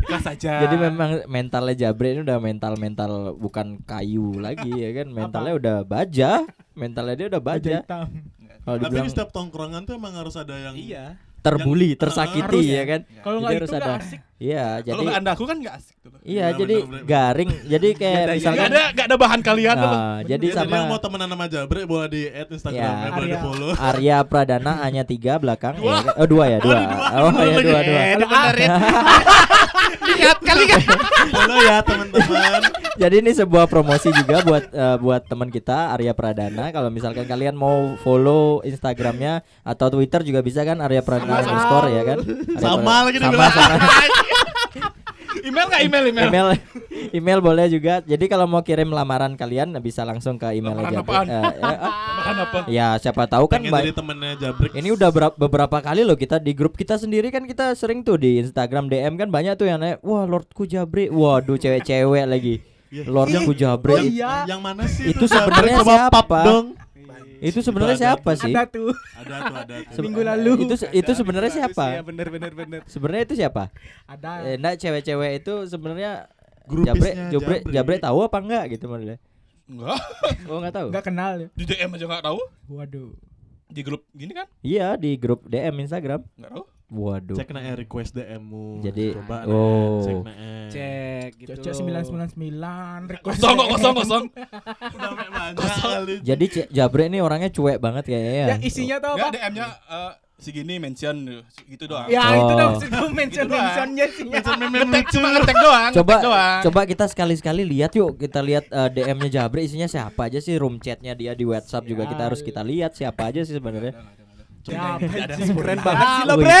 Ikhlas 0.00 0.24
aja. 0.26 0.52
jadi 0.62 0.76
memang 0.80 1.10
mentalnya 1.26 1.74
Jabre 1.76 2.08
ini 2.10 2.20
udah 2.22 2.38
mental 2.38 2.72
mental 2.76 3.10
bukan 3.34 3.66
kayu 3.82 4.38
lagi 4.38 4.70
ya 4.70 4.90
kan 4.94 5.06
mentalnya 5.08 5.52
udah 5.54 5.76
baja 5.82 6.30
mentalnya 6.72 7.14
dia 7.14 7.26
udah 7.28 7.42
Baja 7.42 7.76
kalau 7.84 8.76
tapi 8.78 8.84
dibilang 8.86 9.04
di 9.04 9.10
setiap 9.10 9.28
tongkrongan 9.28 9.84
tuh 9.84 9.94
emang 9.94 10.14
harus 10.14 10.32
ada 10.34 10.54
yang 10.54 10.72
Iya. 10.74 11.20
terbuli 11.38 11.92
yang- 11.92 12.00
tersakiti 12.00 12.40
harus 12.40 12.64
ya 12.64 12.82
kan 12.84 13.00
Kalau 13.18 13.38
nggak 13.38 13.52
harus 13.54 13.64
itu 13.64 13.74
nggak 13.74 13.84
ada. 13.84 14.00
asik. 14.00 14.20
Iya 14.38 14.78
kalau 14.78 14.86
jadi 14.88 15.02
nggak 15.04 15.18
anda 15.18 15.30
aku 15.32 15.44
kan 15.44 15.56
nggak 15.58 15.74
asik 15.76 15.96
tuh. 15.98 16.10
iya 16.20 16.22
Iya, 16.22 16.46
jadi 16.56 16.74
bener, 16.76 16.88
bener. 16.88 17.04
garing 17.04 17.50
jadi 17.66 17.88
kayak 17.92 18.14
Nggak 18.14 18.22
ada- 18.22 18.22
Nggak 18.22 18.36
misalkan 18.38 19.02
ada 19.04 19.16
bahan 19.18 19.40
kalian 19.42 19.74
tuh. 19.76 19.90
nah, 19.90 20.18
jadi 20.20 20.22
Ya, 20.22 20.28
jadi 20.30 20.46
yang 20.46 20.58
sama 20.70 20.88
mau 20.88 20.98
temenan 20.98 21.28
sama 21.28 21.46
Jabre 21.46 21.80
boleh 21.84 22.08
di 22.08 22.22
add 22.24 22.48
Instagramnya 22.48 22.86
Ya. 23.04 23.10
boleh 23.10 23.26
di 23.26 23.32
Arya. 23.32 23.40
follow 23.40 23.70
Arya 23.90 24.16
Pradana 24.22 24.72
hanya 24.80 25.02
tiga 25.02 25.32
belakang 25.36 25.74
ya 25.76 25.90
kan? 26.00 26.14
oh 26.14 26.26
dua 26.26 26.44
ya 26.48 26.58
dua 26.58 26.78
oh 27.18 27.30
ya 27.36 27.56
dua 27.56 27.80
dua 27.82 28.00
Eh, 28.00 28.14
ya. 28.58 28.76
Lihat 30.08 30.38
kali 30.40 30.64
kan. 30.66 30.80
follow 31.28 31.58
ya 31.60 31.76
teman-teman 31.82 32.60
Jadi 32.96 33.14
ini 33.16 33.30
sebuah 33.30 33.66
promosi 33.66 34.10
juga 34.12 34.42
buat 34.42 34.64
eh, 34.68 34.96
buat 34.98 35.22
teman 35.24 35.46
kita 35.48 35.94
Arya 35.94 36.10
Pradana. 36.12 36.70
Kalau 36.70 36.90
misalkan 36.90 37.24
kalian 37.24 37.54
mau 37.54 37.94
follow 37.96 38.58
Instagramnya 38.60 39.46
atau 39.62 39.86
Twitter 39.88 40.22
juga 40.22 40.40
bisa 40.40 40.62
kan 40.62 40.78
Arya 40.78 40.98
Pradana 41.00 41.38
underscore 41.38 41.88
ya 41.90 42.02
kan? 42.04 42.18
Sama 42.58 43.06
lagi 43.06 43.18
sama, 43.18 43.46
sama. 43.48 43.76
Email 45.38 45.66
nggak 45.68 45.82
email 45.84 46.04
email. 46.08 46.28
email 46.28 46.48
email 47.12 47.38
boleh 47.44 47.66
juga. 47.68 48.00
Jadi 48.00 48.24
kalau 48.26 48.48
mau 48.48 48.64
kirim 48.64 48.88
lamaran 48.90 49.36
kalian 49.36 49.76
bisa 49.78 50.02
langsung 50.02 50.40
ke 50.40 50.56
email 50.56 50.72
Lamaran 50.74 50.94
aja. 50.94 51.00
apaan? 51.04 51.26
Ah, 51.28 51.52
Makan 52.18 52.36
apa? 52.44 52.58
ya 52.66 52.86
siapa 52.98 53.24
tahu 53.24 53.46
kan 53.48 53.62
jadi 53.62 53.94
temennya 53.94 54.36
ini 54.74 54.88
udah 54.92 55.08
berapa, 55.08 55.34
beberapa 55.38 55.78
kali 55.80 56.02
loh 56.02 56.18
kita 56.18 56.36
di 56.36 56.52
grup 56.52 56.74
kita 56.76 56.98
sendiri 56.98 57.30
kan 57.30 57.46
kita 57.46 57.72
sering 57.72 58.04
tuh 58.04 58.20
di 58.20 58.42
Instagram 58.42 58.90
DM 58.90 59.16
kan 59.16 59.28
banyak 59.30 59.54
tuh 59.56 59.70
yang 59.70 59.80
nanya 59.80 59.96
wah 60.04 60.28
Lordku 60.28 60.68
Jabri 60.68 61.08
waduh 61.08 61.56
cewek-cewek 61.56 62.24
lagi 62.26 62.56
Iya. 62.88 63.04
Lordnya 63.04 63.44
ku 63.44 63.52
jabre. 63.52 63.92
Oh 63.92 64.00
iya. 64.00 64.48
Yang 64.48 64.60
mana 64.64 64.84
sih? 64.88 65.12
Itu 65.12 65.28
sebenarnya 65.28 65.84
siapa? 65.84 66.40
dong. 66.40 66.66
Itu 67.38 67.58
sebenarnya 67.62 67.96
Itu 67.96 68.02
ada. 68.02 68.10
siapa 68.18 68.30
sih? 68.34 68.52
Ada 68.52 68.62
tuh. 68.66 68.90
Ada 69.14 69.34
tuh, 69.38 69.56
ada 69.62 69.74
tuh. 69.86 70.02
Minggu 70.02 70.20
lalu. 70.22 70.50
Itu 70.66 70.74
itu 70.90 71.10
sebenarnya 71.14 71.52
siapa? 71.54 71.84
Ya, 71.94 72.02
bener 72.02 72.26
bener 72.28 72.52
bener. 72.52 72.80
Sebenarnya 72.86 73.22
itu 73.24 73.34
siapa? 73.38 73.70
Ada. 74.04 74.30
Eh, 74.44 74.56
enggak 74.58 74.74
cewek-cewek 74.78 75.30
itu 75.40 75.54
sebenarnya 75.66 76.26
Jabre, 76.68 77.10
Grupisnya 77.10 77.26
Jabre. 77.32 77.56
Jabre 77.70 77.96
tahu 77.96 78.18
apa 78.20 78.38
enggak 78.42 78.64
gitu 78.76 78.84
modelnya? 78.86 79.18
Enggak. 79.68 80.00
Oh 80.48 80.56
enggak 80.60 80.74
tahu. 80.76 80.88
Enggak 80.92 81.04
kenal 81.06 81.32
ya. 81.38 81.48
Di 81.52 81.64
DM 81.64 81.90
aja 81.94 82.04
enggak 82.08 82.24
tahu. 82.24 82.38
Waduh. 82.68 83.10
Di 83.68 83.80
grup 83.84 84.02
gini 84.12 84.32
kan? 84.32 84.46
Iya 84.60 84.96
di 84.96 85.16
grup 85.16 85.44
DM 85.44 85.84
Instagram. 85.84 86.24
Enggak 86.36 86.52
tahu. 86.56 86.64
Waduh. 86.88 87.36
Cek 87.36 87.52
na 87.52 87.60
eh, 87.62 87.76
request 87.76 88.16
DM-mu. 88.16 88.80
Jadi- 88.80 89.12
coba 89.12 89.44
oh. 89.44 90.00
cek 90.00 90.16
na. 90.18 90.32
Cek 90.68 91.30
gitu. 91.36 91.60
Sembilan 91.60 92.02
sembilan 92.02 92.28
sembilan. 92.32 92.98
Kosong 93.20 93.54
kok 93.54 93.68
kosong 93.76 93.94
kosong. 93.94 94.24
Udah 94.96 95.10
banyak. 95.12 96.24
Jadi 96.24 96.44
C- 96.48 96.68
Jabre 96.68 97.06
ini 97.06 97.20
orangnya 97.20 97.52
cuek 97.52 97.76
banget 97.76 98.08
kayaknya 98.08 98.32
ya. 98.32 98.46
Ya 98.46 98.56
isinya 98.58 98.96
tuh 98.98 99.10
Enggak 99.14 99.28
apa? 99.28 99.36
DM-nya 99.36 99.66
eh, 99.68 100.12
segini 100.38 100.74
mention 100.78 101.16
gitu 101.66 101.84
doang. 101.84 102.08
Ya 102.08 102.24
Oh. 102.24 102.40
itu 102.40 102.54
dong 102.88 103.12
mention 103.12 103.44
Gitu 103.44 103.52
doang. 103.52 103.60
mentionnya 103.60 104.04
isinya. 104.08 104.38
Ngetek 104.80 105.06
cuma 105.12 105.28
ngetek 105.30 105.56
doang. 105.60 105.92
Coba 105.92 106.14
doang. 106.24 106.58
coba 106.64 106.80
kita 106.88 107.04
sekali-sekali 107.04 107.68
lihat 107.68 107.92
yuk 107.92 108.16
kita 108.16 108.40
lihat 108.40 108.64
eh, 108.64 108.88
DM-nya 108.88 109.28
Jabre 109.30 109.60
isinya 109.60 109.84
siapa 109.84 110.24
aja 110.24 110.40
sih 110.40 110.56
room 110.56 110.80
chatnya 110.80 111.12
dia 111.12 111.36
di 111.36 111.44
WhatsApp 111.44 111.84
juga 111.84 112.08
kita 112.08 112.22
harus 112.24 112.40
kita 112.40 112.64
lihat 112.64 112.96
siapa 112.96 113.28
aja 113.28 113.44
sih 113.44 113.52
sebenarnya. 113.52 113.92
Ya, 114.68 115.00
Ada 115.00 115.34
Keren 115.36 115.80
banget 115.80 116.06
sih 116.08 116.24
lo 116.28 116.34
bre. 116.36 116.60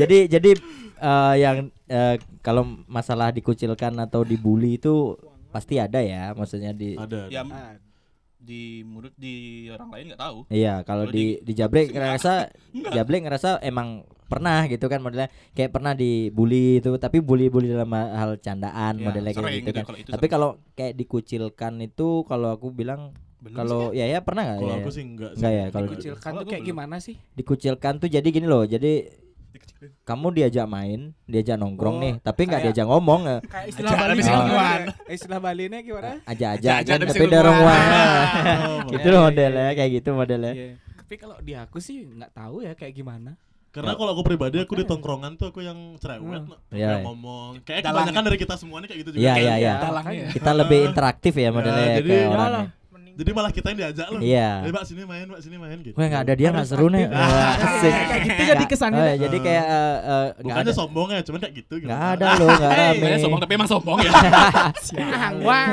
jadi 0.00 0.18
jadi 0.26 0.50
eh, 1.00 1.34
yang 1.38 1.56
eh, 1.86 2.16
kalau 2.40 2.64
masalah 2.88 3.30
dikucilkan 3.30 3.94
atau 4.00 4.24
dibully 4.26 4.76
itu 4.80 5.16
pasti 5.50 5.82
ada 5.82 5.98
ya 6.02 6.30
maksudnya 6.34 6.70
di 6.74 6.94
Ada. 6.94 7.26
Ya 7.30 7.42
di 8.40 8.82
mulut 8.88 9.12
di 9.20 9.68
orang 9.68 9.88
lain 9.92 10.04
nggak 10.10 10.22
tahu. 10.26 10.38
Iya, 10.48 10.80
kalau 10.82 11.04
Kalau 11.06 11.14
di 11.14 11.38
di 11.44 11.52
Jabre 11.52 11.86
ngerasa 11.92 12.48
Jabre 12.96 13.20
ngerasa 13.20 13.60
emang 13.60 14.02
pernah 14.30 14.64
gitu 14.64 14.86
kan 14.86 14.98
modelnya 14.98 15.26
kayak 15.50 15.70
pernah 15.70 15.92
dibully 15.92 16.78
itu 16.78 16.94
tapi 16.96 17.18
bully-bully 17.18 17.66
dalam 17.68 17.90
hal 17.90 18.38
candaan 18.38 18.94
Ya, 18.94 19.02
modelnya 19.02 19.32
kayak 19.32 19.54
gitu 19.58 19.70
kan. 19.72 19.84
kalau 19.84 19.98
itu 19.98 20.10
Tapi 20.10 20.26
kalau 20.26 20.48
kayak 20.72 20.94
dikucilkan 20.94 21.72
itu 21.80 22.08
kalau 22.24 22.48
aku 22.52 22.70
bilang 22.70 23.10
kalau 23.50 23.90
ya 23.90 24.06
ya 24.06 24.20
pernah 24.20 24.44
nggak 24.44 24.58
Kalau 24.58 24.70
ya? 24.70 24.78
aku 24.78 24.90
sih 24.90 25.02
enggak 25.02 25.30
sih. 25.30 25.38
Enggak 25.38 25.52
ya, 25.52 25.64
kalau 25.66 25.86
Dikucilkan 25.88 26.30
tuh 26.30 26.44
kayak 26.46 26.60
belum. 26.60 26.70
gimana 26.70 26.96
sih? 26.98 27.14
Dikucilkan 27.32 27.92
tuh 27.96 28.08
jadi 28.08 28.28
gini 28.28 28.46
loh. 28.46 28.62
Jadi 28.62 28.92
kamu 30.02 30.26
diajak 30.30 30.66
main, 30.66 31.16
diajak 31.24 31.56
nongkrong 31.56 31.96
Oh, 31.96 32.02
nih, 32.02 32.12
tapi 32.20 32.44
nggak 32.44 32.62
diajak 32.62 32.84
ngomong. 32.84 33.20
Kayak 33.42 33.66
istilah 33.66 33.90
Aja, 33.90 34.00
Bali. 34.00 34.20
Eh, 35.08 35.14
Istilah 35.16 35.40
Balinya 35.40 35.78
gimana? 35.80 36.20
aja-aja 36.22 36.68
Aja-aja 36.76 36.92
kan, 36.94 37.08
tapi 37.08 37.26
dorong. 37.26 37.58
Oh, 38.60 38.78
gitu 38.92 39.08
loh 39.08 39.20
modelnya 39.26 39.72
kayak 39.72 39.90
gitu 39.96 40.08
modelnya. 40.12 40.52
Iya. 40.52 40.72
Tapi 41.00 41.14
kalau 41.16 41.36
di 41.40 41.52
aku 41.54 41.78
sih 41.78 42.04
nggak 42.06 42.30
tahu 42.30 42.60
ya 42.60 42.72
kayak 42.74 42.92
gimana. 42.94 43.40
Karena 43.70 43.94
kalau 43.94 44.10
aku 44.12 44.22
pribadi 44.22 44.58
aku 44.58 44.74
di 44.74 44.84
tongkrongan 44.84 45.34
tuh 45.34 45.48
aku 45.48 45.60
yang 45.60 45.78
cerewet 45.96 46.42
Hmm. 46.42 46.58
Iya. 46.70 46.98
yang 46.98 47.06
ngomong. 47.06 47.62
Kayak 47.62 47.80
Dalang. 47.82 48.02
kebanyakan 48.02 48.22
dari 48.26 48.38
kita 48.38 48.54
semuanya 48.56 48.86
kayak 48.86 49.00
gitu 49.00 49.10
juga. 49.12 49.22
Iya 49.22 49.30
kan? 49.30 49.40
iya 49.40 49.54
iya. 49.56 49.74
Dalangnya. 49.80 50.26
Kita 50.28 50.50
lebih 50.52 50.78
interaktif 50.84 51.32
ya 51.34 51.48
modelnya 51.48 51.78
Ya, 51.78 51.86
ya, 51.86 51.96
jadi- 51.96 52.10
ke 52.10 52.12
Ya 52.12 52.20
Ya 52.20 52.28
orangnya. 52.28 52.68
Jadi 53.10 53.36
malah 53.36 53.52
kita 53.52 53.66
yang 53.68 53.78
diajak 53.78 54.06
loh. 54.08 54.20
Iya. 54.22 54.50
Eh, 54.64 54.70
Mbak 54.72 54.84
sini 54.86 55.02
main, 55.04 55.26
Mbak 55.28 55.40
sini 55.44 55.56
main 55.60 55.78
gitu. 55.82 55.92
Wah 55.92 56.06
nggak 56.08 56.22
ada 56.24 56.32
dia 56.32 56.48
nggak 56.48 56.64
seru 56.64 56.88
nih. 56.88 57.04
Asik. 57.12 57.92
Kayak 57.92 58.22
gitu 58.24 58.42
jadi 58.48 58.64
kesannya. 58.64 59.02
Oh, 59.02 59.16
jadi 59.20 59.36
kayak 59.36 59.66
eh, 59.66 59.76
eh, 59.76 59.92
nggak 60.00 60.40
Bukannya 60.40 60.64
ada 60.64 60.72
sombong 60.72 61.08
ya, 61.10 61.20
cuman 61.20 61.38
kayak 61.38 61.54
gitu. 61.54 61.74
nggak 61.84 62.00
ada 62.16 62.26
loh 62.34 62.48
nggak 62.48 62.72
Eh, 62.72 62.80
rame. 62.80 63.04
saya 63.04 63.18
sombong 63.20 63.40
tapi 63.40 63.52
emang 63.54 63.68
sombong 63.68 63.98
ya. 64.00 64.12
Siang. 64.88 65.34
Wah. 65.46 65.68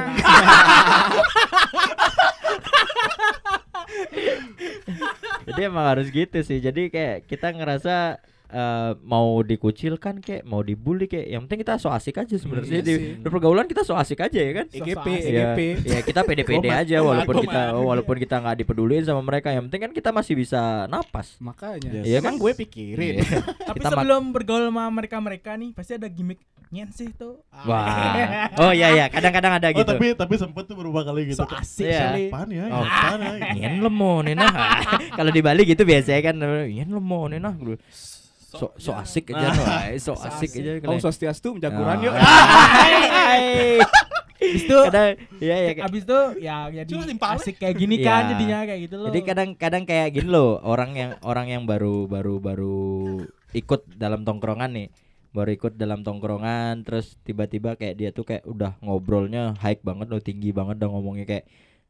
Jadi 5.47 5.61
emang 5.63 5.85
harus 5.87 6.07
gitu 6.11 6.39
sih. 6.43 6.59
Jadi 6.59 6.91
kayak 6.91 7.25
kita 7.25 7.55
ngerasa 7.55 8.19
eh, 8.47 8.91
mau 9.01 9.39
dikucilkan 9.39 10.19
kayak 10.19 10.43
mau 10.43 10.59
dibully 10.59 11.05
kayak 11.05 11.27
yang 11.27 11.41
penting 11.43 11.61
kita 11.61 11.75
so 11.75 11.87
asik 11.87 12.15
aja 12.17 12.35
sebenarnya 12.35 12.69
Iya 12.69 12.81
di, 12.81 12.93
di 13.17 13.27
pergaulan 13.27 13.65
kita 13.65 13.83
so 13.83 13.93
asik 13.93 14.19
aja 14.19 14.39
ya 14.39 14.51
kan. 14.53 14.65
EGP, 14.67 15.07
Iya, 15.07 15.27
EGP. 15.53 15.59
ya 15.83 15.99
kita 16.01 16.21
pede-pede 16.23 16.67
Gomat, 16.67 16.81
aja 16.83 16.97
walaupun 16.99 17.35
kita 17.41 17.61
walaupun 17.75 18.15
kita 18.17 18.35
nggak 18.37 18.55
dipeduliin 18.59 19.03
sama 19.03 19.21
mereka 19.21 19.51
yang 19.51 19.67
penting 19.67 19.81
kan 19.83 19.91
kita 19.91 20.09
masih 20.11 20.33
bisa 20.33 20.61
napas. 20.87 21.35
Makanya. 21.37 21.91
Yes. 21.91 22.05
Iya 22.05 22.17
Emang 22.19 22.37
gue 22.37 22.51
pikirin. 22.55 23.19
Iya. 23.19 23.43
Tapi 23.69 23.77
Kita 23.79 23.89
sebelum 23.91 24.31
bergaul 24.31 24.67
sama 24.67 24.87
mereka-mereka 24.89 25.55
nih 25.55 25.71
pasti 25.71 25.95
ada 25.95 26.07
gimmick 26.07 26.39
nyen 26.67 26.91
sih 26.91 27.07
tuh. 27.11 27.39
Wah. 27.63 28.49
Oh 28.63 28.71
iya 28.73 28.89
iya, 28.91 29.05
kadang-kadang 29.07 29.55
ada 29.55 29.67
Oh 29.71 29.77
gitu. 29.77 29.87
tapi 29.87 30.11
tapi 30.17 30.33
sempet 30.35 30.65
tuh 30.65 30.75
beberapa 30.75 31.05
kali 31.05 31.29
gitu. 31.31 31.39
So 31.39 31.47
asik 31.47 31.87
kali. 31.87 32.27
Apaan 32.27 32.49
ya? 32.49 32.65
Oh. 32.67 32.83
Apaan 32.83 33.19
ya? 33.37 33.53
Nyen 33.53 33.73
lemo 33.79 34.13
nena. 34.19 34.47
Kalau 35.17 35.31
di 35.31 35.39
Bali 35.39 35.63
gitu 35.63 35.83
biasanya 35.83 36.21
kan 36.23 36.35
nyen 36.67 36.89
lemo 36.89 37.27
nena. 37.27 37.53
So 38.47 38.71
so 38.79 38.95
asik 38.95 39.35
aja 39.35 39.51
ay, 39.83 39.99
So 39.99 40.15
asik 40.15 40.55
aja. 40.55 40.79
Om 40.79 41.03
Swastiastu 41.03 41.51
menjagoran 41.51 41.99
yuk. 41.99 42.15
Hai. 42.23 43.83
Habis 44.37 44.63
itu 44.63 44.77
Kadang 44.79 45.09
iya 45.41 45.55
ya. 45.59 45.71
habis 45.83 46.01
itu 46.05 46.19
ya 46.39 46.55
jadi 46.71 46.93
asik 47.11 47.55
kayak 47.57 47.75
gini 47.75 47.99
kan 47.99 48.23
Iya. 48.23 48.29
jadinya 48.31 48.57
kayak 48.63 48.81
gitu 48.87 48.95
loh. 48.95 49.05
Jadi 49.09 49.19
kadang-kadang 49.21 49.83
kayak 49.83 50.07
gini 50.13 50.29
loh, 50.29 50.61
orang 50.63 50.91
yang 50.93 51.11
orang 51.21 51.47
yang 51.49 51.63
baru 51.67 52.07
baru 52.07 52.39
baru 52.39 52.79
ikut 53.51 53.81
dalam 53.91 54.23
tongkrongan 54.23 54.71
nih. 54.71 54.87
Baru 55.35 55.49
ikut 55.51 55.73
dalam 55.75 56.01
tongkrongan 56.01 56.87
terus 56.87 57.19
tiba-tiba 57.21 57.75
kayak 57.75 57.95
dia 57.97 58.09
tuh 58.15 58.23
kayak 58.23 58.47
udah 58.47 58.79
ngobrolnya 58.79 59.59
high 59.59 59.81
banget 59.81 60.07
loh, 60.07 60.21
tinggi 60.23 60.55
banget 60.55 60.79
udah 60.79 60.89
ngomongnya 60.89 61.27
kayak 61.27 61.45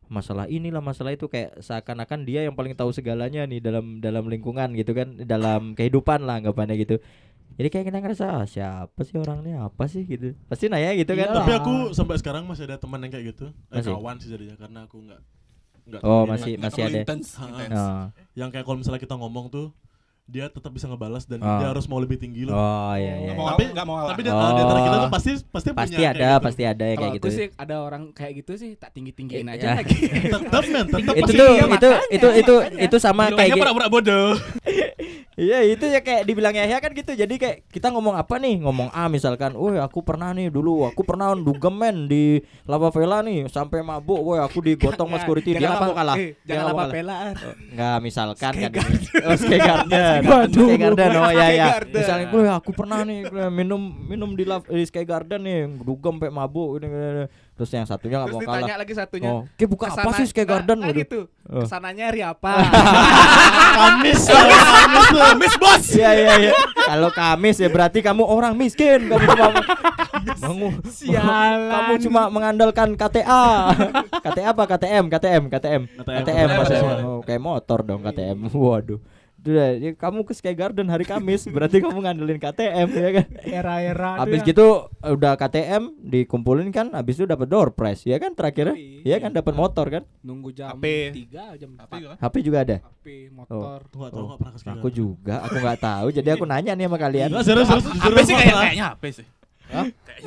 masalah 0.07 0.47
inilah 0.47 0.79
masalah 0.79 1.11
itu 1.11 1.27
kayak 1.27 1.59
seakan-akan 1.59 2.23
dia 2.23 2.43
yang 2.43 2.55
paling 2.55 2.73
tahu 2.73 2.91
segalanya 2.91 3.43
nih 3.43 3.59
dalam 3.59 3.99
dalam 3.99 4.27
lingkungan 4.27 4.71
gitu 4.73 4.91
kan, 4.91 5.15
dalam 5.23 5.71
kehidupan 5.77 6.23
lah 6.23 6.39
anggapannya 6.39 6.75
gitu. 6.77 6.97
Jadi 7.57 7.67
kayak 7.67 7.85
kita 7.89 7.97
ngerasa 7.99 8.25
ah, 8.29 8.45
siapa 8.45 8.99
sih 9.01 9.17
orangnya 9.17 9.65
apa 9.65 9.89
sih 9.89 10.05
gitu. 10.05 10.37
Pasti 10.45 10.69
nanya 10.69 10.93
gitu 10.93 11.09
kan. 11.17 11.25
Iyalah. 11.25 11.41
Tapi 11.41 11.51
aku 11.57 11.73
sampai 11.89 12.15
sekarang 12.21 12.45
masih 12.45 12.69
ada 12.69 12.77
teman 12.77 13.01
yang 13.01 13.09
kayak 13.09 13.33
gitu. 13.33 13.45
Eh, 13.71 13.81
Masih? 13.81 13.91
kawan 13.97 14.15
sih 14.21 14.29
jadinya 14.29 14.55
karena 14.55 14.79
aku 14.85 15.01
enggak 15.01 15.21
enggak 15.87 16.01
Oh, 16.03 16.27
masih 16.27 16.53
Nggak 16.59 16.63
masih 16.69 16.81
ada. 16.85 16.97
intens, 17.01 17.27
Ha, 17.33 17.43
intens. 17.47 17.79
Oh, 17.79 18.03
yang 18.35 18.49
kayak 18.51 18.65
kalau 18.67 18.77
misalnya 18.77 19.01
kita 19.01 19.15
ngomong 19.15 19.47
tuh 19.49 19.71
dia 20.27 20.45
tetap 20.45 20.69
bisa 20.69 20.85
ngebalas 20.85 21.23
dan 21.23 21.39
Oh. 21.39 21.55
dia 21.55 21.71
harus 21.71 21.87
mau 21.87 21.97
lebih 21.97 22.15
tinggi 22.15 22.43
loh. 22.43 22.51
oh 22.51 22.91
iya 22.93 23.15
iya. 23.17 23.31
Mau 23.31 23.47
Tapi- 23.49 23.71
nggak 23.71 23.85
mau 23.85 23.95
ngalah. 23.95 24.11
Tapi 24.11 24.21
di, 24.21 24.29
di 24.29 24.35
antara 24.35 24.79
kita 24.81 24.91
Oh. 24.91 24.99
tuh 24.99 25.09
pasti 25.09 25.31
pasti 25.47 25.69
punya 25.69 25.79
Pasti 25.79 25.95
kayak 25.95 26.11
ada, 26.11 26.27
gitu. 26.29 26.43
pasti 26.43 26.63
ada 26.63 26.75
Kalau 26.77 26.91
kayak 26.93 27.07
aku 27.07 27.17
gitu. 27.17 27.27
sih 27.31 27.45
ada 27.55 27.75
orang 27.79 28.03
kayak 28.11 28.33
gitu 28.37 28.51
sih 28.53 28.71
tak 28.75 28.89
tinggi-tinggiin 28.91 29.47
Ya. 29.47 29.53
aja 29.53 29.67
lagi. 29.77 29.99
Tetap 30.27 30.63
men, 30.65 30.85
tetap 30.85 31.15
itu 31.15 31.23
pasti 31.23 31.37
tuh 31.37 31.53
itu 31.71 31.89
itu 32.11 32.27
itu 32.35 32.55
itu 32.77 32.95
sama 32.97 33.31
kayak 33.31 33.49
gitu. 33.49 33.61
pura-pura 33.61 33.87
bodoh. 33.87 34.35
Iya 35.37 35.61
itu 35.63 35.85
ya 35.85 36.01
kayak 36.01 36.25
dibilang 36.25 36.49
Yahya 36.49 36.81
kan 36.81 36.89
gitu. 36.91 37.13
Jadi 37.13 37.37
kayak 37.37 37.69
kita 37.69 37.93
ngomong 37.93 38.17
apa 38.17 38.35
nih? 38.35 38.57
Ngomong 38.57 38.89
A 38.89 39.05
misalkan. 39.05 39.53
Woi 39.53 39.77
aku 39.77 40.01
pernah 40.01 40.33
nih 40.33 40.49
dulu. 40.49 40.89
Aku 40.89 41.05
pernah 41.05 41.29
dugem 41.31 41.69
men 41.69 42.09
di 42.09 42.41
Lava 42.65 42.89
Vela 42.89 43.21
nih 43.21 43.45
sampai 43.45 43.79
mabuk. 43.79 44.17
Woi 44.17 44.41
aku 44.41 44.65
digotong 44.65 45.05
mas 45.05 45.21
security. 45.21 45.53
Dia 45.53 45.69
mau 45.71 45.93
kalah. 45.93 46.17
Eh, 46.17 46.33
Dia 46.41 46.57
jangan 46.57 46.65
apa 46.67 46.77
kalah. 46.79 46.89
pelaan. 46.89 47.33
Nggak 47.69 47.97
misalkan 48.01 48.51
kan. 48.57 48.71
Oh 49.19 49.35
Sky 49.35 49.59
Garden. 49.59 50.21
Sky 50.49 50.77
Garden. 50.79 51.09
Oh 51.15 51.29
ya 51.29 51.37
Sky 51.43 51.53
ya. 51.53 51.65
Garden. 51.71 52.01
Misalnya 52.01 52.25
gue 52.27 52.41
aku 52.49 52.71
pernah 52.73 52.99
nih 53.03 53.19
minum 53.51 53.81
minum 54.03 54.33
di, 54.33 54.41
Lava- 54.41 54.65
di 54.67 54.83
Sky 54.83 55.05
Garden 55.05 55.41
nih 55.43 55.59
dugem 55.79 56.17
sampai 56.17 56.33
mabuk. 56.33 56.81
Ini, 56.81 56.85
ini, 56.85 56.97
ini. 57.13 57.25
Terus 57.53 57.69
yang 57.71 57.85
satunya 57.85 58.17
nggak 58.17 58.29
Terus 58.31 58.37
mau 58.37 58.41
kalah. 58.43 58.57
ditanya 58.59 58.77
lagi 58.77 58.93
satunya. 58.93 59.29
Oh, 59.31 59.41
Ki 59.53 59.65
buka 59.65 59.85
apa 59.87 60.01
kesana- 60.03 60.17
sih 60.17 60.25
Sky 60.25 60.45
Garden? 60.45 60.77
Nah, 60.77 60.89
Waduh. 60.89 60.97
gitu. 60.97 61.19
Oh. 61.45 61.61
Ke 61.61 61.65
sananya 61.67 62.09
hari 62.09 62.21
apa? 62.21 62.53
Kamis, 63.77 64.21
Kamis, 64.25 65.07
Kamis 65.27 65.53
bos. 65.59 65.83
Iya 65.91 66.09
iya 66.15 66.33
iya. 66.39 66.51
Kalau 66.87 67.09
Kamis 67.11 67.57
ya 67.59 67.67
berarti 67.67 67.99
kamu 67.99 68.23
orang 68.23 68.53
miskin. 68.55 69.11
Kamu 69.11 69.25
cuma 69.27 69.49
kamu 70.37 70.67
Sialan. 70.91 71.59
kamu 71.71 71.93
cuma 72.07 72.21
mengandalkan 72.31 72.89
KTA. 72.95 73.45
KTA 74.23 74.51
apa 74.51 74.63
KTM? 74.75 75.05
KTM, 75.11 75.43
KTM. 75.51 75.81
KTM, 76.03 76.19
KTM 76.23 76.47
Mas. 76.51 76.67
KTM. 76.71 76.85
Oh, 77.03 77.19
kayak 77.23 77.41
motor 77.41 77.79
dong 77.83 78.01
KTM. 78.03 78.37
Waduh. 78.51 78.99
Udah, 79.47 79.67
ya, 79.79 79.91
kamu 79.95 80.27
ke 80.27 80.33
Sky 80.35 80.51
Garden 80.51 80.91
hari 80.91 81.07
Kamis, 81.07 81.47
berarti 81.55 81.79
kamu 81.79 82.03
ngandelin 82.03 82.35
KTM 82.35 82.87
ya 82.91 83.09
kan. 83.15 83.27
era-era 83.47 84.11
Habis 84.19 84.43
ya. 84.43 84.51
gitu 84.51 84.67
udah 84.99 85.33
KTM 85.39 85.83
dikumpulin 86.03 86.67
kan, 86.75 86.91
habis 86.91 87.15
itu 87.15 87.23
dapat 87.23 87.47
door 87.47 87.71
prize 87.71 88.03
ya 88.03 88.19
kan 88.19 88.35
terakhirnya. 88.35 88.75
Iya. 88.75 89.01
Iya 89.07 89.17
kan 89.23 89.31
dapat 89.31 89.53
motor 89.55 89.87
kan. 89.87 90.03
Nunggu 90.19 90.51
jam 90.51 90.75
HP. 90.75 90.85
3 91.31 91.55
jam 91.55 91.69
4. 91.79 91.87
Tapi 91.87 91.95
gimana? 92.03 92.17
HP 92.19 92.35
juga 92.43 92.57
ada. 92.67 92.77
HP, 92.83 93.07
motor. 93.31 93.79
Tuh 93.87 93.97
nggak 94.03 94.11
tahu 94.11 94.25
pernah 94.35 94.51
ke 94.51 94.59
Sky 94.59 94.69
Aku 94.75 94.87
juga, 94.91 95.35
aku 95.47 95.55
nggak 95.63 95.79
tahu. 95.79 96.07
Jadi 96.11 96.29
aku 96.35 96.43
nanya 96.43 96.71
nih 96.75 96.85
sama 96.91 96.97
kalian. 96.99 97.29
Nggak, 97.31 97.45
serius, 97.47 97.67
serius, 97.71 97.85
jujur 97.87 98.03
Apa 98.03 98.19
aku 98.19 98.27
sih 98.27 98.35
kayaknya 98.35 98.85
apa 98.91 99.07
sih? 99.07 99.25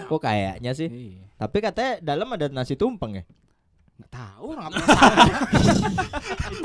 Kok 0.09 0.21
kayaknya 0.21 0.73
sih? 0.73 0.89
Iya. 0.89 1.25
Tapi 1.41 1.57
katanya 1.65 1.93
dalam 2.05 2.29
ada 2.37 2.47
nasi 2.53 2.77
tumpeng 2.77 3.21
ya. 3.21 3.25
Nggak 4.01 4.13
tahu 4.17 4.45
orang 4.57 4.65
nggak 4.65 4.81
pernah 4.81 5.13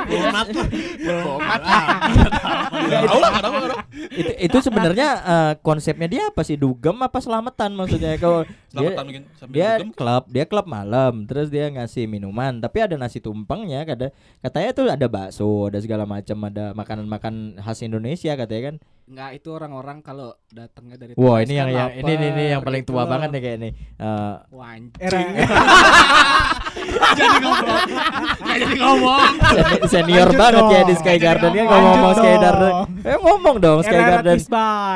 Bonat 0.06 0.48
lah. 0.48 0.68
Bomat. 1.20 1.62
Nggak 2.86 3.02
tahu. 3.04 3.20
Lah, 3.20 3.30
nggak 3.32 3.44
tahu, 3.44 3.56
itu 4.16 4.32
itu 4.40 4.58
sebenarnya 4.64 5.08
eh, 5.20 5.54
konsepnya 5.60 6.08
dia 6.08 6.24
apa 6.32 6.42
sih? 6.48 6.56
Dugem 6.56 6.96
apa 7.04 7.20
selamatan 7.20 7.76
maksudnya? 7.76 8.16
Kalau 8.24 8.48
dia 8.48 8.56
Selamatan 8.72 9.04
mungkin 9.08 9.24
sambil 9.36 9.56
dia 9.56 9.70
dugem. 9.80 9.92
klub 9.96 10.24
dia 10.32 10.46
klub 10.48 10.68
malam 10.68 11.14
terus 11.28 11.48
dia 11.48 11.72
ngasih 11.72 12.08
minuman 12.12 12.60
tapi 12.60 12.84
ada 12.84 12.96
nasi 13.00 13.24
tumpengnya 13.24 13.88
kata 13.88 14.12
katanya 14.44 14.70
tuh 14.76 14.86
ada 14.92 15.08
bakso 15.08 15.72
ada 15.72 15.80
segala 15.80 16.04
macam 16.04 16.36
ada 16.44 16.76
makanan 16.76 17.08
makan 17.08 17.36
khas 17.56 17.80
Indonesia 17.88 18.36
katanya 18.36 18.64
kan 18.72 18.76
Enggak 19.06 19.30
itu 19.34 19.50
orang-orang 19.50 20.02
kalau 20.02 20.34
datangnya 20.50 20.98
dari 20.98 21.14
wah 21.14 21.38
Twice 21.38 21.46
ini 21.46 21.54
kan 21.54 21.62
yang, 21.62 21.70
yang 21.70 21.90
ini 21.96 22.12
ini, 22.12 22.26
ini 22.28 22.44
yang 22.50 22.62
paling 22.62 22.82
gitu 22.82 22.90
tua 22.90 22.98
loh. 22.98 23.08
banget 23.08 23.30
nih 23.30 23.40
kayak 23.40 23.58
ini 23.60 23.70
Eh. 23.96 24.36
Era 24.98 25.20
jadi 27.16 27.38
ngomong. 27.38 27.80
Jadi 28.42 28.76
ngomong. 28.76 29.32
sen- 29.48 29.84
senior 29.88 30.28
Lanjut 30.28 30.40
banget 30.40 30.64
ya 30.68 30.82
di 30.84 30.96
Sky 30.96 31.18
Garden 31.18 31.52
ya 31.52 31.56
Lanjut 31.60 31.70
ngomong-ngomong 31.72 32.14
Sky. 32.16 32.34
Garden 32.36 32.74
eh 33.04 33.18
ngomong 33.20 33.56
dong 33.60 33.80
Sky 33.82 33.94
era 33.96 34.10
Garden. 34.12 34.38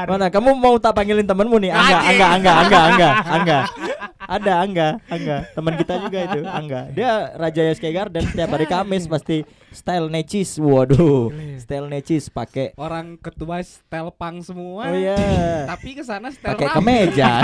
Mana 0.07 0.25
kamu 0.27 0.49
mau 0.55 0.75
tak 0.75 0.93
panggilin 0.95 1.23
temenmu 1.23 1.57
nih? 1.59 1.71
Angga, 1.71 1.97
Angga, 2.01 2.25
Angga, 2.27 2.51
Angga, 2.55 2.79
Angga, 2.81 3.09
Angga. 3.29 3.59
Ada 4.29 4.61
Angga, 4.61 4.89
Angga. 5.09 5.37
Teman 5.57 5.73
kita 5.73 5.93
juga 6.05 6.17
itu, 6.29 6.39
Angga. 6.45 6.81
Dia 6.93 7.33
raja 7.33 7.61
Sky 7.73 7.89
Garden 7.89 8.29
setiap 8.29 8.53
hari 8.53 8.69
Kamis 8.69 9.09
pasti 9.09 9.41
style 9.73 10.05
necis. 10.05 10.61
Waduh. 10.61 11.33
Style 11.57 11.89
necis 11.89 12.29
pakai 12.29 12.77
Orang 12.77 13.17
ketua 13.17 13.65
style 13.65 14.13
punk 14.13 14.45
semua. 14.45 14.85
Oh 14.85 14.93
iya. 14.93 15.17
Tapi 15.65 15.97
ke 15.97 16.05
sana 16.05 16.29
style 16.29 16.53
Pakai 16.53 16.69
kemeja. 16.77 17.29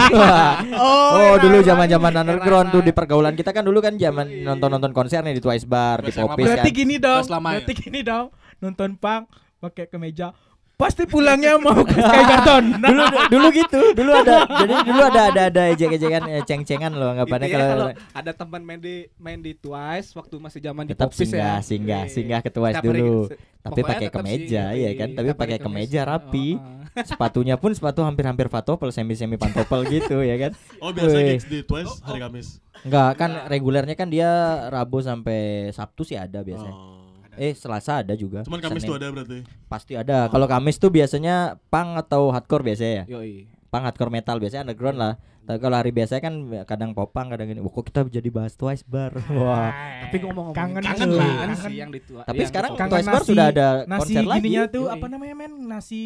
Oh, 0.76 1.18
era 1.18 1.38
dulu 1.42 1.64
zaman-zaman 1.66 2.12
underground 2.22 2.68
tuh 2.70 2.82
di 2.86 2.92
pergaulan 2.94 3.34
kita 3.34 3.50
kan 3.56 3.64
dulu 3.66 3.80
kan 3.82 3.96
zaman 3.98 4.46
nonton-nonton 4.46 4.92
konser 4.94 5.24
nih 5.26 5.40
di 5.40 5.42
Twice 5.42 5.66
Bar, 5.66 6.04
di 6.04 6.12
Twice 6.12 6.20
yang 6.22 6.30
Popis 6.30 6.46
Berarti 6.46 6.70
kan. 6.70 6.78
gini 6.78 6.96
dong. 7.02 7.24
Lama 7.26 7.50
ya. 7.50 7.54
Berarti 7.58 7.74
gini 7.74 8.00
dong. 8.06 8.26
Nonton 8.62 8.90
pang 9.00 9.26
pakai 9.58 9.90
kemeja. 9.90 10.36
Pasti 10.76 11.04
pulangnya 11.06 11.56
mau 11.56 11.72
ke 11.80 11.96
Sky 11.96 12.24
Garden. 12.26 12.64
dulu 12.86 13.02
dulu 13.30 13.48
gitu 13.50 13.80
dulu 13.94 14.12
ada 14.14 14.44
jadi 14.44 14.76
dulu 14.84 15.02
ada 15.02 15.22
ada 15.26 15.42
ada 15.48 15.64
ejek-ejekan 15.72 16.24
eh, 16.28 16.44
ceng-cengan 16.44 16.92
loh 16.92 17.10
anggapannya 17.10 17.48
kalau 17.48 17.68
kalau 17.70 17.88
ada 18.12 18.32
teman 18.32 18.60
main 18.62 18.78
di 18.78 18.96
main 19.16 19.40
di 19.40 19.54
Twice 19.54 20.12
waktu 20.12 20.36
masih 20.36 20.60
zaman 20.60 20.84
di 20.84 20.92
tetap 20.92 21.10
Popis 21.10 21.26
singgah 21.26 21.40
ya. 21.54 21.64
singgah 21.64 22.04
Iya. 22.04 22.12
singgah 22.12 22.40
ke 22.40 22.50
Twice 22.50 22.76
Setiap 22.76 22.84
hari- 22.86 23.02
dulu 23.02 23.20
se- 23.26 23.38
tapi 23.58 23.72
pokoknya 23.74 23.88
pakai 23.90 24.06
tetap 24.06 24.16
kemeja 24.20 24.64
sih, 24.68 24.78
ya 24.78 24.92
kan 24.94 25.10
tapi 25.12 25.30
pakai 25.34 25.58
kemeja 25.58 26.00
rapi 26.04 26.48
Oh, 26.52 26.60
oh. 26.60 27.06
sepatunya 27.10 27.56
pun 27.56 27.72
sepatu 27.72 28.00
hampir-hampir 28.02 28.46
fatopel 28.46 28.90
semi-semi 28.90 29.36
pantopel 29.36 29.80
gitu 29.96 30.20
ya 30.22 30.36
kan 30.38 30.52
Oh 30.78 30.92
biasa 30.92 31.18
gigs 31.24 31.46
di 31.46 31.60
Twice 31.62 32.04
hari 32.04 32.20
Kamis. 32.20 32.60
enggak 32.82 33.16
kan 33.16 33.48
regulernya 33.48 33.94
kan 33.94 34.08
dia 34.08 34.28
Rabu 34.68 35.00
sampai 35.00 35.40
Sabtu 35.72 36.04
sih 36.04 36.16
ada 36.16 36.42
biasanya 36.42 36.76
Oh. 36.76 37.05
Eh 37.38 37.52
Selasa 37.52 38.00
ada 38.00 38.14
juga 38.14 38.42
Cuman 38.42 38.58
Kamis 38.58 38.80
Senin. 38.80 38.90
tuh 38.90 38.98
ada 38.98 39.08
berarti. 39.10 39.38
pasti 39.66 39.94
ada 39.94 40.28
kalau 40.28 40.46
Kamis 40.46 40.76
tuh 40.76 40.90
biasanya 40.90 41.36
punk 41.66 41.98
atau 41.98 42.30
hardcore 42.30 42.64
biasanya 42.64 42.94
ya 43.02 43.06
Yoi. 43.12 43.46
punk 43.66 43.84
hardcore 43.84 44.10
metal 44.10 44.38
biasanya 44.38 44.64
underground 44.64 44.98
lah 44.98 45.14
tapi 45.42 45.60
kalau 45.60 45.78
hari 45.78 45.92
biasa 45.92 46.18
kan 46.18 46.34
kadang 46.66 46.92
popang 46.92 47.30
kadang 47.30 47.46
ini 47.48 47.60
wah 47.60 47.70
kok 47.70 47.86
kita 47.86 48.02
jadi 48.10 48.30
bahas 48.30 48.54
Twice 48.54 48.82
bar 48.84 49.14
wah 49.32 49.70
Tapi 50.02 50.18
ngomong-ngomong 50.20 50.58
kangen 50.58 50.82
kangen 50.82 51.10
lah. 51.12 51.22
kangen 51.22 51.58
sih 51.62 51.76
yang 51.76 51.90
di 51.90 52.00
Twice. 52.00 52.26
tapi 52.26 52.38
yang 52.40 52.50
sekarang 52.50 52.72
Kangen 52.74 52.92
Twice 52.92 53.06
bar 53.06 53.16
nasi- 53.16 53.30
sudah 53.30 53.46
ada 53.48 53.68
nasi 53.84 54.00
konser 54.10 54.24
lagi 54.24 54.42
gininya 54.44 54.64
tuh 54.68 54.84
Yoi. 54.84 54.94
apa 54.94 55.06
namanya 55.06 55.36
men? 55.36 55.54
Nasi 55.66 56.04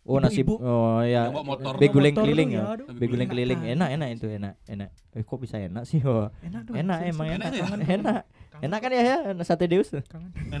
Oh 0.00 0.16
nasi 0.16 0.40
ibu-ibu. 0.40 0.64
oh 0.64 1.04
ya 1.04 1.28
motor. 1.28 1.76
beguling 1.76 2.16
Motor 2.16 2.24
keliling 2.24 2.50
ya. 2.50 2.62
ya. 2.72 2.88
Beguling 2.90 3.20
Enak 3.20 3.36
keliling 3.36 3.58
kan. 3.60 3.72
enak 3.76 3.88
enak 3.92 4.08
itu 4.10 4.26
enak 4.32 4.54
enak. 4.66 4.88
Eh 5.12 5.22
kok 5.22 5.38
bisa 5.38 5.56
enak 5.60 5.84
sih? 5.84 6.00
Wah. 6.00 6.32
Enak 6.40 6.60
dong. 6.64 6.74
Enak 6.74 6.98
emang 7.04 7.26
enak. 7.28 7.48
Enak 7.52 7.52
ya? 7.52 7.94
Enak. 8.00 8.20
Kangen. 8.60 8.68
Enak 8.68 8.78
kan 8.78 8.90
ya 8.92 9.02
ya 9.02 9.16
sate 9.40 9.64
Deus. 9.64 9.88
Kangen. 9.88 10.30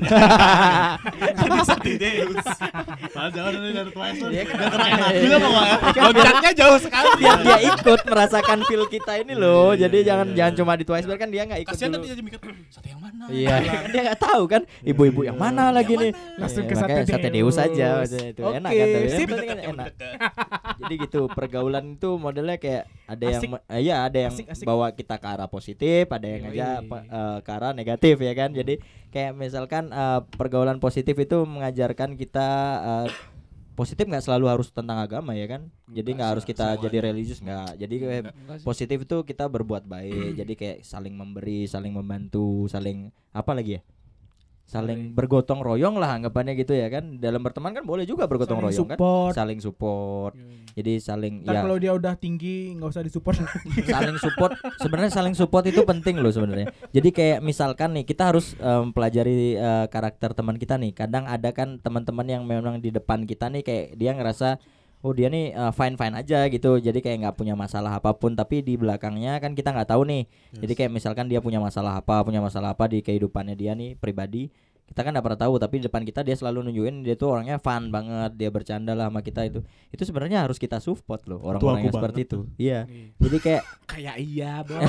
Sati 1.60 1.92
Deus. 1.96 2.44
Padahal 3.12 3.30
jangan 3.30 3.50
dari 3.52 3.72
dari 3.76 3.90
Twice. 3.92 4.20
Iya 4.24 4.42
kan? 4.48 4.56
Enak 4.80 5.10
juga. 5.20 5.36
Loncatnya 6.00 6.52
jauh 6.56 6.78
sekali. 6.80 7.08
Biar 7.20 7.38
dia 7.44 7.58
ikut 7.68 8.00
merasakan 8.06 8.58
feel 8.64 8.84
kita 8.88 9.12
ini 9.20 9.34
loh. 9.36 9.76
Jadi 9.76 9.98
jangan 10.02 10.26
jangan 10.32 10.52
cuma 10.56 10.72
di 10.74 10.84
Twice 10.88 11.04
kan 11.06 11.28
dia 11.28 11.42
nggak 11.44 11.60
ikut 11.60 11.74
Kasihan 11.76 11.90
dulu. 11.90 12.00
nanti 12.00 12.08
jadi 12.08 12.22
mikir 12.24 12.38
sate 12.72 12.88
yang 12.88 13.00
mana? 13.04 13.24
Iya, 13.28 13.54
kan 13.60 13.90
dia 13.92 14.02
nggak 14.08 14.20
tahu 14.20 14.42
kan 14.48 14.62
ibu-ibu 14.80 15.20
yang 15.22 15.36
mana 15.36 15.68
lagi 15.68 15.92
nih. 15.94 16.12
Langsung 16.40 16.64
Iya, 16.64 16.70
ke 16.72 16.74
Sate 16.80 17.00
sate 17.04 17.28
Deus 17.28 17.54
Deus. 17.54 17.56
aja 17.60 17.88
itu 18.08 18.42
enak 18.42 18.70
Oke, 18.70 18.80
kan 19.28 19.44
kan 19.44 19.58
enak. 19.60 19.86
Jadi 20.80 20.94
gitu 21.04 21.20
pergaulan 21.28 22.00
itu 22.00 22.10
modelnya 22.16 22.56
kayak 22.56 22.88
ada 23.04 23.24
yang 23.26 23.42
eh, 23.68 23.80
iya 23.82 23.96
ada 24.06 24.18
yang 24.30 24.34
bawa 24.64 24.94
kita 24.94 25.18
ke 25.18 25.26
arah 25.28 25.48
positif, 25.50 26.06
ada 26.08 26.24
yang 26.24 26.42
aja 26.48 26.66
eh, 26.80 27.38
ke 27.44 27.50
arah 27.50 27.70
negatif 27.74 27.89
ya 27.98 28.34
kan. 28.36 28.50
Jadi 28.54 28.78
kayak 29.10 29.32
misalkan 29.34 29.90
eh, 29.90 30.20
pergaulan 30.36 30.78
positif 30.78 31.16
itu 31.18 31.42
mengajarkan 31.42 32.14
kita 32.14 32.48
eh, 32.84 33.08
positif 33.74 34.04
nggak 34.04 34.20
selalu 34.20 34.46
harus 34.52 34.68
tentang 34.68 35.00
agama 35.00 35.32
ya 35.32 35.48
kan. 35.48 35.72
Jadi 35.88 36.10
nggak 36.14 36.30
harus 36.36 36.44
kita 36.44 36.76
semuanya. 36.76 36.84
jadi 36.84 36.96
religius 37.00 37.40
nggak. 37.40 37.70
Jadi 37.80 37.94
kayak 37.96 38.22
positif 38.60 38.98
itu 39.08 39.16
kita 39.24 39.48
berbuat 39.48 39.88
baik. 39.88 40.36
jadi 40.36 40.52
kayak 40.52 40.78
saling 40.84 41.16
memberi, 41.16 41.64
saling 41.64 41.96
membantu, 41.96 42.68
saling 42.68 43.08
apa 43.32 43.50
lagi 43.56 43.80
ya? 43.80 43.82
Saling 44.70 45.18
bergotong 45.18 45.66
royong 45.66 45.98
lah 45.98 46.14
anggapannya 46.14 46.54
gitu 46.54 46.78
ya 46.78 46.86
kan. 46.86 47.18
Dalam 47.18 47.42
berteman 47.42 47.74
kan 47.74 47.82
boleh 47.82 48.06
juga 48.06 48.30
bergotong 48.30 48.62
Saling 48.62 48.70
royong 48.70 48.88
kan. 48.88 48.96
support. 48.96 49.32
Saling 49.34 49.58
support. 49.58 50.32
Jadi 50.70 50.92
saling 51.02 51.34
Ntar 51.42 51.50
ya 51.50 51.60
kalau 51.66 51.76
dia 51.82 51.92
udah 51.92 52.14
tinggi 52.14 52.78
nggak 52.78 52.88
usah 52.94 53.02
disupport 53.02 53.42
saling 53.94 54.18
support 54.22 54.54
sebenarnya 54.78 55.10
saling 55.10 55.34
support 55.34 55.66
itu 55.66 55.82
penting 55.82 56.22
loh 56.22 56.30
sebenarnya 56.30 56.70
jadi 56.94 57.08
kayak 57.10 57.38
misalkan 57.42 57.90
nih 57.98 58.06
kita 58.06 58.30
harus 58.30 58.54
em, 58.54 58.94
pelajari 58.94 59.58
eh, 59.58 59.86
karakter 59.90 60.30
teman 60.30 60.54
kita 60.62 60.78
nih 60.78 60.94
kadang 60.94 61.26
ada 61.26 61.50
kan 61.50 61.82
teman-teman 61.82 62.22
yang 62.22 62.42
memang 62.46 62.78
di 62.78 62.94
depan 62.94 63.26
kita 63.26 63.50
nih 63.50 63.66
kayak 63.66 63.86
dia 63.98 64.14
ngerasa 64.14 64.62
oh 65.00 65.12
dia 65.16 65.32
nih 65.32 65.56
fine 65.72 65.96
fine 65.96 66.14
aja 66.16 66.46
gitu. 66.48 66.76
Jadi 66.80 66.98
kayak 67.00 67.16
nggak 67.26 67.36
punya 67.36 67.54
masalah 67.56 67.96
apa 68.00 68.12
pun. 68.16 68.36
Tapi 68.36 68.60
di 68.60 68.76
belakangnya 68.76 69.40
kan 69.40 69.56
kita 69.56 69.72
nggak 69.72 69.88
tahu 69.88 70.02
nih. 70.08 70.22
Jadi 70.56 70.72
kayak 70.76 70.90
misalkan 70.92 71.26
dia 71.28 71.40
punya 71.40 71.60
masalah 71.60 72.00
apa 72.00 72.20
punya 72.24 72.40
masalah 72.44 72.76
apa 72.76 72.88
di 72.88 73.00
kehidupannya 73.00 73.56
dia 73.56 73.72
nih 73.72 73.96
pribadi. 73.96 74.52
Kita 74.90 75.06
kan 75.06 75.14
nggak 75.14 75.22
pernah 75.22 75.38
tahu 75.46 75.54
tapi 75.62 75.78
di 75.78 75.86
depan 75.86 76.02
kita 76.02 76.26
dia 76.26 76.34
selalu 76.34 76.66
nunjukin 76.66 77.06
dia 77.06 77.14
tuh 77.14 77.30
orangnya 77.30 77.62
fun 77.62 77.94
banget 77.94 78.34
dia 78.34 78.50
bercanda 78.50 78.90
lah 78.90 79.06
sama 79.06 79.22
kita 79.22 79.46
itu. 79.46 79.62
Itu 79.94 80.02
sebenarnya 80.02 80.42
harus 80.42 80.58
kita 80.58 80.82
support 80.82 81.30
loh 81.30 81.38
orang-orang 81.46 81.86
yang 81.86 81.94
seperti 81.94 82.26
itu. 82.26 82.38
iya. 82.58 82.90
Jadi 83.22 83.38
kayak 83.38 83.62
Kayak 83.90 84.16
iya, 84.18 84.62
Bos. 84.66 84.82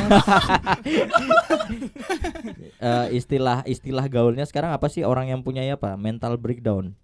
eh, 2.82 3.08
istilah 3.14 3.62
istilah 3.70 4.06
gaulnya 4.10 4.46
sekarang 4.50 4.74
apa 4.74 4.90
sih 4.90 5.06
orang 5.06 5.30
yang 5.30 5.46
punya 5.46 5.62
apa 5.70 5.94
mental 5.98 6.38
breakdown 6.42 6.98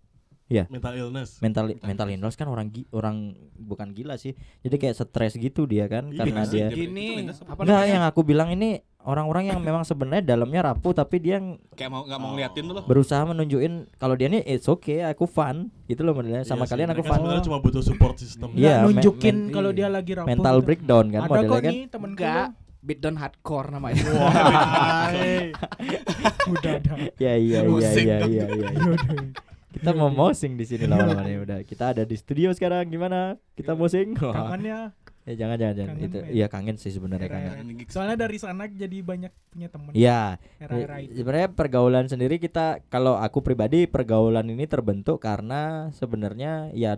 Mental 0.47 0.93
illness. 0.93 1.37
mental 1.37 1.75
mental 1.81 2.07
illness 2.07 2.33
kan 2.33 2.47
orang 2.47 2.67
gi- 2.67 2.87
orang 2.89 3.15
bukan 3.53 3.91
gila 3.91 4.15
sih 4.15 4.31
jadi 4.59 4.75
kayak 4.77 4.95
stres 4.97 5.35
gitu 5.35 5.63
dia 5.63 5.85
kan 5.85 6.07
Iya, 6.07 6.23
karena 6.23 6.43
dia 6.45 6.67
Gini, 6.69 7.27
apa? 7.27 7.61
Enggak 7.61 7.83
yang 7.85 8.01
aku 8.01 8.23
bilang 8.23 8.47
ini 8.49 8.79
orang-orang 8.99 9.49
yang 9.49 9.59
memang 9.59 9.83
sebenarnya 9.83 10.23
dalamnya 10.25 10.63
rapuh 10.65 10.91
tapi 10.91 11.17
dia 11.17 11.35
ng- 11.37 11.59
Kayak 11.73 11.89
mau 11.89 12.01
nggak 12.01 12.15
mau 12.17 12.29
ngeliatin 12.31 12.63
tuh 12.65 12.73
loh. 12.73 12.83
berusaha 12.83 13.23
menunjukin 13.23 13.73
kalau 13.93 14.13
dia 14.13 14.27
nih 14.29 14.43
it's 14.45 14.65
okay 14.65 14.99
aku 15.01 15.25
fun 15.25 15.67
gitu 15.85 16.01
loh 16.01 16.11
modelnya 16.13 16.41
sama 16.41 16.63
Iya 16.63 16.71
kalian 16.71 16.89
aku 16.89 17.03
fun 17.03 17.17
sebenarnya 17.17 17.43
cuma 17.43 17.57
butuh 17.59 17.79
support 17.81 18.15
system. 18.15 18.51
Iya, 18.53 18.83
nunjukin 18.83 19.35
men- 19.41 19.51
kalau 19.51 19.69
iya. 19.69 19.77
dia 19.77 19.87
lagi 19.89 20.11
rapuh. 20.13 20.27
mental 20.27 20.55
gitu. 20.55 20.65
breakdown 20.65 21.05
kan 21.09 21.21
Ada 21.21 21.29
modelnya 21.29 21.49
kok 21.49 21.59
kan 21.59 21.73
nih 21.73 21.81
temen 21.87 22.09
Enggak, 22.13 22.47
beatdown 22.79 23.15
hardcore 23.17 23.67
namanya. 23.69 24.03
Udah 26.47 26.71
ada. 26.73 26.93
ya 27.17 27.33
iya 27.35 27.35
iya 27.35 27.59
Musik 27.65 27.99
iya 28.01 28.15
dong. 28.17 28.29
iya 28.29 28.45
iya 28.49 28.67
kita 29.77 29.91
mau 29.93 30.09
mosing 30.21 30.53
di 30.53 30.65
sini 30.65 30.83
lama-lama 30.85 31.21
nih 31.21 31.37
udah 31.39 31.59
kita 31.61 31.91
ada 31.91 32.03
di 32.03 32.13
studio 32.13 32.49
sekarang 32.49 32.85
gimana 32.85 33.37
kita 33.53 33.71
mosing 33.71 34.17
Wah. 34.17 34.33
Kangennya. 34.49 34.79
ya 35.23 35.33
jangan 35.35 35.57
jangan 35.57 35.75
jangan 35.75 35.89
Kangen, 35.93 36.07
itu 36.07 36.17
men. 36.17 36.31
iya 36.31 36.47
kangen 36.47 36.75
sih 36.75 36.87
sebenarnya 36.89 37.27
kangen 37.27 37.83
Soalnya 37.85 38.15
dari 38.17 38.37
sana 38.37 38.63
jadi 38.65 38.97
banyak 39.01 39.31
punya. 39.49 39.67
Iya, 39.91 40.21
Era-era 40.57 40.95
Eh, 40.95 41.03
itu. 41.03 41.19
sebenarnya 41.19 41.49
pergaulan 41.51 42.05
sendiri 42.07 42.35
kita 42.37 42.79
kalau 42.87 43.15
aku 43.15 43.39
pribadi 43.41 43.85
pergaulan 43.85 44.47
ini 44.47 44.63
terbentuk 44.65 45.19
karena 45.19 45.91
sebenarnya 45.91 46.71
ya 46.71 46.95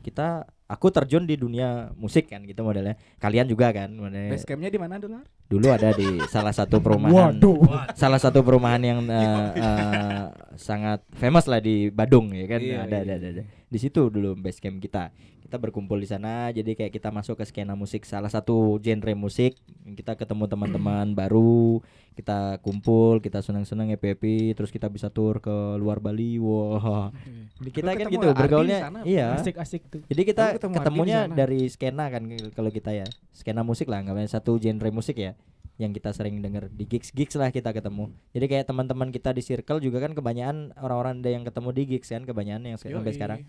kita 0.00 0.44
aku 0.70 0.86
terjun 0.94 1.26
di 1.26 1.34
dunia 1.34 1.90
musik 1.98 2.30
kan 2.30 2.46
gitu 2.46 2.62
modelnya. 2.62 2.94
Kalian 3.18 3.50
juga 3.50 3.74
kan 3.74 3.90
modelnya. 3.90 4.30
Base 4.30 4.46
campnya 4.46 4.70
di 4.70 4.78
mana, 4.78 5.02
Dolar? 5.02 5.26
Dulu 5.50 5.66
ada 5.66 5.90
di 5.90 6.22
salah 6.30 6.54
satu 6.54 6.78
perumahan 6.84 7.34
Waduh. 7.34 7.58
salah 7.98 8.22
satu 8.22 8.46
perumahan 8.46 8.78
yang 8.78 9.02
eh, 9.10 9.48
eh, 9.58 10.24
sangat 10.54 11.02
famous 11.18 11.50
lah 11.50 11.58
di 11.58 11.90
Badung 11.90 12.30
ya 12.30 12.46
kan. 12.46 12.60
Iya, 12.62 12.86
ada, 12.86 12.98
iya, 13.02 13.02
ada 13.02 13.14
ada 13.18 13.28
ada. 13.34 13.42
Di 13.66 13.78
situ 13.82 14.06
dulu 14.06 14.38
base 14.38 14.62
camp 14.62 14.78
kita. 14.78 15.10
Kita 15.50 15.58
berkumpul 15.58 15.98
di 15.98 16.06
sana 16.06 16.54
jadi 16.54 16.78
kayak 16.78 16.94
kita 16.94 17.10
masuk 17.10 17.34
ke 17.34 17.42
skena 17.42 17.74
musik 17.74 18.06
salah 18.06 18.30
satu 18.30 18.78
genre 18.78 19.18
musik. 19.18 19.58
Kita 19.82 20.14
ketemu 20.14 20.46
teman-teman 20.46 21.10
baru, 21.18 21.82
kita 22.14 22.62
kumpul, 22.62 23.18
kita 23.18 23.42
senang-senang 23.42 23.90
happy 23.90 24.14
happy, 24.14 24.38
terus 24.54 24.70
kita 24.70 24.86
bisa 24.86 25.10
tur 25.10 25.42
ke 25.42 25.50
luar 25.74 25.98
Bali. 25.98 26.38
Wah. 26.38 27.10
Kita 27.66 27.98
kan 27.98 28.06
gitu 28.06 28.30
bergaulnya. 28.30 28.78
sana, 28.78 29.02
Iya. 29.02 29.42
Asik-asik 29.42 29.90
tuh. 29.90 30.06
Jadi 30.06 30.22
kita 30.22 30.54
ketemu 30.54 30.72
ketemunya 30.78 31.20
dari 31.26 31.66
skena 31.66 32.06
kan 32.14 32.30
kalau 32.54 32.70
kita 32.70 32.94
ya. 32.94 33.10
Skena 33.34 33.66
musik 33.66 33.90
lah, 33.90 34.06
nggak 34.06 34.30
satu 34.30 34.54
genre 34.54 34.94
musik 34.94 35.18
ya 35.18 35.34
yang 35.80 35.96
kita 35.96 36.12
sering 36.12 36.44
denger 36.44 36.68
di 36.68 36.84
gigs 36.84 37.08
gigs 37.10 37.34
lah 37.40 37.48
kita 37.48 37.72
ketemu. 37.72 38.12
Jadi 38.36 38.46
kayak 38.46 38.68
teman-teman 38.68 39.08
kita 39.08 39.32
di 39.32 39.40
circle 39.40 39.80
juga 39.80 40.04
kan 40.04 40.12
kebanyakan 40.12 40.76
orang-orang 40.76 41.24
ada 41.24 41.30
yang 41.32 41.42
ketemu 41.42 41.68
di 41.72 41.82
gigs 41.96 42.12
kan 42.12 42.22
kebanyakan 42.28 42.62
yang 42.68 42.78
sampai 42.78 43.16
sekarang. 43.16 43.40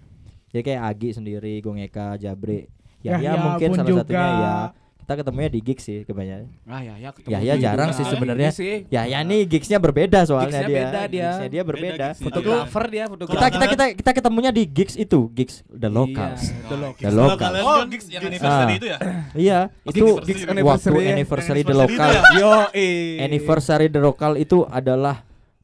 Jadi 0.52 0.64
kayak 0.64 0.82
Agi 0.86 1.10
sendiri, 1.12 1.54
Gongeka, 1.60 2.16
Jabre. 2.16 2.68
Ya, 3.00 3.16
Yahya 3.16 3.24
ya 3.24 3.34
mungkin 3.42 3.70
salah 3.72 3.88
satunya 3.88 4.04
juga. 4.04 4.22
ya. 4.38 4.56
Kita 5.02 5.18
ketemunya 5.18 5.50
di 5.50 5.60
gigs 5.60 5.84
sih 5.84 6.06
kebanyakan. 6.06 6.46
Ah 6.64 6.80
ya 6.80 6.94
ya 6.96 7.10
ketemu 7.10 7.34
Ya 7.34 7.40
ya 7.42 7.56
jarang 7.58 7.90
sih 7.90 8.00
ini 8.00 8.12
sebenarnya. 8.14 8.50
Ya 8.88 9.02
ya 9.04 9.20
nih 9.22 9.44
gigsnya 9.44 9.76
berbeda 9.76 10.24
soalnya 10.24 10.62
Gigsnya 10.62 10.70
dia. 10.70 10.78
beda 10.78 11.02
dia. 11.04 11.20
Gigsnya 11.26 11.50
dia 11.50 11.64
berbeda. 11.66 12.08
Fotografer 12.16 12.84
dia, 12.86 13.04
Kita 13.04 13.12
fotografer. 13.12 13.50
kita 13.50 13.66
kita 13.68 13.86
kita 13.98 14.12
ketemunya 14.14 14.52
di 14.52 14.64
gigs 14.64 14.96
itu, 14.96 15.28
gigs 15.32 15.66
the 15.68 15.90
locals. 15.90 16.46
Iya, 16.46 16.64
the 16.64 16.78
locals. 16.78 17.02
The 17.02 17.10
Kalau 17.10 17.24
locals. 17.26 17.42
kalian 17.42 17.64
Oh, 17.66 17.82
gigs 17.90 18.06
yang 18.06 18.22
gigs- 18.22 18.30
anniversary 18.30 18.72
Ah. 18.72 18.78
itu 18.78 18.86
ya? 18.86 18.98
Iya, 19.34 19.60
itu 19.84 20.06
gigs 20.22 20.42
waktu 20.42 20.52
anniversary 20.54 21.02
ya. 21.02 21.10
anniversary 21.10 21.60
the 21.60 21.66
Anniversary 21.66 21.66
itu 21.66 21.74
local. 21.74 22.08
ya? 22.08 22.22
Yo, 22.38 22.54
eh. 22.72 23.18
Anniversary 23.20 23.88
the 23.90 24.00
local 24.00 24.32
itu 24.38 24.58
adalah 24.70 25.16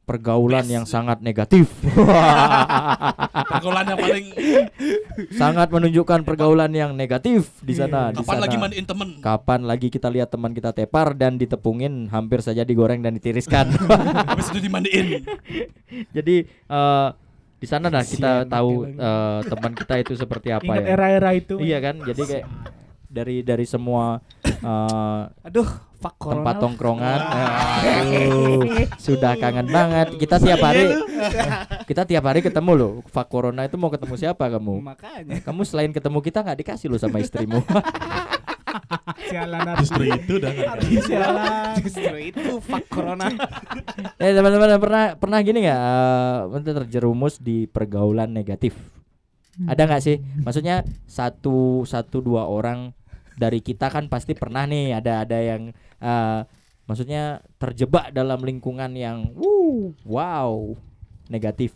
pergaulan 0.08 0.64
Best. 0.64 0.72
yang 0.72 0.84
sangat 0.88 1.20
negatif. 1.20 1.68
Pergaulan 3.52 3.84
yang 3.84 4.00
paling 4.00 4.26
sangat 5.36 5.68
menunjukkan 5.68 6.24
pergaulan 6.24 6.72
yang 6.72 6.96
negatif 6.96 7.52
di 7.60 7.76
sana. 7.76 8.08
di 8.08 8.24
kapan 8.24 8.40
sana. 8.40 8.44
lagi 8.48 8.56
mandiin 8.56 8.86
temen? 8.88 9.08
Kapan 9.20 9.60
lagi 9.68 9.92
kita 9.92 10.08
lihat 10.08 10.32
teman 10.32 10.56
kita 10.56 10.72
tepar 10.72 11.12
dan 11.12 11.36
ditepungin 11.36 12.08
hampir 12.08 12.40
saja 12.40 12.64
digoreng 12.64 13.04
dan 13.04 13.12
ditiriskan. 13.20 13.68
Habis 14.32 14.48
itu 14.56 14.64
dimandiin. 14.64 15.28
Jadi 16.16 16.36
eh, 16.48 17.08
di 17.58 17.66
sana 17.66 17.92
nah 17.92 18.00
kita 18.00 18.48
tahu 18.48 18.88
eh, 18.88 19.40
teman 19.44 19.72
kita 19.76 19.94
itu 20.00 20.12
seperti 20.16 20.48
apa 20.56 20.64
Ingat 20.64 20.84
ya. 20.88 20.88
era-era 20.96 21.30
itu. 21.36 21.60
Iya 21.60 21.78
kan? 21.84 22.00
Jadi 22.00 22.22
kayak 22.24 22.44
dari 23.08 23.40
dari 23.40 23.64
semua 23.64 24.20
eh, 24.44 25.22
Aduh, 25.48 25.68
fuck 25.98 26.14
corona. 26.20 26.34
tempat 26.38 26.54
lah. 26.54 26.62
tongkrongan. 26.62 27.20
Aduh, 27.98 28.62
sudah 29.00 29.32
kangen 29.40 29.68
banget. 29.68 30.14
Kita 30.20 30.36
tiap 30.38 30.62
hari 30.62 30.86
kita 31.88 32.02
tiap 32.04 32.24
hari 32.28 32.40
ketemu 32.44 32.72
loh. 32.76 32.92
Fak 33.08 33.26
Corona 33.32 33.66
itu 33.66 33.74
mau 33.80 33.90
ketemu 33.90 34.14
siapa 34.14 34.44
kamu? 34.46 34.84
Makanya. 34.84 35.40
Kamu 35.42 35.64
selain 35.66 35.90
ketemu 35.90 36.18
kita 36.22 36.44
nggak 36.44 36.58
dikasih 36.64 36.86
loh 36.92 37.00
sama 37.00 37.18
istrimu. 37.18 37.64
Sialan 39.28 39.64
Justru 39.80 40.02
itu 40.08 40.32
udah 40.40 40.50
nggak 40.52 40.70
ada. 40.76 40.82
Sialan. 41.04 41.74
Justru 41.80 42.16
itu 42.20 42.50
fuck 42.60 42.84
corona. 42.88 43.28
eh 44.22 44.32
teman-teman 44.32 44.78
pernah 44.80 45.04
pernah 45.16 45.38
gini 45.40 45.64
nggak? 45.64 45.80
Uh, 46.52 46.76
terjerumus 46.76 47.40
di 47.40 47.64
pergaulan 47.68 48.30
negatif. 48.30 48.76
Ada 49.66 49.90
nggak 49.90 50.02
sih? 50.04 50.22
Maksudnya 50.46 50.86
satu 51.10 51.82
satu 51.82 52.22
dua 52.22 52.46
orang 52.46 52.94
dari 53.38 53.62
kita 53.62 53.88
kan 53.88 54.10
pasti 54.10 54.34
pernah 54.34 54.66
nih 54.66 54.98
ada 54.98 55.22
ada 55.22 55.38
yang 55.38 55.70
eh, 56.02 56.40
maksudnya 56.84 57.40
terjebak 57.56 58.10
dalam 58.10 58.42
lingkungan 58.42 58.90
yang 58.98 59.30
wuh, 59.38 59.94
wow 60.02 60.74
negatif 61.30 61.72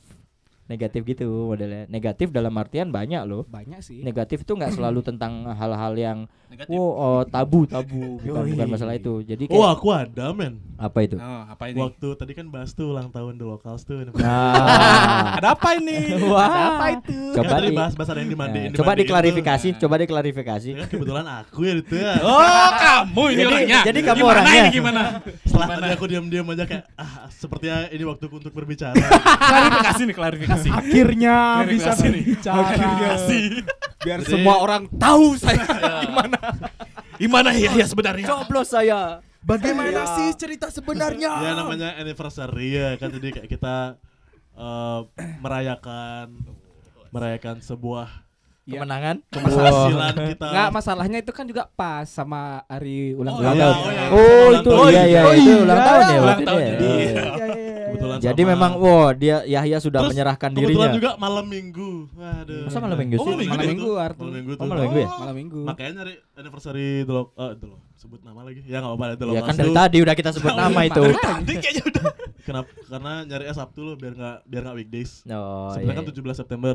negatif 0.65 1.03
gitu 1.05 1.27
modelnya 1.45 1.85
negatif 1.87 2.31
dalam 2.31 2.55
artian 2.55 2.89
banyak 2.89 3.23
loh 3.23 3.43
Banyak 3.45 3.81
sih. 3.81 4.01
negatif 4.01 4.41
itu 4.41 4.53
nggak 4.53 4.73
selalu 4.73 5.03
tentang 5.05 5.45
hal-hal 5.49 5.93
yang 5.93 6.19
Negatif. 6.49 6.71
wow 6.71 6.89
oh, 6.95 7.23
tabu 7.25 7.65
tabu 7.65 8.17
bukan 8.23 8.45
bukan 8.47 8.69
masalah 8.69 8.93
itu 8.93 9.21
jadi 9.23 9.49
Oh 9.49 9.59
kayak 9.59 9.73
aku 9.73 9.87
ada 9.91 10.27
men. 10.31 10.61
apa 10.77 10.99
itu 11.01 11.17
Oh, 11.17 11.43
apa 11.45 11.65
ini? 11.67 11.79
Waktu 11.79 12.09
tadi 12.15 12.33
kan 12.33 12.47
bahas 12.47 12.73
tuh 12.73 12.91
ulang 12.91 13.09
tahun 13.09 13.37
The 13.37 13.47
Locals 13.47 13.83
tuh. 13.83 14.05
nah 14.13 15.35
Ada 15.39 15.53
apa 15.53 15.69
ini? 15.75 16.13
wah 16.31 16.77
Apa 16.77 16.87
itu? 16.95 17.17
coba 17.33 17.51
tadi 17.53 17.67
di, 17.67 17.75
bahas 17.75 17.93
bahas 17.93 18.09
ada 18.09 18.21
yang 18.21 18.31
dimandiin. 18.31 18.69
nah, 18.69 18.77
coba 18.77 18.93
diklarifikasi 18.95 19.67
tuh. 19.71 19.81
coba 19.81 19.95
diklarifikasi 19.99 20.69
tuh. 20.69 20.79
Ya 20.79 20.87
kebetulan 20.87 21.25
aku 21.27 21.61
ya 21.63 21.73
itu 21.75 21.95
ya. 21.97 22.13
Oh, 22.21 22.41
kamu 22.75 23.23
ini 23.25 23.35
Jadi- 23.35 23.49
orangnya. 23.51 23.81
jadi 23.83 23.99
kamu 24.03 24.19
gimana 24.19 24.33
orangnya. 24.35 24.63
Ini 24.63 24.71
gimana? 24.71 25.01
Setelah 25.43 25.67
Gimana? 25.67 25.81
tadi 25.81 25.93
aku 25.93 26.05
diam-diam 26.07 26.47
aja 26.49 26.65
kayak 26.67 26.85
ah 26.95 27.13
sepertinya 27.29 27.79
ini 27.89 28.05
waktuku 28.05 28.35
untuk 28.37 28.53
berbicara. 28.53 28.93
klarifikasi 28.95 30.01
nih, 30.05 30.15
klarifikasi. 30.15 30.52
Akhirnya 30.55 31.37
bisa 31.65 31.91
nih. 31.95 32.03
berbicara. 32.03 32.57
Klarifikasi. 32.59 33.41
Biar 33.99 34.19
Jadi- 34.19 34.31
semua 34.31 34.55
orang 34.59 34.83
tahu 34.93 35.27
saya. 35.37 35.63
Gimana? 36.05 36.39
Gimana 37.15 37.49
ya 37.53 37.71
ya 37.73 37.87
sebenarnya? 37.87 38.27
coblos 38.27 38.69
saya 38.69 39.23
Bagaimana 39.41 40.07
sih 40.15 40.31
cerita 40.35 40.67
sebenarnya? 40.69 41.31
ya 41.39 41.51
namanya 41.53 41.95
anniversary 41.97 42.75
ya 42.75 42.95
kan 42.95 43.11
jadi 43.11 43.29
kayak 43.33 43.49
kita 43.49 43.77
eh, 44.53 45.01
merayakan 45.39 46.31
merayakan 47.09 47.59
sebuah 47.59 48.07
kemenangan 48.63 49.19
keberhasilan 49.29 50.15
kita. 50.25 50.47
Enggak, 50.47 50.69
masalahnya 50.73 51.19
itu 51.19 51.33
kan 51.35 51.45
juga 51.45 51.67
pas 51.69 52.07
sama 52.07 52.63
hari 52.65 53.11
ulang 53.13 53.35
Oh, 53.35 53.43
tahun. 53.43 53.59
iya, 53.59 53.67
oh, 53.67 53.91
iya. 53.91 54.05
oh 54.09 54.47
itu 54.49 54.71
tahun. 54.71 54.89
iya 54.89 55.03
iya 55.05 55.21
Oh, 55.21 55.35
itu 55.35 55.43
iya. 55.45 55.57
ulang 55.61 55.81
tahun 55.81 56.03
ya 56.03 56.07
Ulang 56.07 56.23
waktu 56.23 56.39
itu 56.39 56.47
tahun 56.47 56.61
ya. 56.63 56.71
jadi. 56.71 56.93
Kebetulan 57.93 58.18
jadi 58.18 58.38
sama- 58.38 58.51
memang 58.51 58.72
wow 58.74 59.09
dia 59.12 59.36
Yahya 59.45 59.78
sudah 59.78 60.01
Terus 60.01 60.11
menyerahkan 60.11 60.49
Kebetulan 60.49 60.68
dirinya 60.68 60.88
juga 60.90 61.11
malam 61.16 61.47
minggu. 61.47 61.90
Waduh. 62.12 62.62
Masa 62.64 62.78
malam 62.78 62.97
minggu 62.97 63.14
Oh, 63.14 63.22
sih 63.22 63.30
malam 63.30 63.45
Malam 63.45 63.59
tuh. 63.59 63.68
minggu, 63.68 63.90
Arthur. 63.95 64.24
Malam 64.24 64.36
minggu 64.36 64.53
Oh, 64.53 64.64
malam 64.64 64.82
minggu 64.82 64.99
ya 64.99 65.09
Malam 65.14 65.36
minggu. 65.36 65.61
Makanya 65.62 65.90
nyari 65.95 66.14
anniversary 66.34 66.88
The 67.03 67.12
Lo- 67.12 67.32
eh, 67.34 67.53
The 67.55 67.66
Lo- 67.66 67.82
sebut 67.95 68.20
nama 68.20 68.40
lagi. 68.43 68.61
Ya 68.64 68.76
enggak 68.78 68.93
apa-apa 68.93 69.14
The 69.14 69.24
ya 69.28 69.40
kan 69.40 69.55
dari 69.55 69.70
tadi 69.70 69.97
udah 70.01 70.14
kita 70.14 70.30
sebut 70.32 70.55
nama 70.59 70.80
itu 70.82 71.03
Tadi 71.14 71.53
kayaknya 71.55 71.82
udah. 71.86 72.05
Kenapa? 72.47 72.68
Karena 72.84 73.12
nyari 73.22 73.45
Sabtu 73.49 73.80
loh 73.80 73.95
biar 73.95 74.12
enggak 74.12 74.36
biar 74.45 74.62
enggak 74.62 74.76
weekdays. 74.76 75.12
oh 75.24 75.70
Sebenarnya 75.70 76.03
iya. 76.03 76.09
kan 76.11 76.34
17 76.34 76.40
September. 76.40 76.74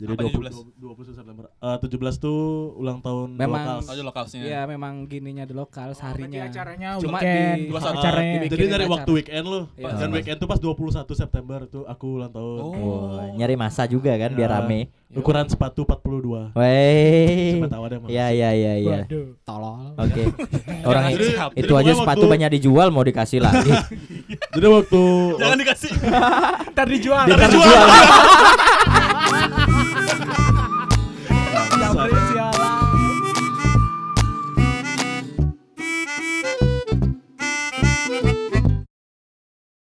Jadi 0.00 0.16
Apa 0.16 0.22
20, 0.24 0.80
20 0.96 1.12
September. 1.12 1.44
Eh, 1.52 1.76
17 1.78 2.16
tuh 2.16 2.38
ulang 2.74 2.98
tahun 2.98 3.36
Memang- 3.36 3.68
Locals. 3.76 3.86
Aja 3.86 4.00
lokalsnya. 4.02 4.40
Iya, 4.40 4.60
memang 4.64 5.04
gininya 5.04 5.44
di 5.44 5.52
lokal 5.52 5.92
seharinya. 5.92 6.40
Berarti 6.40 6.56
acaranya 6.56 6.88
Cuma 6.96 7.18
weekend, 7.20 7.52
di- 7.54 7.68
Dua 7.68 7.80
satu. 7.80 7.98
acaranya. 8.00 8.38
Jadi 8.42 8.62
nyari 8.64 8.72
acara. 8.80 8.94
waktu 8.96 9.10
weekend 9.12 9.44
loh. 9.44 9.64
Iya. 9.74 9.92
Dan 9.94 10.08
weekend 10.10 10.36
tuh 10.36 10.48
pas 10.48 10.56
21 10.58 11.12
September 11.14 11.60
tuh 11.66 11.84
aku 11.84 12.06
ulang 12.16 12.32
tahun. 12.32 12.58
Oh. 12.58 12.72
Oh, 12.72 13.20
nyari 13.30 13.54
masa 13.54 13.84
juga 13.84 14.16
kan 14.16 14.32
biar 14.32 14.48
Ya. 14.48 14.56
rame 14.58 14.80
Ukuran 15.10 15.42
sepatu 15.44 15.82
42. 15.82 16.54
Weh 16.54 17.58
Siapa 17.58 17.66
tahu 17.68 17.82
ada 17.82 17.92
yang 17.92 18.02
mau. 18.04 18.08
ya 18.08 18.26
ya 18.30 18.50
ya 18.54 18.72
ya 18.78 18.98
Waduh. 19.02 19.26
Tolol. 19.42 19.90
oke 19.98 20.22
orang 20.88 21.02
Jadi- 21.04 21.18
itu 21.18 21.26
jadi 21.34 21.60
itu 21.60 21.72
aja 21.74 21.92
sepatu 21.92 22.06
waktu- 22.20 22.30
banyak 22.30 22.50
dijual 22.54 22.88
mau 22.88 23.02
dikasih 23.02 23.42
lagi 23.42 23.74
Jadi 24.54 24.66
waktu 24.70 25.02
Jangan 25.36 25.56
dikasih. 25.58 25.90
Ntar 26.70 26.86
dijual. 26.88 27.24
Dia 27.26 27.34
ntar 27.36 27.50
dijual 27.50 27.86